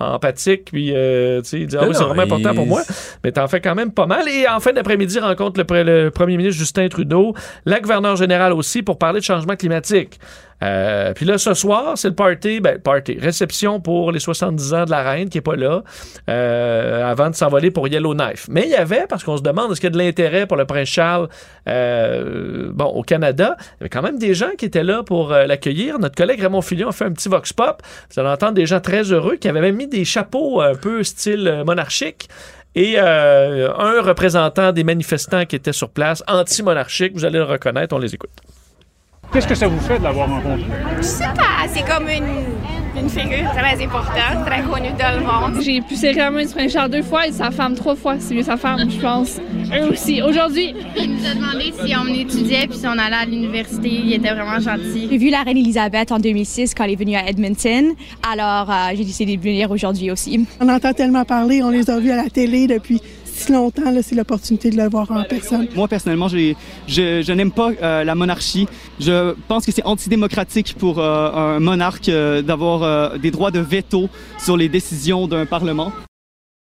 [0.00, 2.82] empathique, puis euh, tu sais, dire, ah Non, oui, c'est vraiment important il- pour moi.
[3.24, 4.28] Mais t'en fais quand même pas mal.
[4.28, 7.34] Et en fin d'après-midi, rencontre le, le premier ministre Justin Trudeau,
[7.66, 10.18] la gouverneure générale aussi, pour parler de changement climatique.
[10.62, 14.84] Euh, puis là, ce soir, c'est le party, ben, party, réception pour les 70 ans
[14.84, 15.82] de la reine qui est pas là,
[16.28, 18.46] euh, avant de s'envoler pour Yellowknife.
[18.50, 20.56] Mais il y avait, parce qu'on se demande, est-ce qu'il y a de l'intérêt pour
[20.56, 21.28] le prince Charles,
[21.68, 25.32] euh, bon, au Canada, il y avait quand même des gens qui étaient là pour
[25.32, 25.98] euh, l'accueillir.
[25.98, 27.82] Notre collègue Raymond Fillon a fait un petit vox pop.
[28.10, 31.02] Vous allez entendre des gens très heureux qui avaient même mis des chapeaux un peu
[31.02, 32.28] style euh, monarchique.
[32.74, 37.96] Et euh, un représentant des manifestants qui étaient sur place, anti-monarchique, vous allez le reconnaître,
[37.96, 38.30] on les écoute.
[39.32, 40.64] Qu'est-ce que ça vous fait de l'avoir rencontré?
[40.98, 45.62] Je sais pas, c'est comme une, une figure très importante, très connue dans le monde.
[45.62, 48.16] J'ai pu serrer la main du prince Charles deux fois et sa femme trois fois.
[48.18, 49.38] C'est mieux sa femme, je pense.
[49.72, 50.20] Eux aussi.
[50.20, 53.88] Aujourd'hui, Il nous a demandé si on étudiait puis si on allait à l'université.
[53.88, 55.06] Il était vraiment gentil.
[55.08, 57.94] J'ai vu la reine Elisabeth en 2006 quand elle est venue à Edmonton.
[58.28, 60.44] Alors, euh, j'ai décidé de venir aujourd'hui aussi.
[60.58, 63.00] On entend tellement parler, on les a vus à la télé depuis
[63.40, 65.66] si longtemps, c'est l'opportunité de le voir en personne.
[65.74, 66.54] Moi, personnellement, je,
[66.86, 68.66] je n'aime pas euh, la monarchie.
[69.00, 73.60] Je pense que c'est antidémocratique pour euh, un monarque euh, d'avoir euh, des droits de
[73.60, 74.08] veto
[74.38, 75.92] sur les décisions d'un parlement.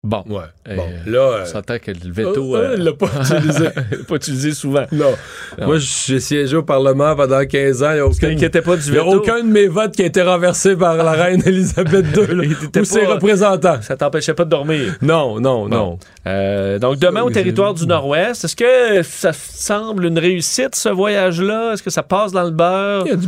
[0.03, 0.23] Bon.
[0.27, 0.41] Ouais.
[0.67, 1.41] Euh, Bon, là.
[1.43, 2.55] On s'entend que le veto.
[2.55, 3.69] Euh, euh, il l'a pas utilisé.
[4.07, 4.85] pas utilisé souvent.
[4.91, 5.11] Non.
[5.59, 5.67] Non.
[5.67, 7.91] Moi, j'ai siégé au Parlement pendant 15 ans.
[7.91, 8.29] Il n'y a, aucun...
[8.29, 9.17] t'inquiétais pas du il y a veto.
[9.17, 13.01] aucun de mes votes qui a été renversé par la reine Elisabeth II ou ses
[13.01, 13.79] pas- représentants.
[13.83, 14.95] Ça t'empêchait pas de dormir.
[15.03, 15.99] Non, non, non.
[16.25, 21.73] Euh, donc demain au territoire du Nord-Ouest, est-ce que ça semble une réussite ce voyage-là?
[21.73, 23.03] Est-ce que ça passe dans le beurre?
[23.05, 23.27] Il y a du,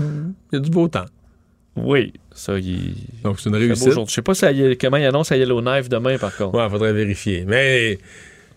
[0.51, 1.05] il y a du beau temps.
[1.75, 2.93] Oui, ça il.
[3.23, 3.93] Donc c'est une réussite.
[4.07, 6.55] Je sais pas si elle- comment il annonce à Yellowknife demain par contre.
[6.57, 7.45] Ouais, faudrait vérifier.
[7.47, 7.97] Mais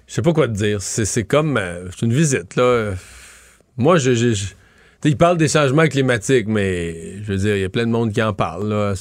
[0.06, 0.82] je sais pas quoi te dire.
[0.82, 1.56] C'est comme.
[1.56, 2.62] euh, c'est une visite, là.
[2.62, 2.94] Euh,
[3.78, 4.14] Moi, je.
[4.14, 4.46] je-
[5.04, 8.12] il parle des changements climatiques, mais je veux dire, il y a plein de monde
[8.12, 8.94] qui en parle, là.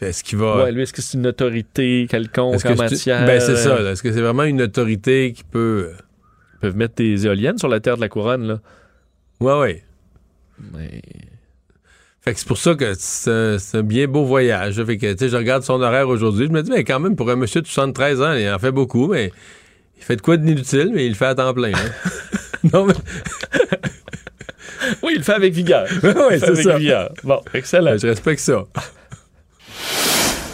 [0.00, 0.64] Est-ce qu'il va.
[0.64, 3.76] Ouais, lui, est-ce que c'est une autorité quelconque Est-ce en matière Ben, c'est ça.
[3.76, 3.90] euh, là.
[3.92, 5.90] Est-ce que c'est vraiment une autorité qui peut.
[6.54, 8.60] Ils peuvent mettre des éoliennes sur la terre de la couronne là.
[9.40, 9.82] Ouais, ouais.
[10.72, 11.00] Mais
[12.24, 14.82] Fait que c'est pour ça que c'est un, bien beau voyage.
[14.82, 17.16] Fait que, tu sais, je regarde son horaire aujourd'hui, je me dis, mais quand même,
[17.16, 19.30] pour un monsieur de 73 ans, il en fait beaucoup, mais
[19.98, 21.72] il fait de quoi d'inutile, mais il le fait à temps plein.
[21.74, 22.10] hein.
[22.72, 22.94] non, mais...
[25.02, 25.86] Oui, il le fait avec vigueur.
[26.02, 26.78] oui, c'est avec ça.
[26.78, 27.12] vigueur.
[27.24, 27.96] Bon, excellent.
[27.98, 28.64] Je respecte ça.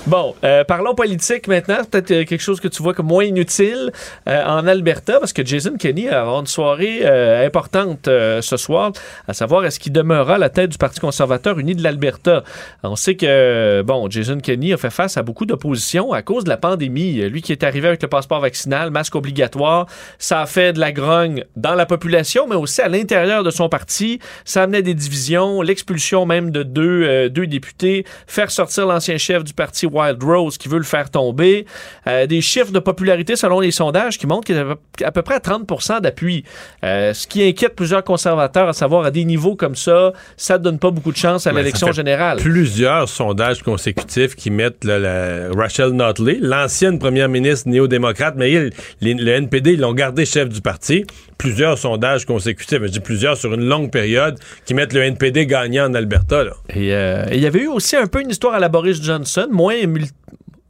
[0.06, 1.84] Bon, euh, parlons politique maintenant.
[1.84, 3.92] Peut-être euh, quelque chose que tu vois comme moins inutile
[4.28, 7.06] euh, en Alberta, parce que Jason Kenney avoir une soirée
[7.44, 8.92] importante ce soir,
[9.28, 12.44] à savoir est-ce qu'il demeurera à la tête du Parti conservateur uni de l'Alberta?
[12.82, 16.48] On sait que, bon, Jason Kenney a fait face à beaucoup d'opposition à cause de
[16.48, 17.16] la pandémie.
[17.28, 19.86] Lui qui est arrivé avec le passeport vaccinal, masque obligatoire,
[20.18, 23.68] ça a fait de la grogne dans la population, mais aussi à l'intérieur de son
[23.68, 24.18] parti.
[24.44, 29.52] Ça amenait des divisions, l'expulsion même de deux, deux députés, faire sortir l'ancien chef du
[29.52, 31.66] parti Wild Rose qui veut le faire tomber.
[32.06, 35.22] Euh, des chiffres de popularité selon les sondages qui montrent qu'il y a à peu
[35.22, 36.44] près 30 d'appui.
[36.84, 40.62] Euh, ce qui inquiète plusieurs conservateurs, à savoir à des niveaux comme ça, ça ne
[40.64, 42.38] donne pas beaucoup de chance à l'élection générale.
[42.38, 48.70] Plusieurs sondages consécutifs qui mettent là, la- Rachel Notley, l'ancienne première ministre néo-démocrate, mais il-
[49.00, 51.04] les- le NPD, ils l'ont gardé chef du parti.
[51.38, 55.86] Plusieurs sondages consécutifs, je dis plusieurs sur une longue période, qui mettent le NPD gagnant
[55.88, 56.44] en Alberta.
[56.44, 56.52] Là.
[56.68, 59.02] Et euh, et il y avait eu aussi un peu une histoire à la Boris
[59.02, 59.74] Johnson, moins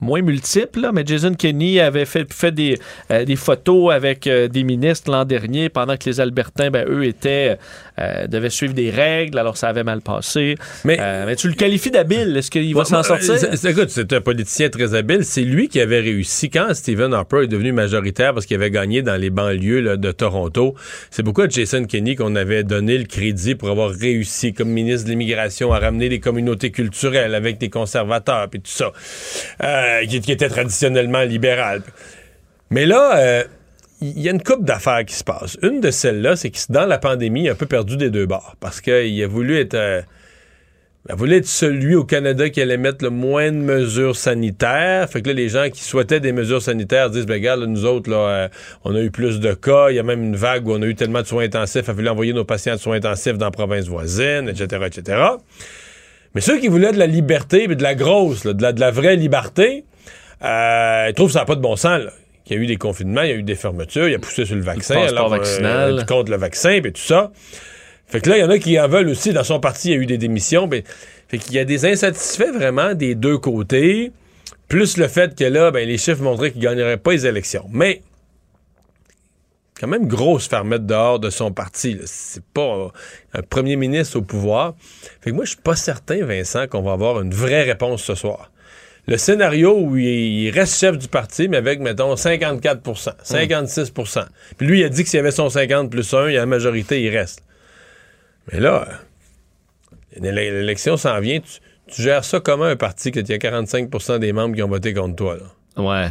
[0.01, 2.79] moins multiple, là, mais Jason Kenney avait fait, fait des,
[3.11, 7.05] euh, des photos avec euh, des ministres l'an dernier pendant que les Albertains, ben, eux,
[7.05, 7.59] étaient,
[8.01, 10.55] euh, devaient suivre des règles, alors ça avait mal passé.
[10.85, 13.37] Mais, Euh, mais tu le qualifies d'habile, est-ce qu'il va s'en sortir?
[13.39, 15.25] c'est- Écoute, c'est un politicien très habile.
[15.25, 19.03] C'est lui qui avait réussi quand Stephen Harper est devenu majoritaire parce qu'il avait gagné
[19.03, 20.75] dans les banlieues là, de Toronto.
[21.11, 25.05] C'est beaucoup à Jason Kenney qu'on avait donné le crédit pour avoir réussi comme ministre
[25.07, 28.93] de l'immigration à ramener des communautés culturelles avec des conservateurs puis tout ça,
[29.63, 31.83] euh, qui, qui était traditionnellement libéral.
[32.71, 33.45] Mais là,
[34.01, 35.59] il y a une coupe d'affaires qui se passe.
[35.63, 38.27] Une de celles-là, c'est que dans la pandémie, il a un peu perdu des deux
[38.27, 39.75] bords parce qu'il a voulu être...
[39.75, 40.03] euh,
[41.11, 45.09] voulait être celui au Canada qui allait mettre le moins de mesures sanitaires.
[45.11, 47.85] Fait que là, les gens qui souhaitaient des mesures sanitaires disent, ben regarde, là, nous
[47.85, 48.49] autres, là, euh,
[48.85, 49.91] on a eu plus de cas.
[49.91, 51.95] Il y a même une vague où on a eu tellement de soins intensifs, a
[51.95, 55.23] fallu envoyer nos patients de soins intensifs dans la province voisine, etc., etc.
[56.35, 59.85] Mais ceux qui voulaient de la liberté, mais de la grosse, de, la, vraie liberté,
[60.43, 62.05] euh, ils trouvent ça n'a pas de bon sens.
[62.05, 62.13] Là.
[62.47, 64.45] Il y a eu des confinements, il y a eu des fermetures, il a poussé
[64.45, 66.07] sur le vaccin, passeport alors, euh, vaccinal.
[66.07, 67.31] contre le vaccin, puis tout ça.
[68.07, 69.33] Fait que là, il y en a qui en veulent aussi.
[69.33, 70.67] Dans son parti, il y a eu des démissions.
[70.67, 70.83] Ben,
[71.29, 74.11] fait qu'il y a des insatisfaits vraiment des deux côtés.
[74.67, 77.67] Plus le fait que là, ben, les chiffres montraient qu'il ne gagnerait pas les élections.
[77.71, 78.03] Mais,
[79.81, 81.99] quand même grosse faire mettre dehors de son parti.
[82.05, 82.93] C'est pas
[83.33, 84.75] un premier ministre au pouvoir.
[85.21, 88.15] Fait que moi, je suis pas certain, Vincent, qu'on va avoir une vraie réponse ce
[88.15, 88.51] soir.
[89.07, 94.81] Le scénario où il, reste chef du parti, mais avec, mettons, 54% 56% Puis lui,
[94.81, 96.47] il a dit que s'il y avait son 50 plus 1, il y a la
[96.47, 97.43] majorité, il reste.
[98.53, 98.87] Mais là,
[100.17, 101.41] l'é- l'élection s'en vient.
[101.41, 101.61] Tu,
[101.93, 104.95] tu gères ça comment un parti que tu as 45% des membres qui ont voté
[104.95, 105.37] contre toi?
[105.37, 105.83] Là?
[105.83, 106.09] Ouais.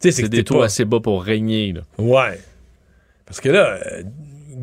[0.00, 1.72] Tu sais, c'est des taux pas- assez bas pour régner.
[1.72, 1.82] là.
[1.98, 2.38] Ouais.
[3.26, 4.02] Parce que là, euh,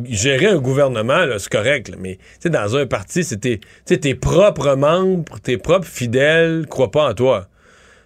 [0.10, 4.16] gérer un gouvernement, c'est correct, là, mais dans un parti, c'est tes, tu sais, tes
[4.16, 7.48] propres membres, tes propres fidèles croient pas en toi.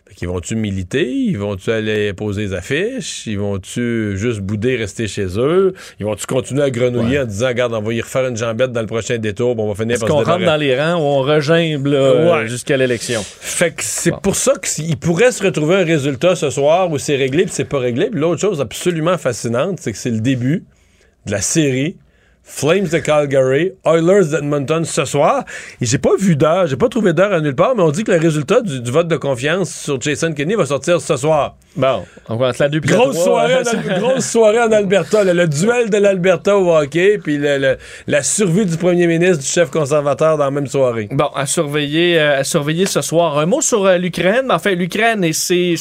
[0.08, 1.10] Fait qu'ils vont-tu militer?
[1.10, 3.28] Ils vont-tu aller poser des affiches?
[3.28, 5.74] Ils vont-tu juste bouder, rester chez eux?
[6.02, 8.82] Ils vont-tu continuer à grenouiller en disant, regarde, on va y refaire une jambette dans
[8.82, 11.22] le prochain détour, on va finir Est-ce par qu'on rentre dans les rangs ou on
[11.22, 12.48] regimbe euh, Ouais.
[12.48, 13.22] jusqu'à l'élection?
[13.24, 17.16] Fait que c'est pour ça qu'il pourrait se retrouver un résultat ce soir où c'est
[17.16, 18.10] réglé puis c'est pas réglé.
[18.12, 20.66] L'autre chose absolument fascinante, c'est que c'est le début
[21.26, 21.98] de la série
[22.44, 25.46] Flames de Calgary, Oilers d'Edmonton ce soir.
[25.80, 28.04] Et j'ai pas vu d'heure, j'ai pas trouvé d'heure à nulle part, mais on dit
[28.04, 31.56] que le résultat du, du vote de confiance sur Jason Kenney va sortir ce soir.
[31.78, 35.24] Bon, on entre la 2 et la Grosse soirée, hein, en, grosse soirée en Alberta,
[35.24, 37.78] le duel de l'Alberta au hockey, puis le- le-
[38.08, 41.08] la survie du premier ministre, du chef conservateur dans la même soirée.
[41.12, 43.38] Bon, à surveiller, euh, à surveiller ce soir.
[43.40, 44.48] Un mot sur euh, l'Ukraine.
[44.50, 45.76] Enfin, l'Ukraine et ses,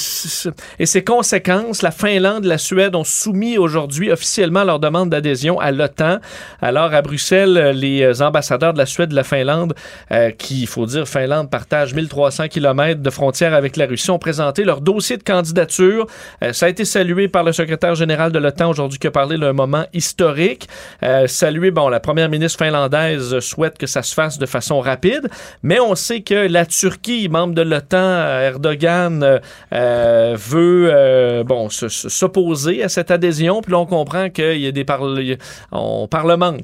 [0.79, 1.83] et ses conséquences.
[1.83, 6.19] La Finlande, la Suède ont soumis aujourd'hui officiellement leur demande d'adhésion à l'OTAN.
[6.63, 9.75] Alors, à Bruxelles, euh, les euh, ambassadeurs de la Suède et de la Finlande,
[10.13, 14.19] euh, qui, il faut dire, Finlande partage 1300 km de frontières avec la Russie, ont
[14.19, 16.07] présenté leur dossier de candidature.
[16.45, 19.39] Euh, ça a été salué par le secrétaire général de l'OTAN aujourd'hui qui a parlé
[19.39, 20.69] d'un moment historique.
[21.03, 25.29] Euh, salué, bon, la première ministre finlandaise souhaite que ça se fasse de façon rapide,
[25.63, 29.41] mais on sait que la Turquie, membre de l'OTAN, euh, Erdogan,
[29.73, 33.61] veut, bon, se- se- s'opposer à cette adhésion.
[33.63, 35.37] Puis là, on comprend qu'il y a des parle- il y a-
[35.73, 36.07] on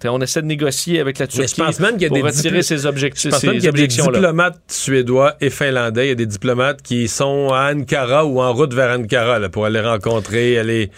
[0.05, 2.17] on essaie de négocier avec la Mais Turquie je pense même qu'il y a pour
[2.19, 6.07] des retirer ces objectifs, Je pense même qu'il y a des diplomates suédois et finlandais.
[6.07, 9.49] Il y a des diplomates qui sont à Ankara ou en route vers Ankara là,
[9.49, 10.91] pour aller rencontrer, aller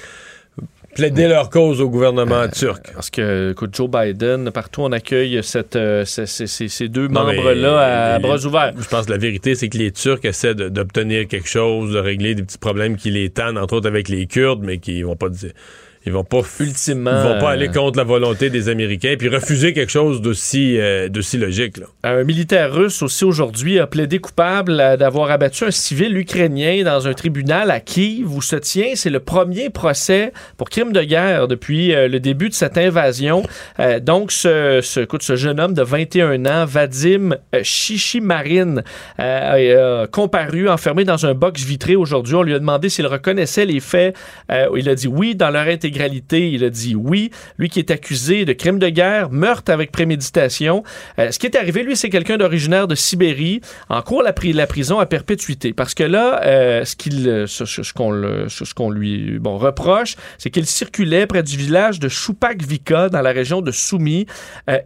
[0.95, 2.91] plaider leur cause au gouvernement turc.
[2.93, 7.07] Parce que, écoute, Joe Biden, partout on accueille cette, euh, ces, ces- ces- ces deux
[7.07, 8.73] membres-là à euh, bras ouverts.
[8.77, 12.35] Je pense que la vérité, c'est que les Turcs essaient d'obtenir quelque chose, de régler
[12.35, 15.29] des petits problèmes qui les tannent, entre autres avec les Kurdes, mais qui vont pas
[15.29, 15.53] dire.
[16.09, 19.29] Ils vont pas ultimement ils vont pas euh, aller contre la volonté des Américains puis
[19.29, 21.87] refuser quelque chose d'aussi euh, logique là.
[22.03, 27.07] Un militaire russe aussi aujourd'hui a plaidé coupable euh, d'avoir abattu un civil ukrainien dans
[27.07, 31.49] un tribunal à Kiev où se tient, c'est le premier procès pour crime de guerre
[31.49, 33.43] depuis euh, le début de cette invasion.
[33.81, 38.77] Euh, donc, ce, ce, écoute, ce jeune homme de 21 ans, Vadim euh, Chichimarin,
[39.21, 42.35] euh, a comparu enfermé dans un box vitré aujourd'hui.
[42.35, 44.17] On lui a demandé s'il reconnaissait les faits.
[44.51, 45.98] Euh, il a dit oui dans leur intégralité.
[46.07, 47.31] Il a dit oui.
[47.59, 50.83] Lui qui est accusé de crime de guerre, meurtre avec préméditation.
[51.19, 54.67] Euh, ce qui est arrivé, lui, c'est quelqu'un d'originaire de Sibérie, en cours la, la
[54.67, 55.73] prison à perpétuité.
[55.73, 61.57] Parce que là, euh, euh, ce, qu'on lui bon, reproche, c'est qu'il circulait près du
[61.57, 64.27] village de Chupakvika, dans la région de Soumy,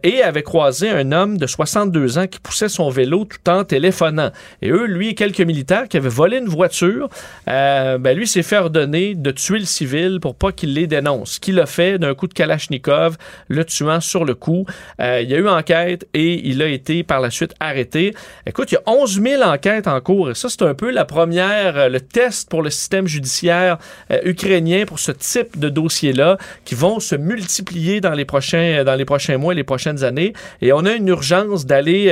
[0.03, 4.31] et avait croisé un homme de 62 ans qui poussait son vélo tout en téléphonant.
[4.61, 7.09] Et eux, lui et quelques militaires qui avaient volé une voiture,
[7.45, 11.33] ben lui s'est fait ordonner de tuer le civil pour pas qu'il les dénonce.
[11.33, 13.17] Ce qu'il a fait d'un coup de Kalachnikov,
[13.47, 14.65] le tuant sur le coup.
[14.99, 18.13] Euh, il y a eu enquête et il a été par la suite arrêté.
[18.45, 21.05] Écoute, il y a 11 000 enquêtes en cours et ça, c'est un peu la
[21.05, 23.77] première, euh, le test pour le système judiciaire
[24.11, 28.95] euh, ukrainien pour ce type de dossier-là qui vont se multiplier dans les prochains, dans
[28.95, 30.33] les prochains mois et les prochaines années.
[30.61, 32.03] Et on a une urgence d'aller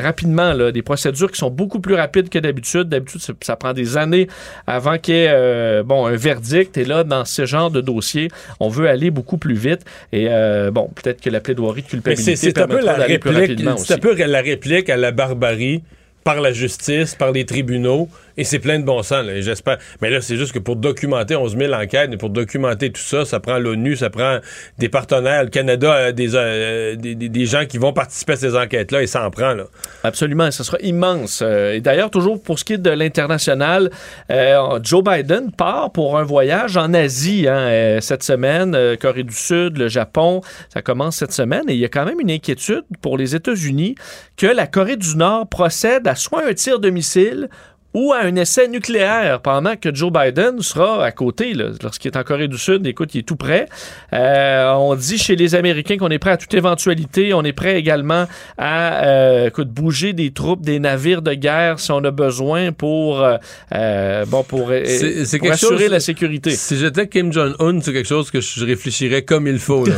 [0.00, 2.88] rapidement, là, des procédures qui sont beaucoup plus rapides que d'habitude.
[2.88, 4.28] D'habitude, ça, prend des années
[4.66, 6.76] avant qu'il y ait bon, un verdict.
[6.76, 8.28] Et là, dans ce genre de dossier,
[8.60, 9.82] on veut aller beaucoup plus vite.
[10.12, 14.00] Et euh, bon, peut-être que la plaidoirie de culpabilité c'est c'est un la plus c'est
[14.00, 15.82] peu la réplique à la barbarie
[16.24, 19.78] par la justice, par les tribunaux, et c'est plein de bon sens, j'espère.
[20.00, 23.24] Mais là, c'est juste que pour documenter 11 000 enquêtes, mais pour documenter tout ça,
[23.24, 24.38] ça prend l'ONU, ça prend
[24.78, 25.44] des partenaires.
[25.44, 29.06] Le Canada a des, euh, des, des- gens qui vont participer à ces enquêtes-là, et
[29.06, 29.64] ça en prend, là.
[30.02, 31.42] Absolument, ce sera immense.
[31.42, 33.90] Euh, et d'ailleurs, toujours pour ce qui est de l'international,
[34.30, 39.22] euh, Joe Biden part pour un voyage en Asie hein, euh, cette semaine, euh, Corée
[39.22, 40.40] du Sud, le Japon,
[40.72, 41.62] ça commence cette semaine.
[41.68, 43.94] Et il y a quand même une inquiétude pour les États-Unis
[44.36, 47.48] que la Corée du Nord procède à soit un tir de missile
[47.94, 51.54] ou à un essai nucléaire pendant que Joe Biden sera à côté.
[51.82, 53.66] Lorsqu'il est en Corée du Sud, écoute, il est tout prêt.
[54.12, 57.32] Euh, on dit chez les Américains qu'on est prêt à toute éventualité.
[57.34, 58.26] On est prêt également
[58.58, 63.22] à euh, écoute, bouger des troupes, des navires de guerre si on a besoin pour,
[63.22, 63.36] euh,
[63.74, 66.50] euh, bon, pour, euh, C'est quelque assurer chose- la sécurité.
[66.50, 69.94] Si j'étais Kim Jong-un, c'est quelque chose que je réfléchirais comme il faut, là.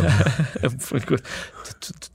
[0.94, 1.23] Écoute,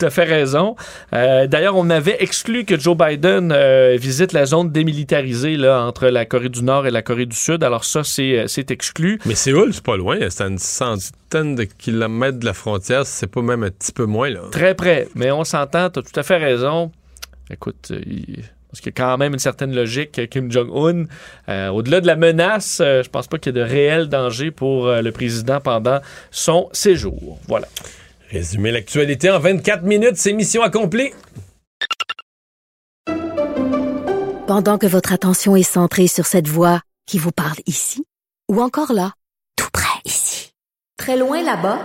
[0.01, 0.75] tout à fait raison.
[1.13, 6.07] Euh, D'ailleurs, on avait exclu que Joe Biden euh, visite la zone démilitarisée là, entre
[6.07, 7.63] la Corée du Nord et la Corée du Sud.
[7.63, 9.19] Alors ça, c'est euh, c'est exclu.
[9.25, 13.27] Mais Séoul, c'est pas loin, c'est à une centaine de kilomètres de la frontière, c'est
[13.27, 14.39] pas même un petit peu moins, là.
[14.51, 15.07] Très près.
[15.13, 16.91] Mais on s'entend, tu as tout à fait raison.
[17.51, 21.03] Écoute, il- parce qu'il y a quand même une certaine logique, Kim Jong-un.
[21.49, 24.49] Euh, Au-delà de la menace, euh, je pense pas qu'il y ait de réel danger
[24.49, 25.99] pour euh, le président pendant
[26.31, 27.37] son séjour.
[27.49, 27.67] Voilà.
[28.31, 31.11] Résumer l'actualité en 24 minutes, c'est mission accomplie.
[34.47, 38.05] Pendant que votre attention est centrée sur cette voix qui vous parle ici,
[38.49, 39.11] ou encore là,
[39.57, 40.53] tout près ici,
[40.97, 41.79] très loin là-bas,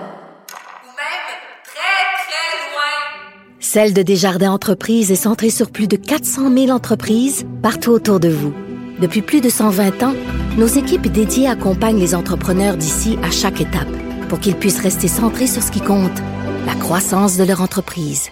[3.59, 8.28] Celle de Desjardins Entreprises est centrée sur plus de 400 000 entreprises partout autour de
[8.28, 8.55] vous.
[9.01, 10.14] Depuis plus de 120 ans,
[10.56, 13.89] nos équipes dédiées accompagnent les entrepreneurs d'ici à chaque étape
[14.28, 16.18] pour qu'ils puissent rester centrés sur ce qui compte,
[16.66, 18.30] la croissance de leur entreprise.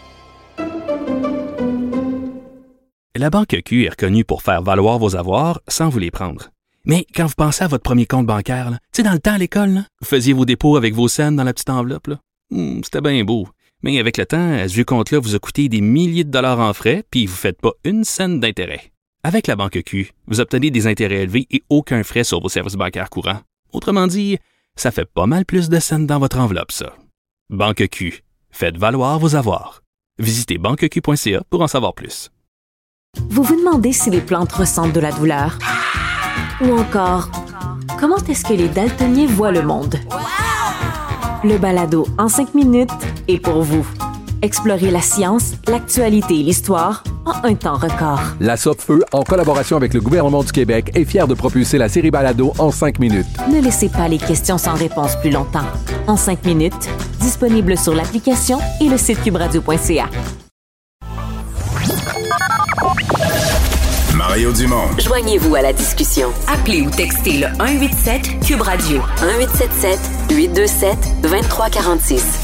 [3.16, 6.50] La Banque Q est reconnue pour faire valoir vos avoirs sans vous les prendre.
[6.84, 9.38] Mais quand vous pensez à votre premier compte bancaire, tu sais, dans le temps à
[9.38, 12.10] l'école, vous faisiez vos dépôts avec vos scènes dans la petite enveloppe.
[12.50, 13.48] Hmm, C'était bien beau.
[13.82, 16.72] Mais avec le temps, ce vieux compte-là vous a coûté des milliers de dollars en
[16.72, 18.92] frais, puis vous ne faites pas une scène d'intérêt.
[19.22, 22.74] Avec la Banque Q, vous obtenez des intérêts élevés et aucun frais sur vos services
[22.76, 23.40] bancaires courants.
[23.72, 24.38] Autrement dit,
[24.76, 26.94] ça fait pas mal plus de scènes dans votre enveloppe, ça.
[27.50, 28.22] Banque Q.
[28.50, 29.82] Faites valoir vos avoirs.
[30.18, 32.30] Visitez banqueq.ca pour en savoir plus.
[33.28, 35.58] Vous vous demandez si les plantes ressentent de la douleur?
[36.60, 37.30] Ou encore,
[37.98, 39.96] comment est-ce que les daltoniens voient le monde?
[41.42, 42.90] Le balado en cinq minutes
[43.28, 43.86] est pour vous.
[44.42, 48.20] Explorez la science, l'actualité et l'histoire en un temps record.
[48.40, 52.10] La Feu, en collaboration avec le gouvernement du Québec, est fière de propulser la série
[52.10, 53.26] Balado en cinq minutes.
[53.50, 55.66] Ne laissez pas les questions sans réponse plus longtemps.
[56.06, 56.88] En cinq minutes,
[57.20, 60.08] disponible sur l'application et le site cubradio.ca.
[64.14, 64.88] Mario Dumont.
[64.98, 66.28] Joignez-vous à la discussion.
[66.48, 69.98] Appelez ou textez le 187 Cube Radio 1877
[70.30, 72.43] 827 2346.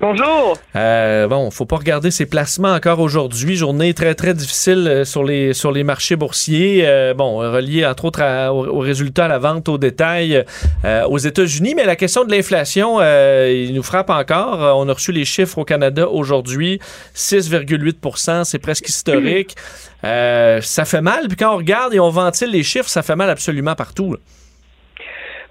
[0.00, 0.56] Bonjour.
[0.74, 3.56] Euh, bon, faut pas regarder ses placements encore aujourd'hui.
[3.56, 6.84] Journée très très difficile euh, sur les sur les marchés boursiers.
[6.86, 10.44] Euh, bon, relié entre autres à- aux, résultats à la vente au détail
[10.86, 11.74] euh, aux États-Unis.
[11.76, 14.78] Mais la question de l'inflation, il nous frappe encore.
[14.78, 16.80] On a reçu les chiffres au Canada aujourd'hui,
[17.14, 19.56] 6,8% c'est presque historique.
[20.02, 21.28] Ça fait mal.
[21.28, 24.16] Puis quand on regarde et on ventile les chiffres, ça fait mal absolument partout.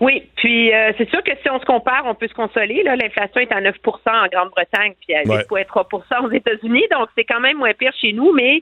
[0.02, 2.82] Oui, puis euh, c'est sûr que si on se compare, on peut se consoler.
[2.82, 3.72] Là, l'inflation est à 9%
[4.07, 5.44] en Grande-Bretagne, puis à Ouais.
[5.44, 8.34] 8,3 aux États-Unis, donc c'est quand même moins pire chez nous.
[8.34, 8.61] Mais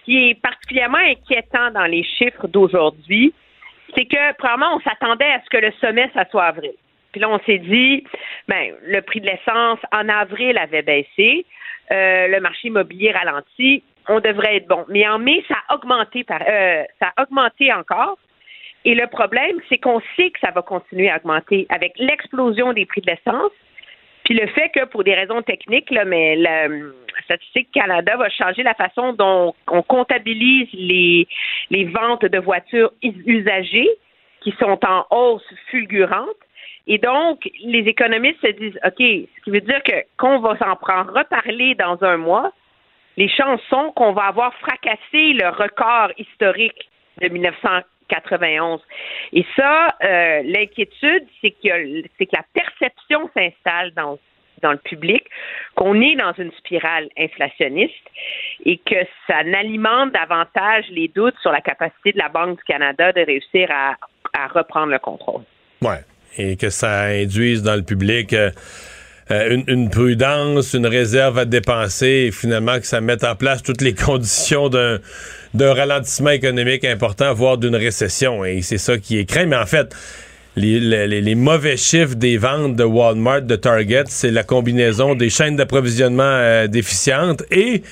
[0.00, 3.34] ce qui est particulièrement inquiétant dans les chiffres d'aujourd'hui,
[3.94, 6.72] c'est que probablement on s'attendait à ce que le sommet ça soit avril.
[7.12, 8.04] Puis là, on s'est dit,
[8.48, 11.44] ben le prix de l'essence en avril avait baissé,
[11.90, 14.86] euh, le marché immobilier ralenti, on devrait être bon.
[14.88, 18.16] Mais en mai, ça a augmenté par, euh, ça a augmenté encore.
[18.84, 22.86] Et le problème, c'est qu'on sait que ça va continuer à augmenter avec l'explosion des
[22.86, 23.52] prix de l'essence,
[24.24, 26.92] puis le fait que pour des raisons techniques, là, mais la euh,
[27.24, 31.26] Statistique Canada va changer la façon dont on comptabilise les,
[31.70, 33.88] les ventes de voitures us- usagées
[34.40, 36.28] qui sont en hausse fulgurante.
[36.86, 40.74] Et donc, les économistes se disent, OK, ce qui veut dire que qu'on va s'en
[40.76, 42.52] prendre reparler dans un mois,
[43.16, 46.88] les chances sont qu'on va avoir fracassé le record historique
[47.20, 47.28] de
[48.12, 48.80] 1991.
[49.32, 54.18] Et ça, euh, l'inquiétude, c'est que, c'est que la perception s'installe dans,
[54.62, 55.24] dans le public
[55.74, 57.94] qu'on est dans une spirale inflationniste
[58.64, 63.12] et que ça alimente davantage les doutes sur la capacité de la Banque du Canada
[63.12, 63.96] de réussir à,
[64.32, 65.42] à reprendre le contrôle.
[65.80, 66.04] Ouais.
[66.38, 68.50] Et que ça induise dans le public euh,
[69.30, 73.80] euh, une, prudence, une réserve à dépenser et finalement que ça mette en place toutes
[73.80, 74.98] les conditions d'un
[75.54, 78.42] d'un ralentissement économique important, voire d'une récession.
[78.42, 79.44] Et c'est ça qui est craint.
[79.44, 79.94] Mais en fait,
[80.56, 86.22] les mauvais chiffres des ventes de Walmart, de Target, c'est la combinaison des chaînes d'approvisionnement
[86.24, 87.82] euh, déficientes et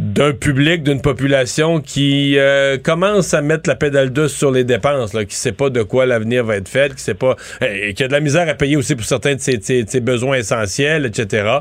[0.00, 5.12] d'un public, d'une population qui euh, commence à mettre la pédale douce sur les dépenses,
[5.12, 8.02] là, qui sait pas de quoi l'avenir va être fait, qui sait pas, et qui
[8.02, 11.58] a de la misère à payer aussi pour certains de ses, besoins essentiels, etc.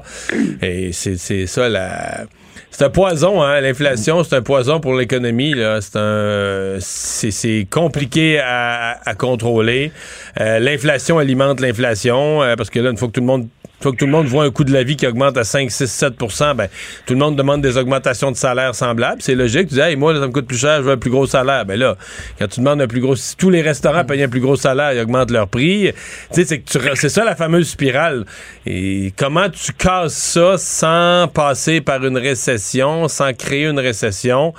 [0.62, 2.26] Et c'est ça la.
[2.72, 5.56] C'est un poison, hein, l'inflation, c'est un poison pour l'économie.
[5.82, 9.92] C'est un, c'est compliqué à, à contrôler.
[10.40, 13.48] Euh, l'inflation alimente l'inflation euh, parce que là, une fois que tout le monde
[13.84, 15.70] fois que tout le monde voit un coût de la vie qui augmente à 5,
[15.72, 16.14] 6, 7
[16.56, 16.68] ben,
[17.06, 19.22] tout le monde demande des augmentations de salaire semblables.
[19.22, 19.68] C'est logique.
[19.70, 21.66] Tu dis, hey, moi, ça me coûte plus cher, je veux un plus gros salaire.
[21.66, 21.96] Ben là,
[22.38, 24.94] quand tu demandes un plus gros, si tous les restaurants payent un plus gros salaire,
[24.94, 25.92] ils augmentent leur prix.
[26.34, 28.26] Tu sais, c'est que tu re- c'est ça la fameuse spirale.
[28.66, 34.54] Et comment tu casses ça sans passer par une récession, sans créer une récession?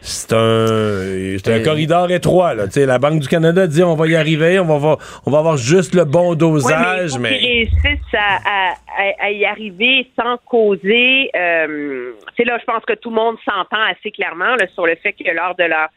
[0.00, 0.66] C'est un,
[1.42, 2.66] c'est un Euh, corridor étroit, là.
[2.66, 5.30] Tu sais, la Banque du Canada dit, on va y arriver, on va, avoir- on
[5.30, 10.36] va avoir juste le bon dosage, mais faut à, à- à- à y arriver sans
[10.38, 11.30] causer.
[11.34, 14.94] euh, c'est là, je pense que tout le monde s'entend assez clairement là, sur le
[14.96, 15.88] fait que lors de leur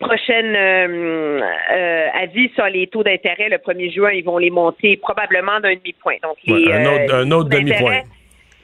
[0.00, 1.40] prochaine euh,
[1.72, 5.74] euh, avis sur les taux d'intérêt le 1er juin, ils vont les monter probablement d'un
[5.74, 6.16] demi-point.
[6.22, 8.00] Donc, les, Ouais, un autre- un autre demi-point.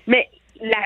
[0.06, 0.28] Mais
[0.60, 0.78] la,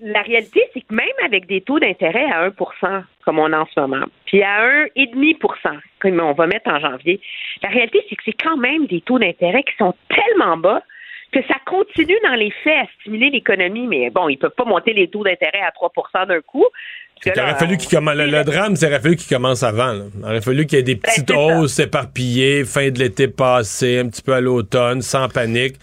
[0.00, 3.66] la réalité, c'est que même avec des taux d'intérêt à 1% comme on a en
[3.74, 4.62] ce moment, puis à
[4.94, 7.18] 1,5% comme on va mettre en janvier,
[7.62, 10.82] la réalité, c'est que c'est quand même des taux d'intérêt qui sont tellement bas
[11.32, 13.86] que ça continue dans les faits à stimuler l'économie.
[13.86, 16.64] Mais bon, ils peuvent pas monter les taux d'intérêt à 3% d'un coup.
[17.24, 18.14] Il aurait là, fallu qu'il commence.
[18.14, 19.92] Le, le drame, c'est aurait fallu qu'il commence avant.
[19.92, 20.04] là.
[20.18, 21.58] Il aurait fallu qu'il y ait des petites Ben, c'est ça.
[21.58, 25.76] hausses éparpillées, fin de l'été passé, un petit peu à l'automne, sans panique.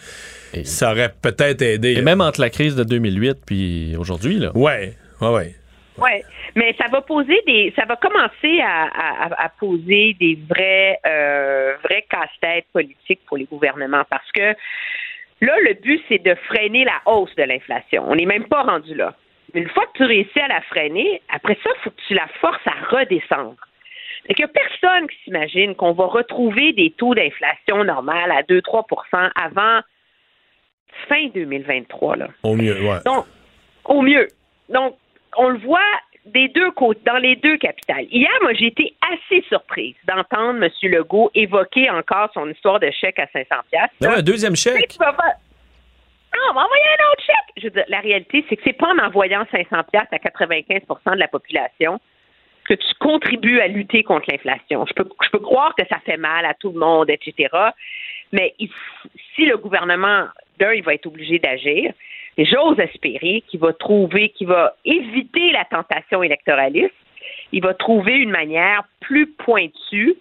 [0.63, 1.93] ça aurait peut-être aidé.
[1.97, 4.51] Et même entre la crise de 2008 puis aujourd'hui, là.
[4.55, 5.55] Ouais, ouais, ouais.
[5.95, 6.23] Ouais,
[6.55, 8.85] mais ça va poser des, ça va commencer à,
[9.27, 14.55] à- à poser des vrais, euh, vrais casse-têtes politiques pour les gouvernements parce que
[15.43, 18.03] là, le but c'est de freiner la hausse de l'inflation.
[18.07, 19.15] On n'est même pas rendu là.
[19.53, 22.13] Mais une fois que tu réussis à la freiner, après ça, il faut que tu
[22.13, 23.55] la forces à redescendre.
[24.29, 29.31] Il n'y a personne qui s'imagine qu'on va retrouver des taux d'inflation normales à 2-3%
[29.35, 29.81] avant
[31.09, 32.15] fin 2023.
[32.15, 32.27] Là.
[32.43, 32.99] Au mieux, ouais.
[33.05, 33.25] Donc,
[33.85, 34.27] au mieux.
[34.69, 34.95] Donc,
[35.37, 35.79] on le voit
[36.25, 38.05] des deux côtés, dans les deux capitales.
[38.09, 40.69] Hier, moi, j'ai été assez surprise d'entendre M.
[40.83, 43.89] Legault évoquer encore son histoire de chèque à 500 pièces.
[44.03, 44.87] Ah ouais, un deuxième chèque.
[44.89, 45.33] Tu vas pas-
[46.35, 47.53] Ah, on va envoyer un autre chèque.
[47.57, 51.11] Je veux dire, la réalité, c'est que c'est pas en envoyant 500 pièces à 95%
[51.13, 51.99] de la population
[52.65, 54.85] que tu contribues à lutter contre l'inflation.
[54.87, 57.49] Je peux, je peux croire que ça fait mal à tout le monde, etc.
[58.31, 58.71] Mais il-
[59.35, 60.27] si le gouvernement,
[60.59, 61.91] d'un, il va être obligé d'agir,
[62.37, 66.93] j'ose espérer qu'il va trouver, qu'il va éviter la tentation électoraliste,
[67.51, 70.15] il va trouver une manière plus pointue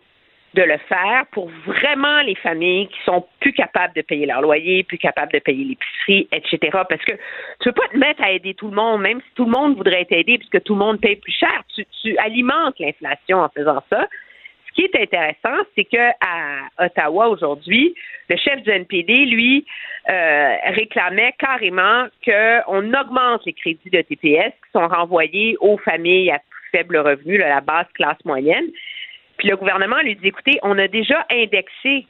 [0.54, 4.82] de le faire pour vraiment les familles qui sont plus capables de payer leur loyer,
[4.84, 6.58] plus capables de payer l'épicerie, etc.
[6.88, 7.18] Parce que tu
[7.64, 10.04] peux pas te mettre à aider tout le monde, même si tout le monde voudrait
[10.04, 11.62] t'aider puisque tout le monde paye plus cher.
[11.74, 14.06] Tu, tu alimentes l'inflation en faisant ça.
[14.72, 17.94] Ce qui est intéressant, c'est que à Ottawa aujourd'hui,
[18.30, 19.66] le chef du NPD, lui,
[20.08, 26.40] euh, réclamait carrément qu'on augmente les crédits de TPS qui sont renvoyés aux familles à
[26.70, 28.64] faible revenu, là, la basse classe moyenne.
[29.36, 32.06] Puis le gouvernement lui dit, écoutez, on a déjà indexé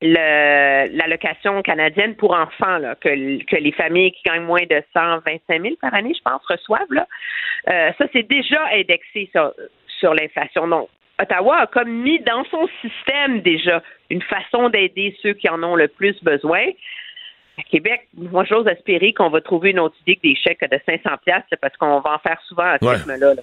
[0.00, 6.12] l'allocation canadienne pour enfants, que, les familles qui gagnent moins de 125 000 par année,
[6.14, 6.88] je pense, reçoivent.
[6.90, 9.52] Euh, ça, c'est déjà indexé sur,
[10.00, 10.66] sur l'inflation.
[10.66, 10.88] Donc,
[11.20, 15.76] Ottawa a comme mis dans son système déjà une façon d'aider ceux qui en ont
[15.76, 16.62] le plus besoin.
[17.58, 20.78] À Québec, moi, j'ose espérer qu'on va trouver une autre idée que des chèques de
[20.86, 22.96] 500 pièces parce qu'on va en faire souvent à ce Ouais.
[22.96, 23.34] rythme-là.
[23.34, 23.42] là.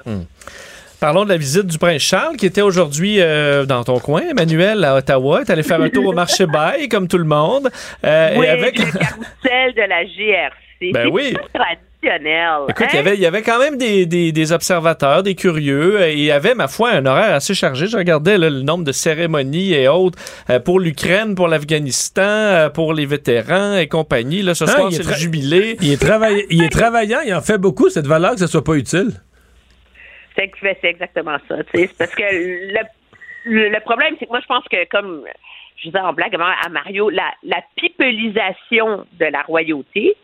[1.00, 4.84] Parlons de la visite du prince Charles qui était aujourd'hui euh, dans ton coin, Emmanuel,
[4.84, 5.44] à Ottawa.
[5.46, 7.70] Tu allé faire un tour au marché Bail, comme tout le monde.
[8.04, 8.78] Euh, oui, et avec...
[8.78, 10.92] le carrousel de la GRC.
[10.94, 11.34] Ben oui.
[12.70, 13.02] Écoute, il y hein?
[13.02, 16.24] avait- il y avait quand même des, des- des observateurs, des curieux, euh, et il
[16.24, 17.86] y avait, ma foi, un horaire assez chargé.
[17.88, 20.18] Je regardais là, le nombre de cérémonies et autres
[20.50, 24.42] euh, pour l'Ukraine, pour l'Afghanistan, euh, pour les vétérans et compagnie.
[24.42, 25.78] Là, ce soir, il est c'est le jubilé.
[25.82, 28.64] Il est, travail- il est travaillant, il en fait beaucoup, cette valeur que ce soit
[28.64, 29.12] pas utile.
[30.36, 31.56] C'est que- c'est exactement ça.
[31.74, 32.80] C'est parce que le,
[33.46, 35.22] le, le problème, c'est que moi, je pense que, comme
[35.78, 40.16] je disais en blague à Mario, la, la pipelisation de la royauté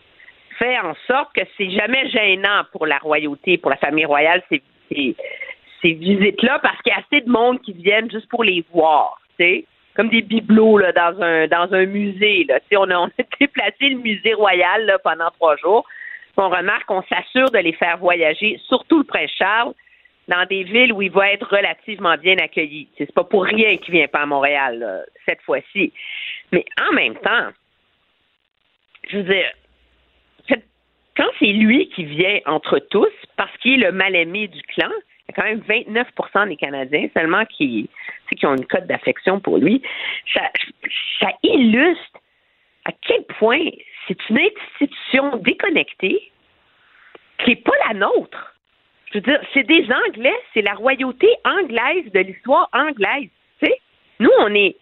[0.57, 4.61] fait en sorte que c'est jamais gênant pour la royauté, pour la famille royale, ces,
[4.89, 9.19] ces, visites-là, parce qu'il y a assez de monde qui viennent juste pour les voir.
[9.95, 12.45] Comme des bibelots là, dans un dans un musée.
[12.47, 12.59] Là.
[12.73, 15.85] On, a, on a déplacé le musée royal là, pendant trois jours.
[16.35, 19.73] On remarque qu'on s'assure de les faire voyager, surtout le prince Charles,
[20.27, 22.87] dans des villes où il va être relativement bien accueilli.
[22.97, 25.91] C'est pas pour rien qu'il vient pas à Montréal cette fois-ci.
[26.51, 27.49] Mais en même temps,
[29.09, 29.51] je veux dire,
[31.17, 34.89] quand c'est lui qui vient entre tous, parce qu'il est le mal-aimé du clan,
[35.27, 37.89] il y a quand même 29% des Canadiens seulement qui,
[38.37, 39.81] qui ont une cote d'affection pour lui.
[40.33, 40.41] Ça,
[41.19, 42.19] ça illustre
[42.85, 43.65] à quel point
[44.07, 46.31] c'est une institution déconnectée
[47.39, 48.55] qui n'est pas la nôtre.
[49.11, 53.29] Je veux dire, c'est des Anglais, c'est la royauté anglaise de l'histoire anglaise.
[54.19, 54.75] Nous, on est,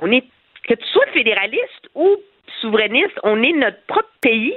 [0.00, 0.24] on est,
[0.68, 2.16] que tu sois fédéraliste ou
[2.60, 4.54] souverainiste, on est notre propre pays.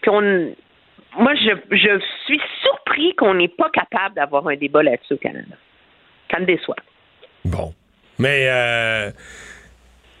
[0.00, 0.54] Puis on,
[1.18, 5.56] moi, je, je suis surpris qu'on n'est pas capable d'avoir un débat là-dessus au Canada.
[6.30, 6.76] Ça me déçoit.
[7.44, 7.74] Bon.
[8.18, 9.10] Mais euh,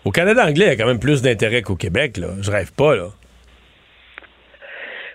[0.04, 2.28] au Canada anglais, il y a quand même plus d'intérêt qu'au Québec, là.
[2.40, 3.08] Je rêve pas, là.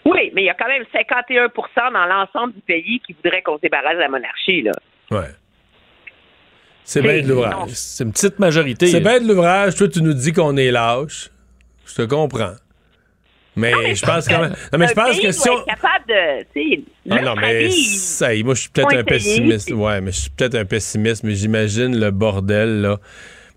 [0.05, 3.57] Oui, mais il y a quand même 51% dans l'ensemble du pays qui voudrait qu'on
[3.57, 4.71] se débarrasse de la monarchie, là.
[5.11, 5.31] Ouais.
[6.83, 7.71] C'est bien de l'ouvrage.
[7.71, 8.85] C'est une petite majorité.
[8.85, 9.75] C'est bien de l'ouvrage.
[9.75, 11.31] Toi, tu nous dis qu'on est lâche.
[11.87, 12.53] Je te comprends.
[13.55, 14.55] Mais, je pense quand même.
[14.73, 15.63] Non, mais je pense que si on.
[15.63, 19.71] capable de, Ah non, mais ça y est, moi, je suis peut-être un pessimiste.
[19.71, 22.99] Ouais, mais je suis peut-être un pessimiste, mais j'imagine le bordel, là.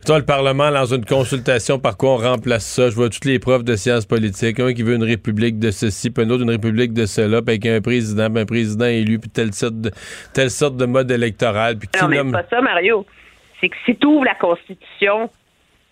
[0.06, 2.88] Toi, le Parlement lance une consultation par quoi on remplace ça?
[2.88, 4.60] Je vois toutes les profs de sciences politiques.
[4.60, 7.56] Un qui veut une république de ceci, puis un autre une république de cela, puis
[7.56, 9.90] avec un président, puis un président élu, puis telle sorte de,
[10.32, 11.78] telle sorte de mode électoral.
[11.78, 13.04] Puis qui Non, mais nomme- c'est pas ça, Mario.
[13.60, 15.30] C'est que si tu ouvres la Constitution,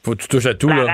[0.04, 0.86] Faut que tu touches à tout, là.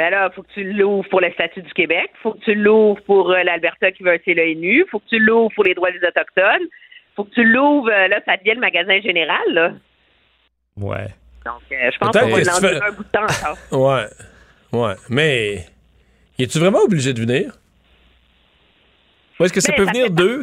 [0.00, 3.02] Ben là, faut que tu l'ouvres pour le statut du Québec, faut que tu l'ouvres
[3.02, 4.44] pour euh, l'Alberta qui veut un CELA
[4.90, 6.66] faut que tu l'ouvres pour les droits des Autochtones,
[7.16, 9.72] faut que tu l'ouvres, euh, là, ça devient le magasin général, là.
[10.78, 11.08] Ouais.
[11.44, 13.58] Donc, euh, je pense qu'on va fais- un bout de temps encore.
[13.72, 14.06] Ouais.
[14.72, 14.94] Ouais.
[15.10, 15.66] Mais.
[16.38, 17.52] Es-tu vraiment obligé de venir?
[19.38, 20.42] Ou est-ce que ça Mais peut ça venir d'eux?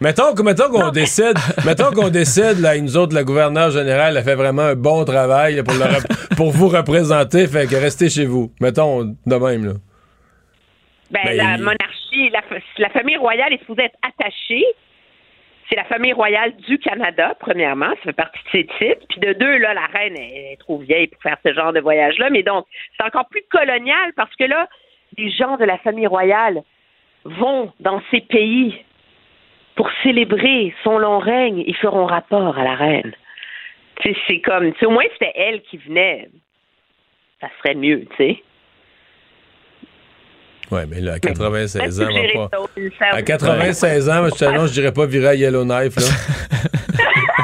[0.00, 1.36] Mettons, mettons qu'on décide,
[1.66, 5.56] mettons qu'on décide, là, nous autres, la gouverneure générale a fait vraiment un bon travail
[5.56, 8.50] là, pour, le pour vous représenter, fait que restez chez vous.
[8.60, 9.72] Mettons de même, là.
[11.10, 12.40] Ben, Ben, la il- monarchie, la,
[12.78, 14.64] la famille royale est supposée être attachée.
[15.68, 17.90] C'est la famille royale du Canada, premièrement.
[17.98, 19.06] Ça fait partie de ses titres.
[19.08, 21.78] Puis de deux, là, la reine est, est trop vieille pour faire ce genre de
[21.80, 22.28] voyage-là.
[22.30, 22.64] Mais donc,
[22.96, 24.66] c'est encore plus colonial parce que là,
[25.18, 26.62] les gens de la famille royale
[27.24, 28.74] vont dans ces pays
[29.76, 31.62] pour célébrer son long règne.
[31.66, 33.12] Ils feront rapport à la reine.
[34.00, 36.28] Tu sais, c'est comme, tu sais, au moins c'était elle qui venait.
[37.40, 38.42] Ça serait mieux, tu sais.
[40.70, 42.66] Ouais, mais là, à 96 ans, on va pas.
[43.10, 46.06] À 96 ans, je t'annonce, je dirais pas virer à Yellowknife, là.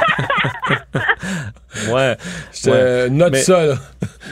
[1.93, 2.17] Ouais.
[2.53, 3.75] Je te note Mais- ça, là.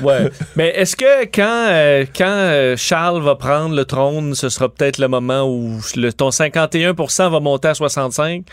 [0.02, 0.30] Ouais.
[0.56, 4.98] Mais est-ce que quand, euh, quand euh, Charles va prendre le trône, ce sera peut-être
[4.98, 8.44] le moment où le, ton 51% va monter à 65?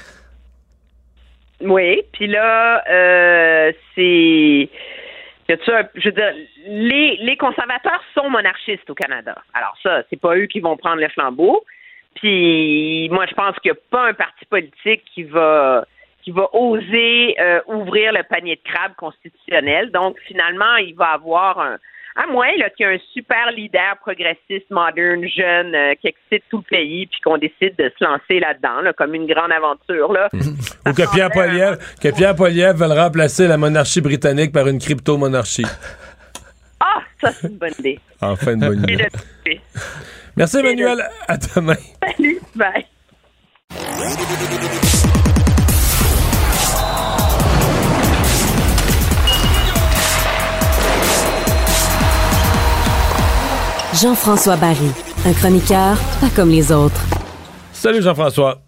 [1.62, 4.70] Oui, puis là, euh, c'est.
[5.50, 6.34] un- Je veux dire,
[6.68, 9.36] les, les conservateurs sont monarchistes au Canada.
[9.54, 11.64] Alors ça, c'est pas eux qui vont prendre le flambeau.
[12.16, 15.86] Puis moi, je pense qu'il n'y a pas un parti politique qui va
[16.24, 19.92] qui va oser euh, ouvrir le panier de crabe constitutionnel.
[19.92, 21.78] Donc finalement, il va avoir un
[22.16, 26.58] à moins qu'il y ait un super leader progressiste, moderne, jeune, euh, qui excite tout
[26.58, 30.12] le pays, puis qu'on décide de se lancer là-dedans, là, comme une grande aventure.
[30.12, 30.30] Là.
[30.34, 35.66] Ou que Pierre Poilievre, que Pierre Poilievre veut remplacer la monarchie britannique par une crypto-monarchie.
[36.80, 38.00] Ah, ça, c'est une bonne idée.
[38.24, 39.08] Enfin, une bonne idée.
[40.38, 41.04] Merci, Emmanuel.
[41.28, 41.74] À demain.
[42.04, 42.86] Salut, bye.
[54.02, 54.90] Jean-François Barry,
[55.26, 57.02] un chroniqueur pas comme les autres.
[57.74, 58.62] Salut, Jean-François.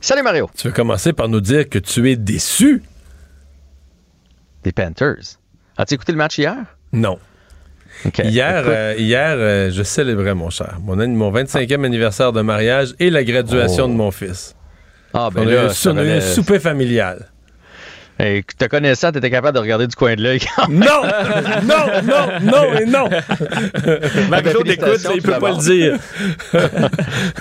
[0.00, 0.48] Salut, Mario.
[0.56, 2.82] Tu veux commencer par nous dire que tu es déçu?
[4.62, 5.38] Des Panthers.
[5.76, 6.56] As-tu écouté le match hier?
[6.92, 7.18] Non.
[8.22, 12.94] Hier, euh, hier euh, je célébrais, mon cher, mon, an- mon 25e anniversaire de mariage
[13.00, 13.88] et la graduation Oh.
[13.88, 14.54] de mon fils.
[15.14, 17.30] ah, ben on a eu là, un, ça on a eu un souper familial.
[18.20, 20.40] Hey, te connaissant, t'étais capable de regarder du coin de l'œil.
[20.68, 21.02] Non!
[21.62, 23.08] non, non, non et non!
[24.28, 25.98] Mario Ben, l'écoute, félicitations il peut pas le dire.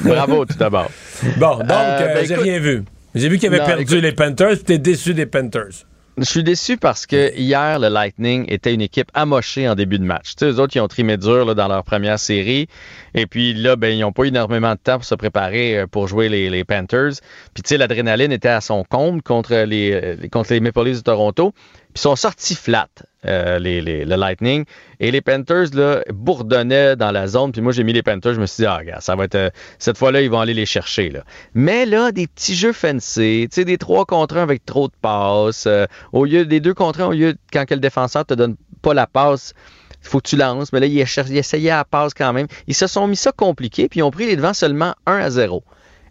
[0.01, 0.91] Bravo, tout d'abord.
[1.37, 2.83] Bon, donc, Euh, euh, ben, j'ai écoute- rien vu.
[3.15, 5.85] J'ai vu qu'il avait Non, perdu écoute- les Panthers, puis t'es déçu des Panthers.
[6.19, 10.03] Je suis déçu parce que hier, le Lightning était une équipe amochée en début de
[10.03, 10.35] match.
[10.35, 12.67] Tu sais, eux autres, ils ont trimé dur là, dans leur première série.
[13.13, 15.85] Et puis là, ben, ils n'ont pas eu énormément de temps pour se préparer euh,
[15.85, 17.21] pour jouer les, les Panthers.
[17.53, 20.97] Puis tu sais, l'adrénaline était à son compte contre les, euh, contre les Maple Leafs
[20.97, 21.53] de Toronto.
[21.97, 22.87] Puis ils sont sortis flat,
[23.25, 24.65] euh, les, les- le Lightning.
[24.99, 27.51] Et les Panthers, là, bourdonnaient dans la zone.
[27.51, 28.35] Puis moi, j'ai mis les Panthers.
[28.35, 29.33] Je me suis dit, ah, regarde, ça va être.
[29.33, 29.49] euh,
[29.79, 31.09] cette fois-là, ils vont aller les chercher.
[31.09, 31.21] Là.
[31.55, 34.93] Mais là, des petits jeux fancy, tu sais, des 3 contre 1 avec trop de
[35.01, 35.65] passes.
[35.65, 38.55] euh, au lieu des 2 contre 1, au lieu, quand que le défenseur te donne
[38.83, 39.55] pas la passe,
[40.03, 40.71] il faut que tu lances.
[40.71, 42.45] Mais là, ils, essayaient la passe quand même.
[42.67, 45.29] Ils se sont mis ça compliqué, puis ils ont pris les devants seulement 1 à
[45.31, 45.63] 0.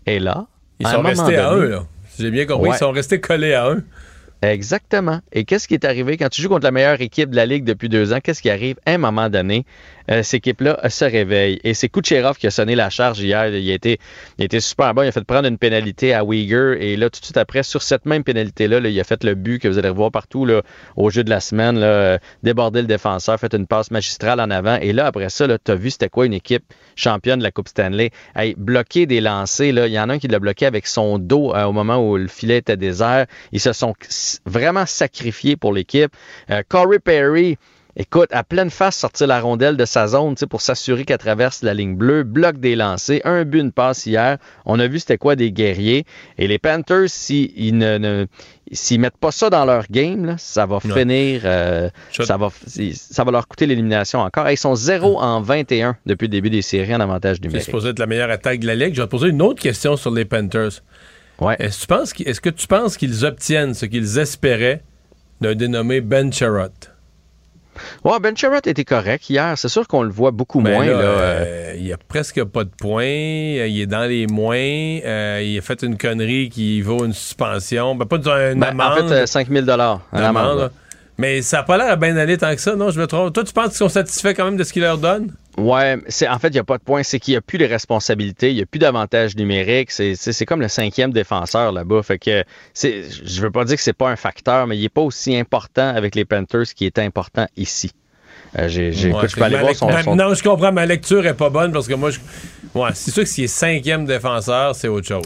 [0.06, 0.46] Et là,
[0.80, 1.84] Ils à sont restés à eux, là.
[2.18, 2.76] J'ai bien compris, Ouais.
[2.76, 3.84] ils sont restés collés à eux.
[4.52, 5.20] Exactement.
[5.32, 6.16] Et qu'est-ce qui est arrivé?
[6.16, 8.20] Quand tu joues contre la meilleure équipe de la Ligue depuis deux ans?
[8.22, 8.76] Qu'est-ce qui arrive?
[8.86, 9.64] À un moment donné,
[10.10, 11.60] euh, cette équipe-là se réveille.
[11.64, 13.48] Et c'est Kucherov qui a sonné la charge hier.
[13.48, 13.98] Il a été,
[14.38, 15.02] il a été super bon.
[15.02, 16.74] Il a fait prendre une pénalité à Uyghur.
[16.80, 19.34] Et là, tout de suite après, sur cette même pénalité-là, là, il a fait le
[19.34, 20.62] but que vous allez revoir partout là,
[20.96, 21.78] au jeu de la semaine.
[21.78, 24.76] Là, euh, déborder le défenseur, fait une passe magistrale en avant.
[24.76, 26.64] Et là, après ça, tu as vu c'était quoi une équipe
[26.94, 28.10] championne de la Coupe Stanley?
[28.34, 29.72] Hey, bloquer des lancers.
[29.72, 31.96] Là, il y en a un qui l'a bloqué avec son dos euh, au moment
[31.96, 33.26] où le filet était désert.
[33.52, 33.94] Ils se sont
[34.44, 36.12] vraiment sacrifiés pour l'équipe.
[36.50, 37.58] Euh, Corey Perry,
[37.96, 41.18] écoute, à pleine face sortir la rondelle de sa zone tu sais, pour s'assurer qu'elle
[41.18, 44.36] traverse la ligne bleue, bloque des lancers, un but, une passe hier.
[44.66, 46.04] On a vu c'était quoi des guerriers.
[46.38, 48.26] Et les Panthers, s'ils ils ne, ne-
[48.70, 52.48] s'ils mettent pas ça dans leur game, là, ça va finir, euh, ça, va,
[52.94, 54.50] ça va leur coûter l'élimination encore.
[54.50, 57.64] Ils sont 0 en 21 depuis le début des séries en avantage C'est numérique.
[57.66, 58.94] supposé être la meilleure attaque de la Ligue.
[58.94, 60.82] Je vais te poser une autre question sur les Panthers.
[61.58, 64.82] Est-ce, que tu penses qu'ils- est-ce que tu penses qu'ils obtiennent ce qu'ils espéraient
[65.40, 66.92] d'un dénommé Ben Sherratt?
[68.04, 69.54] Ouais, Ben Sherratt était correct hier.
[69.56, 70.86] C'est sûr qu'on le voit beaucoup Ben moins.
[70.86, 73.02] là, là, euh, euh, il a presque pas de points.
[73.04, 74.56] euh, Il est dans les moins.
[74.56, 77.94] euh, il a fait une connerie qui vaut une suspension.
[77.94, 78.22] Ben, pas une
[78.60, 79.08] ben, en amende.
[79.08, 79.72] fait, euh, 5 000 en
[80.12, 80.36] Une amende.
[80.36, 80.70] amende.
[81.18, 82.90] Mais ça n'a pas l'air à bien aller tant que ça, non?
[82.90, 83.32] Je me trompe.
[83.32, 85.32] Toi, tu penses qu'ils sont satisfaits quand même de ce qu'il leur donne?
[85.56, 87.02] Ouais, c'est en fait, il n'y a pas de point.
[87.02, 89.90] C'est qu'il n'y a plus de responsabilités, il n'y a plus d'avantages numériques.
[89.90, 92.02] C'est, comme le cinquième défenseur là-bas.
[92.02, 92.44] Fait que
[92.82, 95.88] je veux pas dire que c'est pas un facteur, mais il n'est pas aussi important
[95.88, 97.90] avec les Panthers qu'il est important ici.
[98.58, 100.72] Euh, j'ai, Ouais, je peux aller voir son- Non, je comprends.
[100.72, 102.18] Ma lecture est pas bonne parce que moi, je...
[102.74, 105.24] ouais, c'est sûr que s'il est cinquième défenseur, c'est autre chose.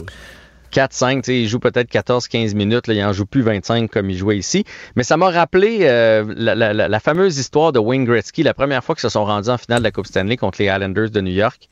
[0.71, 4.09] 4-5, tu sais, il joue peut-être 14-15 minutes, là, il en joue plus 25 comme
[4.09, 4.63] il jouait ici.
[4.95, 8.95] Mais ça m'a rappelé euh, la- la fameuse histoire de Wayne Gretzky, la première fois
[8.95, 11.31] qu'ils se sont rendus en finale de la Coupe Stanley contre les Islanders de New
[11.33, 11.69] York.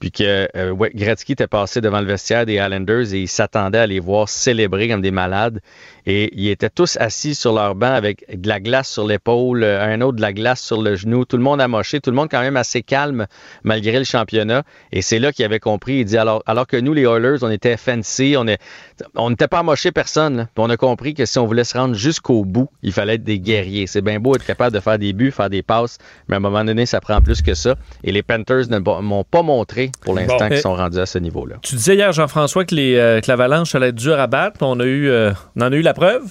[0.00, 3.86] Puis que euh, Gretzky était passé devant le vestiaire des Islanders et il s'attendait à
[3.86, 5.60] les voir célébrer comme des malades.
[6.06, 9.84] Et ils étaient tous assis sur leur banc avec de la glace sur l'épaule, euh,
[9.84, 12.28] un autre de la glace sur le genou, tout le monde amoché, tout le monde
[12.30, 13.26] quand même assez calme
[13.62, 14.62] malgré le championnat.
[14.92, 15.98] Et c'est là qu'il avait compris.
[15.98, 20.48] Il dit alors, que nous, les Oilers, on était fancy, on n'était pas amoché personne.
[20.54, 23.24] Puis on a compris que si on voulait se rendre jusqu'au bout, il fallait être
[23.24, 23.86] des guerriers.
[23.86, 25.98] C'est bien beau être capable de faire des buts, faire des passes,
[26.28, 27.74] mais à un moment donné, ça prend plus que ça.
[28.04, 30.48] Et les Panthers ne m'ont pas montré pour l'instant Bon.
[30.54, 31.56] qui sont rendus à ce niveau-là.
[31.62, 34.58] Tu disais hier, Jean-François, que, les, euh, l'avalanche allait être dure à battre.
[34.62, 36.24] On, a eu, euh, on en a eu la preuve?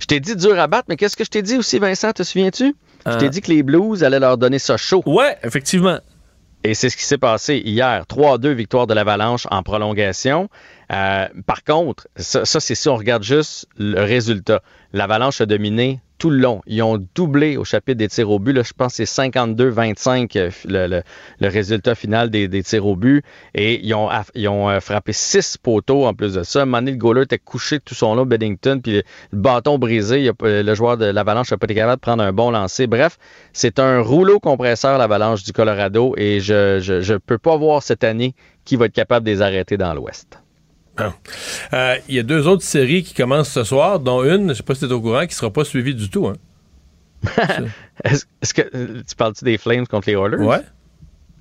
[0.00, 2.12] Je t'ai dit dur à battre, mais qu'est-ce que je t'ai dit aussi, Vincent?
[2.12, 2.74] Te souviens-tu?
[3.06, 3.16] Je Euh.
[3.18, 5.02] t'ai dit que les Blues allaient leur donner ça chaud.
[5.06, 5.98] Ouais, effectivement.
[6.64, 8.04] Et c'est ce qui s'est passé hier.
[8.08, 10.48] 3-2 victoire de l'Avalanche en prolongation.
[10.90, 14.62] Euh, par contre, ça, c'est si on regarde juste le résultat.
[14.92, 16.62] L'Avalanche a dominé tout le long.
[16.66, 18.52] Ils ont doublé au chapitre des tirs au but.
[18.52, 21.02] Là, je pense que c'est 52-25 euh,
[21.38, 23.22] le, résultat final des, tirs au but.
[23.54, 26.64] Et ils ont, euh, frappé six poteaux en plus de ça.
[26.64, 29.02] Mané, le était couché tout son long, Beddington, puis le,
[29.32, 30.30] bâton brisé.
[30.40, 32.86] Le joueur de l'Avalanche n'a pas été capable de prendre un bon lancer.
[32.86, 33.18] Bref,
[33.52, 38.34] c'est un rouleau compresseur, l'Avalanche du Colorado, et je ne peux pas voir cette année
[38.64, 40.38] qui va être capable de les arrêter dans l'Ouest.
[41.72, 44.62] Euh, Il y a deux autres séries qui commencent ce soir, dont une, je sais
[44.62, 46.26] pas si tu es au courant, qui sera pas suivie du tout.
[46.26, 46.34] Hein.
[48.04, 50.38] Est-ce que euh, tu parles-tu des Flames contre les Oilers?
[50.38, 50.60] Ouais.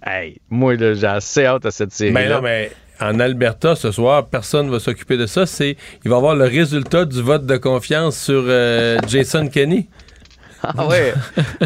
[0.05, 2.11] Hey, moi, là, j'ai assez hâte à cette série.
[2.11, 5.45] Ben non, mais en Alberta, ce soir, personne ne va s'occuper de ça.
[5.45, 9.88] C'est, il va y avoir le résultat du vote de confiance sur euh, Jason Kenney.
[10.63, 11.13] Ah ouais.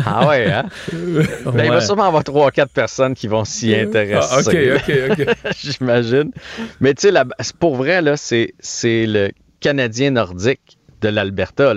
[0.05, 0.65] Ah ouais, hein?
[0.91, 4.27] Ben, il va sûrement avoir 3-4 personnes qui vont s'y intéresser.
[4.31, 5.51] Ah, ok, ok, ok.
[5.57, 6.31] J'imagine.
[6.79, 11.73] Mais tu sais, pour vrai, là, c'est, c'est le Canadien nordique de l'Alberta.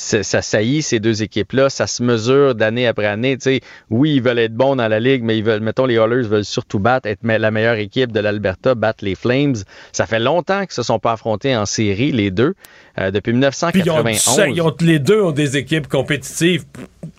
[0.00, 3.36] Ça saillit ces deux équipes-là, ça se mesure d'année après année.
[3.36, 3.60] Tu sais,
[3.90, 6.44] oui, ils veulent être bons dans la ligue, mais ils veulent, mettons, les Oilers veulent
[6.44, 9.56] surtout battre, être la meilleure équipe de l'Alberta, battre les Flames.
[9.90, 12.54] Ça fait longtemps qu'ils se sont pas affrontés en série, les deux,
[12.98, 14.56] euh, depuis Puis ils ont, 1991.
[14.56, 16.64] ils ont- les deux ont des équipes compétitives.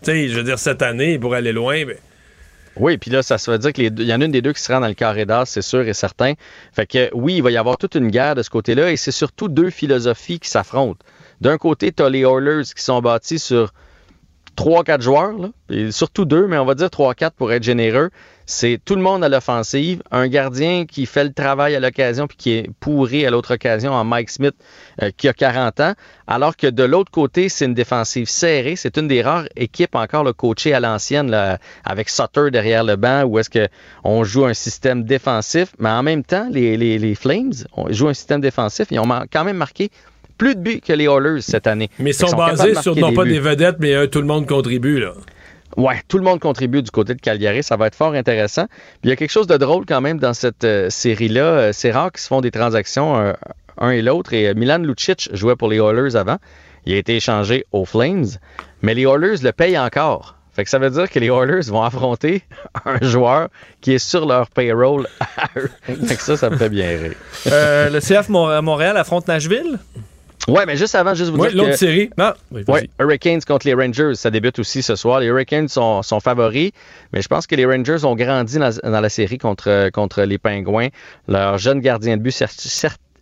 [0.08, 1.98] Je veux dire, cette année, pour aller loin, ben,
[2.78, 4.62] Oui, puis là, ça se veut dire qu'il y en a une des deux qui
[4.62, 6.34] se rend dans le carré d'as, c'est sûr et certain.
[6.72, 9.12] Fait que oui, il va y avoir toute une guerre de ce côté-là, et c'est
[9.12, 11.04] surtout deux philosophies qui s'affrontent.
[11.42, 13.72] D'un côté, tu as les Oilers qui sont bâtis sur
[14.60, 15.36] 3-4 joueurs,
[15.92, 18.10] surtout deux, mais on va dire 3-4 pour être généreux.
[18.46, 22.36] C'est tout le monde à l'offensive, un gardien qui fait le travail à l'occasion puis
[22.36, 24.56] qui est pourri à l'autre occasion en Mike Smith
[25.02, 25.94] euh, qui a 40 ans,
[26.28, 28.76] alors que de l'autre côté, c'est une défensive serrée.
[28.76, 31.34] C'est une des rares équipes encore le coachée à l'ancienne
[31.86, 36.24] avec Sutter derrière le banc où est-ce qu'on joue un système défensif, mais en même
[36.24, 38.88] temps, les, Flames on joue un système défensif.
[38.92, 39.90] Ils ont quand même marqué
[40.40, 41.90] plus de buts que les Oilers cette année.
[42.00, 43.30] mais ils sont basés sur non pas buts.
[43.34, 45.00] des vedettes, mais euh, tout le monde contribue.
[45.00, 45.12] Là.
[45.78, 47.62] Ouais, tout le monde contribue du côté de Calgary.
[47.62, 48.66] Ça va être fort intéressant.
[48.66, 51.44] Puis il y a quelque chose de drôle quand même dans cette euh, série-là.
[51.44, 53.34] Euh, c'est rare qu'ils se font des transactions euh,
[53.78, 54.34] un et l'autre.
[54.34, 56.38] Et euh, Milan Lucic jouait pour les Oilers avant.
[56.88, 58.26] Il a été échangé aux Flames.
[58.82, 60.36] Mais les Oilers le payent encore.
[60.56, 62.42] Fait que ça veut dire que les Oilers vont affronter
[62.86, 63.50] un joueur
[63.80, 65.08] qui est sur leur payroll
[65.38, 65.70] à eux.
[65.84, 67.14] Fait que ça, ça me fait bien rire.
[67.48, 69.78] Euh, le CF Mon- Montréal affronte Nashville?
[70.48, 72.10] Ouais, mais juste avant, juste vous Ouais, dire l'autre que- série.
[72.18, 72.64] Non, oui.
[72.68, 75.20] Ouais, Hurricanes contre les Rangers, ça débute aussi ce soir.
[75.20, 76.72] Les Hurricanes sont, sont favoris,
[77.14, 80.38] mais je pense que les Rangers ont grandi dans, dans la série contre, contre les
[80.40, 80.88] Pingouins.
[81.28, 82.32] Leur jeune gardien de but,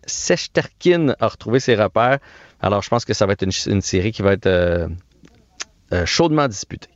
[0.06, 2.18] Sechterkin, a retrouvé ses repères.
[2.62, 4.88] Alors, je pense que ça va être une, une série qui va être euh,
[5.92, 6.88] euh, chaudement disputée.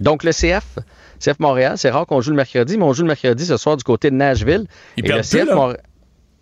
[0.00, 0.64] Donc, le CF,
[1.20, 3.76] CF Montréal, c'est rare qu'on joue le mercredi, mais on joue le mercredi ce soir
[3.76, 4.66] du côté de Nashville.
[4.96, 5.54] Ils Et le CF plus?
[5.54, 5.80] Montréal-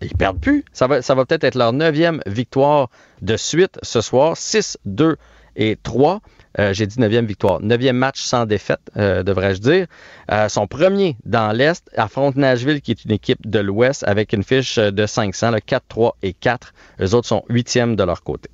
[0.01, 0.63] ils perdent plus.
[0.73, 2.89] Ça va, ça va peut-être être leur neuvième victoire
[3.21, 4.37] de suite ce soir.
[4.37, 5.17] 6, 2
[5.55, 6.21] et 3.
[6.57, 7.61] Euh, J'ai dit neuvième victoire.
[7.61, 9.85] Neuvième match sans défaite, euh, devrais-je dire.
[10.31, 14.43] Euh, son premier dans l'Est affronte Nashville, qui est une équipe de l'Ouest, avec une
[14.43, 16.73] fiche euh, de 500, le 4, 3 et 4.
[17.01, 18.49] Eux autres sont huitièmes de leur côté.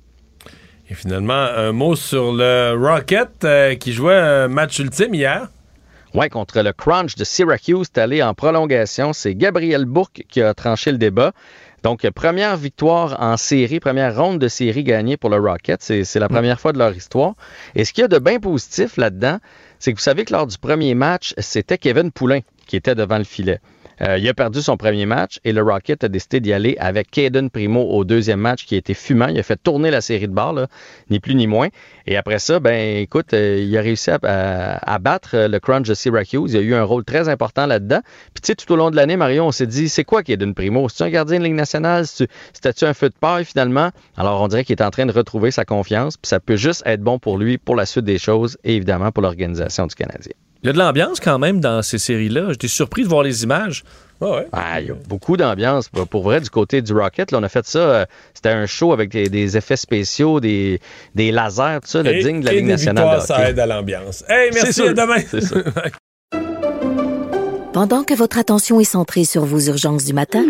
[0.88, 5.48] Et finalement, un mot sur le Rocket euh, qui jouait un match ultime hier.
[6.16, 9.12] Ouais, contre le Crunch de Syracuse, c'est allé en prolongation.
[9.12, 11.32] C'est Gabriel Bourque qui a tranché le débat.
[11.82, 15.82] Donc, première victoire en série, première ronde de série gagnée pour le Rocket.
[15.82, 17.34] C'est c'est la première fois de leur histoire.
[17.74, 19.40] Et ce qu'il y a de bien positif là-dedans,
[19.78, 23.18] c'est que vous savez que lors du premier match, c'était Kevin Poulain qui était devant
[23.18, 23.60] le filet.
[24.02, 27.10] Euh, il a perdu son premier match et le Rocket a décidé d'y aller avec
[27.10, 29.28] Caden Primo au deuxième match qui a été fumant.
[29.28, 30.66] Il a fait tourner la série de barres, là,
[31.10, 31.68] ni plus ni moins.
[32.06, 35.58] Et après ça, ben écoute, euh, il a réussi à, à- à battre euh, le
[35.60, 36.52] Crunch de Syracuse.
[36.52, 38.00] Il a eu un rôle très important là-dedans.
[38.34, 40.54] Puis tu sais, tout au long de l'année, Mario, on s'est dit, c'est quoi Caden
[40.54, 40.88] Primo?
[40.88, 42.06] C'est un gardien de Ligue nationale?
[42.06, 43.90] C'était-tu un feu de paille finalement?
[44.16, 46.16] Alors on dirait qu'il est en train de retrouver sa confiance.
[46.16, 49.10] Puis ça peut juste être bon pour lui, pour la suite des choses et évidemment
[49.10, 50.32] pour l'organisation du Canadien.
[50.62, 52.48] Il y a de l'ambiance quand même dans ces séries-là.
[52.50, 53.84] J'étais surpris de voir les images.
[54.52, 55.88] Ah, il y a beaucoup d'ambiance.
[55.90, 57.78] Pour pour vrai, du côté du Rocket, là, on a fait ça.
[57.78, 60.80] euh, C'était un show avec des, des effets spéciaux, des,
[61.14, 63.20] des lasers, tout ça, le digne de la et Ligue des nationale.
[63.20, 64.24] de ça aide à l'ambiance.
[64.28, 64.88] Hey, merci, C'est sûr.
[64.88, 65.18] à demain.
[65.30, 65.56] C'est ça.
[67.74, 70.44] Pendant que votre attention est centrée sur vos urgences du matin,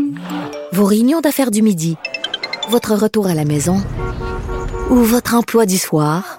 [0.72, 1.96] vos réunions d'affaires du midi,
[2.70, 3.82] votre retour à la maison
[4.90, 6.38] ou votre emploi du soir,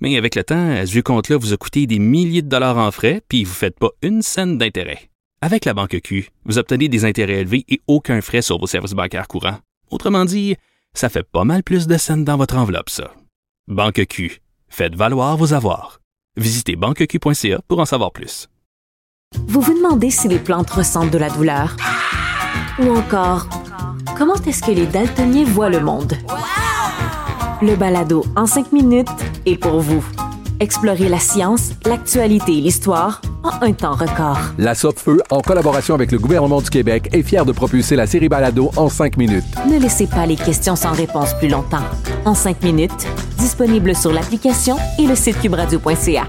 [0.00, 2.90] Mais avec le temps, à ce compte-là vous a coûté des milliers de dollars en
[2.90, 5.10] frais, puis vous ne faites pas une scène d'intérêt.
[5.40, 8.92] Avec la Banque Q, vous obtenez des intérêts élevés et aucun frais sur vos services
[8.92, 9.58] bancaires courants.
[9.90, 10.56] Autrement dit,
[10.94, 13.12] ça fait pas mal plus de scènes dans votre enveloppe, ça.
[13.68, 14.40] Banque Q.
[14.68, 16.00] Faites valoir vos avoirs.
[16.36, 18.48] Visitez banqueq.ca pour en savoir plus.
[19.46, 21.76] Vous vous demandez si les plantes ressentent de la douleur?
[22.78, 23.48] Ou encore,
[24.16, 26.14] comment est-ce que les daltoniens voient le monde?
[27.60, 29.08] Le balado en 5 minutes
[29.44, 30.04] est pour vous.
[30.60, 34.38] Explorez la science, l'actualité et l'histoire en un temps record.
[34.58, 38.28] La Feu, en collaboration avec le gouvernement du Québec, est fière de propulser la série
[38.28, 39.44] Balado en cinq minutes.
[39.68, 41.84] Ne laissez pas les questions sans réponse plus longtemps.
[42.24, 43.06] En 5 minutes,
[43.38, 46.26] disponible sur l'application et le site cubradio.ca.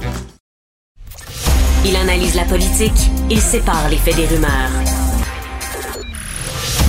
[1.86, 4.72] Il analyse la politique, il sépare les faits des rumeurs.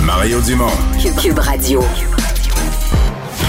[0.03, 0.67] Mario Dumont.
[0.99, 1.81] Cube, Cube Radio.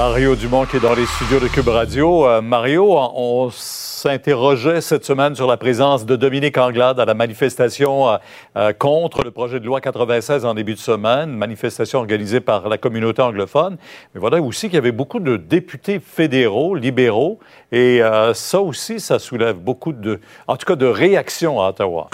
[0.00, 2.26] Mario Dumont qui est dans les studios de Cube Radio.
[2.26, 8.08] Euh, Mario, on, s'interrogeait cette semaine sur la présence de Dominique Anglade à la manifestation
[8.08, 8.16] euh,
[8.56, 12.78] euh, contre le projet de loi 96 en début de semaine, manifestation organisée par la
[12.78, 13.76] communauté anglophone.
[14.14, 17.38] Mais voilà aussi qu'il y avait beaucoup de députés fédéraux, libéraux,
[17.70, 18.00] et
[18.32, 20.18] ça aussi, ça soulève beaucoup de,
[20.48, 22.08] en tout cas, de réactions à Ottawa.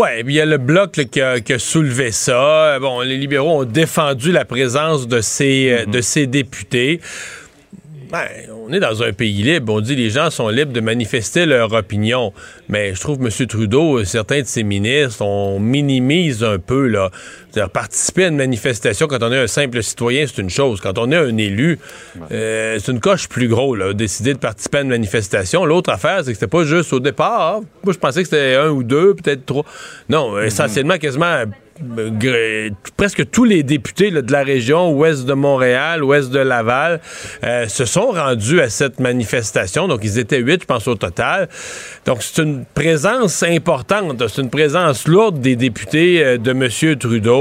[0.00, 2.78] Ouais, il y a le bloc là, qui, a, qui a soulevé ça.
[2.80, 7.02] Bon, les libéraux ont défendu la présence de ces, euh, de ces députés.
[8.10, 9.74] Ben, on est dans un pays libre.
[9.74, 12.32] On dit les gens sont libres de manifester leur opinion.
[12.70, 13.46] Mais je trouve M.
[13.46, 16.86] Trudeau, certains de ses ministres, on minimise un peu.
[16.86, 17.10] là.
[17.50, 20.80] C'est-à-dire, participer à une manifestation quand on est un simple citoyen, c'est une chose.
[20.80, 21.78] Quand on est un élu,
[22.30, 25.64] euh, c'est une coche plus gros, là, décider de participer à une manifestation.
[25.64, 27.60] L'autre affaire, c'est que c'était pas juste au départ.
[27.82, 29.64] Moi, je pensais que c'était un ou deux, peut-être trois.
[30.08, 31.44] Non, essentiellement, quasiment
[31.98, 37.00] euh, presque tous les députés là, de la région ouest de Montréal, ouest de Laval,
[37.42, 39.88] euh, se sont rendus à cette manifestation.
[39.88, 41.48] Donc, ils étaient huit, je pense, au total.
[42.04, 46.98] Donc, c'est une présence importante, c'est une présence lourde des députés euh, de M.
[46.98, 47.39] Trudeau.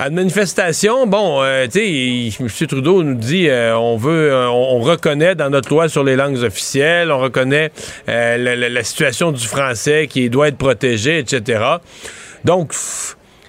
[0.00, 2.66] À une manifestation, bon, euh, tu sais, M.
[2.68, 6.14] Trudeau nous dit euh, on veut, euh, on, on reconnaît dans notre loi sur les
[6.14, 7.72] langues officielles, on reconnaît
[8.06, 11.64] la, situation du français qui doit être protégée, etc.
[12.44, 12.74] Donc,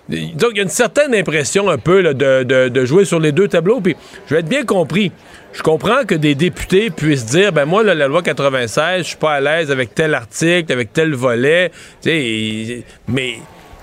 [0.10, 3.80] donc, il y a une certaine impression un peu de jouer sur les deux tableaux.
[3.80, 3.96] Puis,
[4.28, 5.12] je vais être bien compris.
[5.54, 9.18] Je comprends que des députés puissent dire, ben moi, là, la loi 96, je suis
[9.18, 11.72] pas à l'aise avec tel article, avec tel volet.
[12.02, 13.36] Tu sais, mais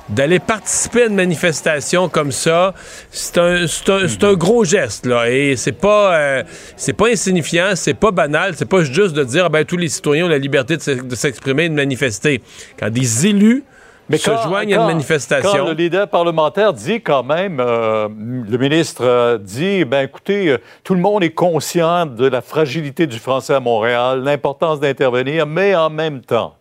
[0.09, 2.75] d'aller participer à une manifestation comme ça,
[3.11, 5.29] c'est un, un- un gros geste, là.
[5.31, 6.43] Et c'est pas, euh,
[6.77, 10.27] c'est pas insignifiant, c'est pas banal, c'est pas juste de dire, ben tous les citoyens
[10.27, 12.41] ont la liberté de s'ex- de s'exprimer et de manifester.
[12.79, 13.65] Quand des élus
[14.13, 15.51] se joignent à une manifestation.
[15.51, 20.59] Quand le leader parlementaire dit quand même, euh, le ministre euh, dit, ben écoutez, euh,
[20.85, 25.75] tout le monde est conscient de la fragilité du français à Montréal, l'importance d'intervenir, mais
[25.75, 26.55] en même temps.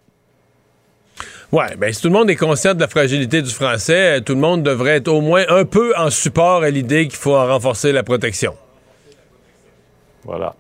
[1.52, 4.34] Ouais, ben si tout le monde est conscient de la fragilité du français, euh, tout
[4.34, 7.46] le monde devrait être au moins un peu en support à l'idée qu'il faut en
[7.46, 8.56] renforcer la protection.
[10.24, 10.56] Voilà.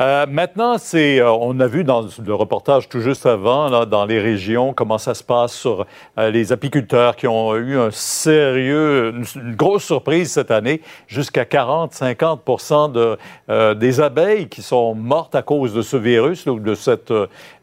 [0.00, 4.06] Euh, maintenant, c'est, euh, on a vu dans le reportage tout juste avant, là, dans
[4.06, 5.84] les régions, comment ça se passe sur
[6.16, 13.74] les apiculteurs qui ont eu un sérieux, une, grosse surprise cette année, jusqu'à 40-50 de,
[13.74, 17.12] des abeilles qui sont mortes à cause de ce virus, ou de cette.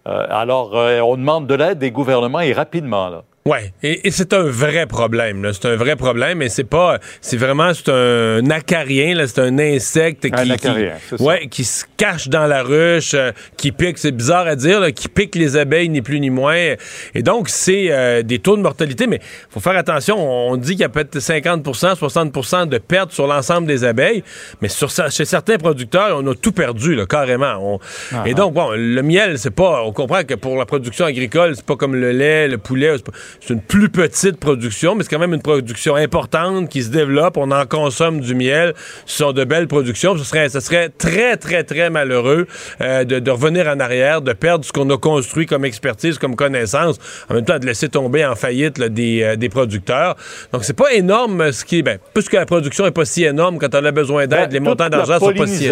[0.09, 3.21] Euh, alors, euh, on demande de l'aide des gouvernements et rapidement.
[3.49, 5.49] Ouais, et, et c'est un vrai problème.
[5.53, 9.27] C'est un vrai problème, et c'est pas, c'est vraiment c'est un acarien, là.
[9.27, 11.37] C'est un insecte Un qui, acarien, qui- ça.
[11.49, 13.97] qui se cache dans la ruche, euh, qui pique.
[13.97, 16.75] C'est bizarre à dire, là, qui pique les abeilles ni plus ni moins.
[17.15, 19.19] Et donc c'est euh, des taux de mortalité, mais
[19.49, 20.17] faut faire attention.
[20.19, 24.23] On dit qu'il y a peut-être 50% 60% de pertes sur l'ensemble des abeilles,
[24.61, 27.55] mais sur chez certains producteurs, on a tout perdu, là, carrément.
[27.61, 27.79] On-
[28.13, 29.83] Ah, et donc bon, le miel, c'est pas.
[29.83, 32.95] On comprend que pour la production agricole, c'est pas comme le lait, le poulet.
[33.41, 37.37] C'est une plus petite production, mais c'est quand même une production importante qui se développe.
[37.37, 38.73] On en consomme du miel.
[39.05, 40.17] Ce sont de belles productions.
[40.17, 42.47] Ce serait, ce serait très, très, très malheureux
[42.81, 46.35] euh, de, de revenir en arrière, de perdre ce qu'on a construit comme expertise, comme
[46.35, 46.97] connaissance,
[47.29, 50.15] en même temps de laisser tomber en faillite là, des, euh, des producteurs.
[50.51, 51.81] Donc, c'est pas énorme ce qui est.
[51.81, 54.59] Ben, puisque la production est pas si énorme quand on a besoin d'aide, Ben, les
[54.59, 55.69] montants d'argent sont pas si.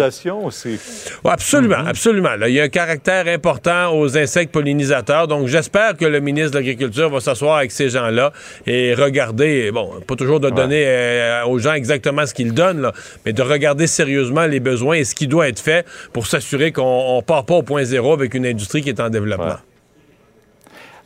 [1.24, 2.34] Ouais, absolument, absolument.
[2.36, 5.28] Là, il y a un caractère important aux insectes pollinisateurs.
[5.28, 8.32] Donc, j'espère que le ministre de l'Agriculture va s'asseoir avec ces gens-là
[8.66, 12.92] et regarder, bon, pas toujours de donner euh, aux gens exactement ce qu'ils donnent, là,
[13.24, 17.16] mais de regarder sérieusement les besoins et ce qui doit être fait pour s'assurer qu'on
[17.16, 19.56] ne part pas au point zéro avec une industrie qui est en développement.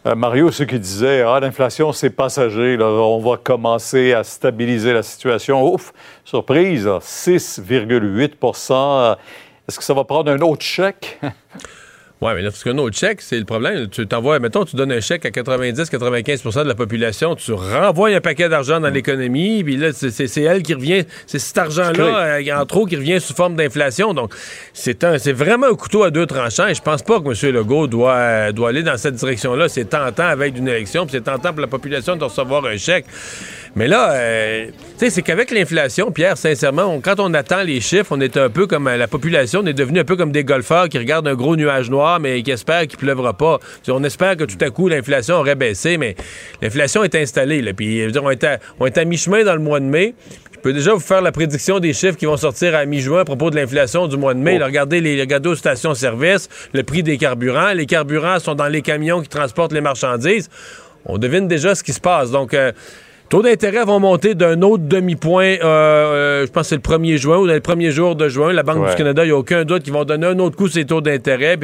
[0.05, 4.93] Euh, Mario, ceux qui disaient Ah, l'inflation, c'est passager, là, on va commencer à stabiliser
[4.93, 5.73] la situation.
[5.73, 5.93] Ouf,
[6.25, 9.17] surprise, là, 6,8%
[9.69, 11.21] Est-ce que ça va prendre un autre chèque?
[12.23, 13.89] Oui, mais là, parce qu'un autre chèque, c'est le problème.
[13.89, 18.21] Tu t'envoies, mettons, tu donnes un chèque à 90-95% de la population, tu renvoies un
[18.21, 22.65] paquet d'argent dans l'économie, puis là, c'est- elle qui revient, c'est cet argent-là, euh, en
[22.65, 24.15] trop, qui revient sous forme d'inflation.
[24.15, 24.33] Donc,
[24.73, 27.53] c'est un, c'est vraiment un couteau à deux tranchants, et je pense pas que M.
[27.55, 29.69] Legault doit, euh, doit aller dans cette direction-là.
[29.69, 33.07] C'est tentant avec d'une élection, puis c'est tentant pour la population de recevoir un chèque.
[33.75, 37.81] Mais là, euh, tu sais, c'est qu'avec l'inflation, Pierre, sincèrement, on- quand on attend les
[37.81, 40.45] chiffres, on est un peu comme la population, on est devenu un peu comme des
[40.45, 43.59] golfeurs qui regardent un gros nuage noir, mais qui espèrent qu'il pleuvra pas.
[43.89, 46.15] On espère que tout à coup, l'inflation aurait baissé, mais
[46.61, 47.63] l'inflation est installée.
[47.63, 50.15] Là, puis, on est à, mi-chemin dans le mois de mai.
[50.53, 53.25] Je peux déjà vous faire la prédiction des chiffres qui vont sortir à mi-juin à
[53.25, 54.59] propos de l'inflation du mois de mai.
[54.59, 57.73] Là, regardez les regardez aux stations-service, le prix des carburants.
[57.73, 60.49] Les carburants sont dans les camions qui transportent les marchandises.
[61.05, 62.31] On devine déjà ce qui se passe.
[62.31, 62.71] Donc, euh,
[63.33, 67.17] Taux d'intérêt vont monter d'un autre demi-point, euh, euh, je pense que c'est le 1er
[67.17, 68.53] juin ou dans les premiers jours de juin.
[68.53, 68.91] La Banque Ouais.
[68.91, 71.01] du Canada, il n'y a aucun doute qu'ils vont donner un autre coup ces taux
[71.01, 71.59] d'intérêt.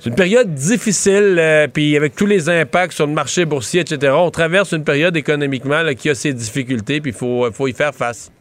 [0.00, 4.14] C'est une période difficile, euh, puis avec tous les impacts sur le marché boursier, etc.
[4.16, 7.74] On traverse une période économiquement là, qui a ses difficultés, puis il faut, faut y
[7.74, 8.32] faire face.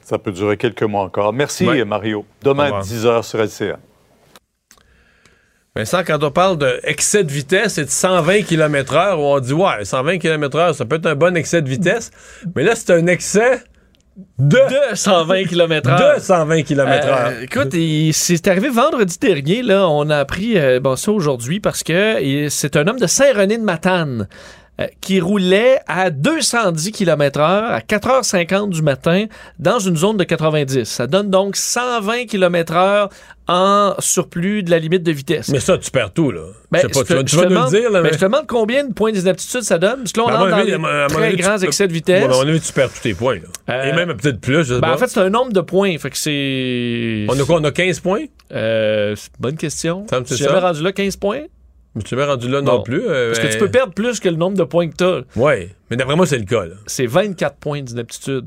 [0.00, 1.32] Ça peut durer quelques mois encore.
[1.32, 1.84] Merci, Ouais.
[1.84, 2.24] Mario.
[2.40, 2.82] Demain, revoir.
[2.84, 3.80] 10 h sur LCA.
[5.78, 9.84] Vincent, quand on parle d'excès de vitesse et de 120 km/h, où on dit, ouais,
[9.84, 12.10] 120 km/h, ça peut être un bon excès de vitesse,
[12.56, 13.62] mais là, c'est un excès
[14.40, 16.16] de, De 120 km/h.
[16.16, 17.32] de 120 km/h.
[17.32, 17.76] Euh, écoute,
[18.12, 19.62] c'est arrivé vendredi dernier.
[19.62, 24.26] Là, on a appris euh, bon, ça aujourd'hui parce que c'est un homme de Saint-René-de-Matane
[25.00, 29.26] qui roulait à 210 km/h à 4h50 du matin
[29.58, 30.84] dans une zone de 90.
[30.84, 33.08] Ça donne donc 120 km/h
[33.50, 35.48] en surplus de la limite de vitesse.
[35.48, 36.42] Mais ça, tu perds tout, là.
[36.70, 38.12] Ben, pas, tu vas, tu vas nous le dire, là, ben, mais...
[38.12, 40.00] je te demande combien de points d'inaptitude ça donne.
[40.00, 41.58] Parce que là, on Ben, à entre mon dans avis, les très avis, tu grands
[41.58, 42.24] peux- excès de vitesse.
[42.24, 43.74] À mon avis, tu perds tous tes points, là.
[43.74, 44.94] Euh, Et même peut-être plus, je sais Ben, pas.
[44.94, 45.96] en fait, c'est un nombre de points.
[45.98, 47.26] Fait que c'est.
[47.28, 47.58] on a quoi?
[47.60, 48.24] On a 15 points?
[48.52, 50.04] Euh, bonne question.
[50.26, 51.44] Tu jamais rendu là 15 points?
[52.02, 53.02] Je suis rendu là non plus.
[53.06, 55.20] euh, Parce que tu peux perdre plus que le nombre de points que tu as.
[55.36, 56.64] Oui, mais d'après moi, c'est le cas.
[56.86, 58.46] C'est 24 points d'inaptitude.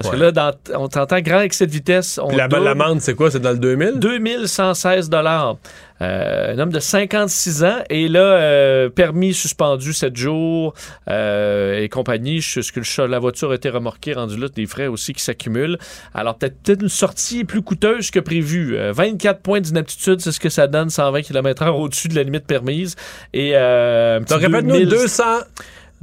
[0.00, 0.18] Parce Ouais.
[0.18, 2.18] que là, dans, on t'entend grand excès de vitesse.
[2.22, 3.30] On la- l'amende, c'est quoi?
[3.30, 4.00] C'est dans le 2000?
[4.00, 5.56] 2116 dollars.
[6.00, 10.74] un homme de 56 ans et là, euh, permis suspendu 7 jours
[11.08, 12.40] euh, et compagnie.
[12.40, 15.78] Jusque le chat- la voiture a été remorquée, rendu là, des frais aussi qui s'accumulent.
[16.12, 18.76] Alors peut-être peut-être une sortie plus coûteuse que prévu.
[18.76, 22.46] Euh, 24 points d'inaptitude, c'est ce que ça donne, 120 km/h au-dessus de la limite
[22.46, 22.96] permise.
[23.32, 25.22] Et euh, un petit Donc, répète-nous 2000 200...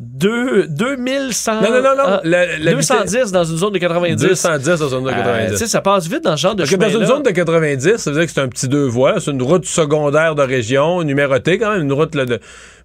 [0.03, 1.61] deux- 2100.
[1.61, 2.03] Non, non, non, non.
[2.07, 4.15] ah, La- la 210 dans une zone de 90.
[4.21, 5.51] 210 dans une zone de Euh, 90.
[5.51, 7.29] tu sais, ça passe vite dans ce genre de Parce que dans une zone de
[7.29, 9.19] 90, ça veut dire que c'est un petit deux voies.
[9.19, 12.39] C'est une route secondaire de région, numérotée quand même, une route là, de...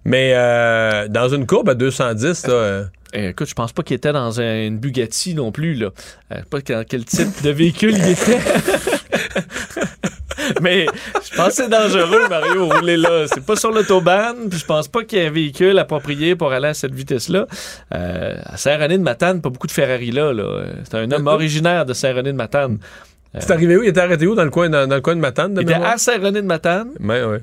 [0.05, 2.83] Mais euh, dans une courbe à 210, là, euh,
[3.13, 5.89] Eh, écoute, je pense pas qu'il était dans un- une Bugatti non plus, là.
[6.33, 8.37] Euh, pas dans quel type de véhicule il était.
[10.61, 10.85] Mais
[11.29, 13.25] je pense que c'est dangereux, Mario, rouler là.
[13.27, 16.51] C'est pas sur l'autobahn, puis je pense pas qu'il y ait un véhicule approprié pour
[16.51, 17.47] aller à cette vitesse-là.
[17.93, 20.33] Euh, à Saint-René-de-Matane, pas beaucoup de Ferrari là.
[20.33, 20.65] là.
[20.83, 22.77] C'est un homme originaire de Saint-René-de-Matane.
[23.39, 23.83] c'est arrivé où?
[23.83, 24.35] Il était arrêté où?
[24.35, 26.89] Dans le coin, dans, dans le coin de Matane, de Il était à Saint-René-de-Matane.
[26.99, 27.41] Ouais, ouais.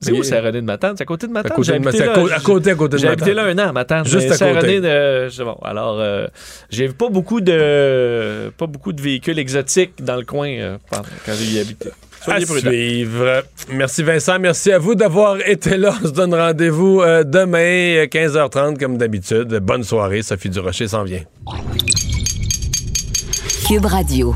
[0.00, 0.22] C'est où?
[0.22, 0.94] C'est à côté de Matane?
[0.98, 2.06] À côté J'ai de Matane.
[2.06, 2.34] là.
[2.34, 4.04] À à côté, à côté de J'ai habité là un an à Matane.
[4.06, 4.80] Juste à côté.
[4.80, 5.56] De- c'est bon.
[5.64, 6.26] Alors, euh,
[6.70, 11.02] j'ai pas beaucoup de pas beaucoup de véhicules exotiques dans le coin euh, quand
[11.36, 11.88] j'ai y habité.
[11.88, 12.70] À Soyez prudents.
[12.70, 13.42] suivre.
[13.70, 15.94] Merci Vincent, merci à vous d'avoir été là.
[16.02, 19.48] On se donne rendez-vous euh, demain, euh, 15h30 comme d'habitude.
[19.62, 21.22] Bonne soirée, Sophie Durocher s'en vient.
[23.68, 24.34] Cube Radio.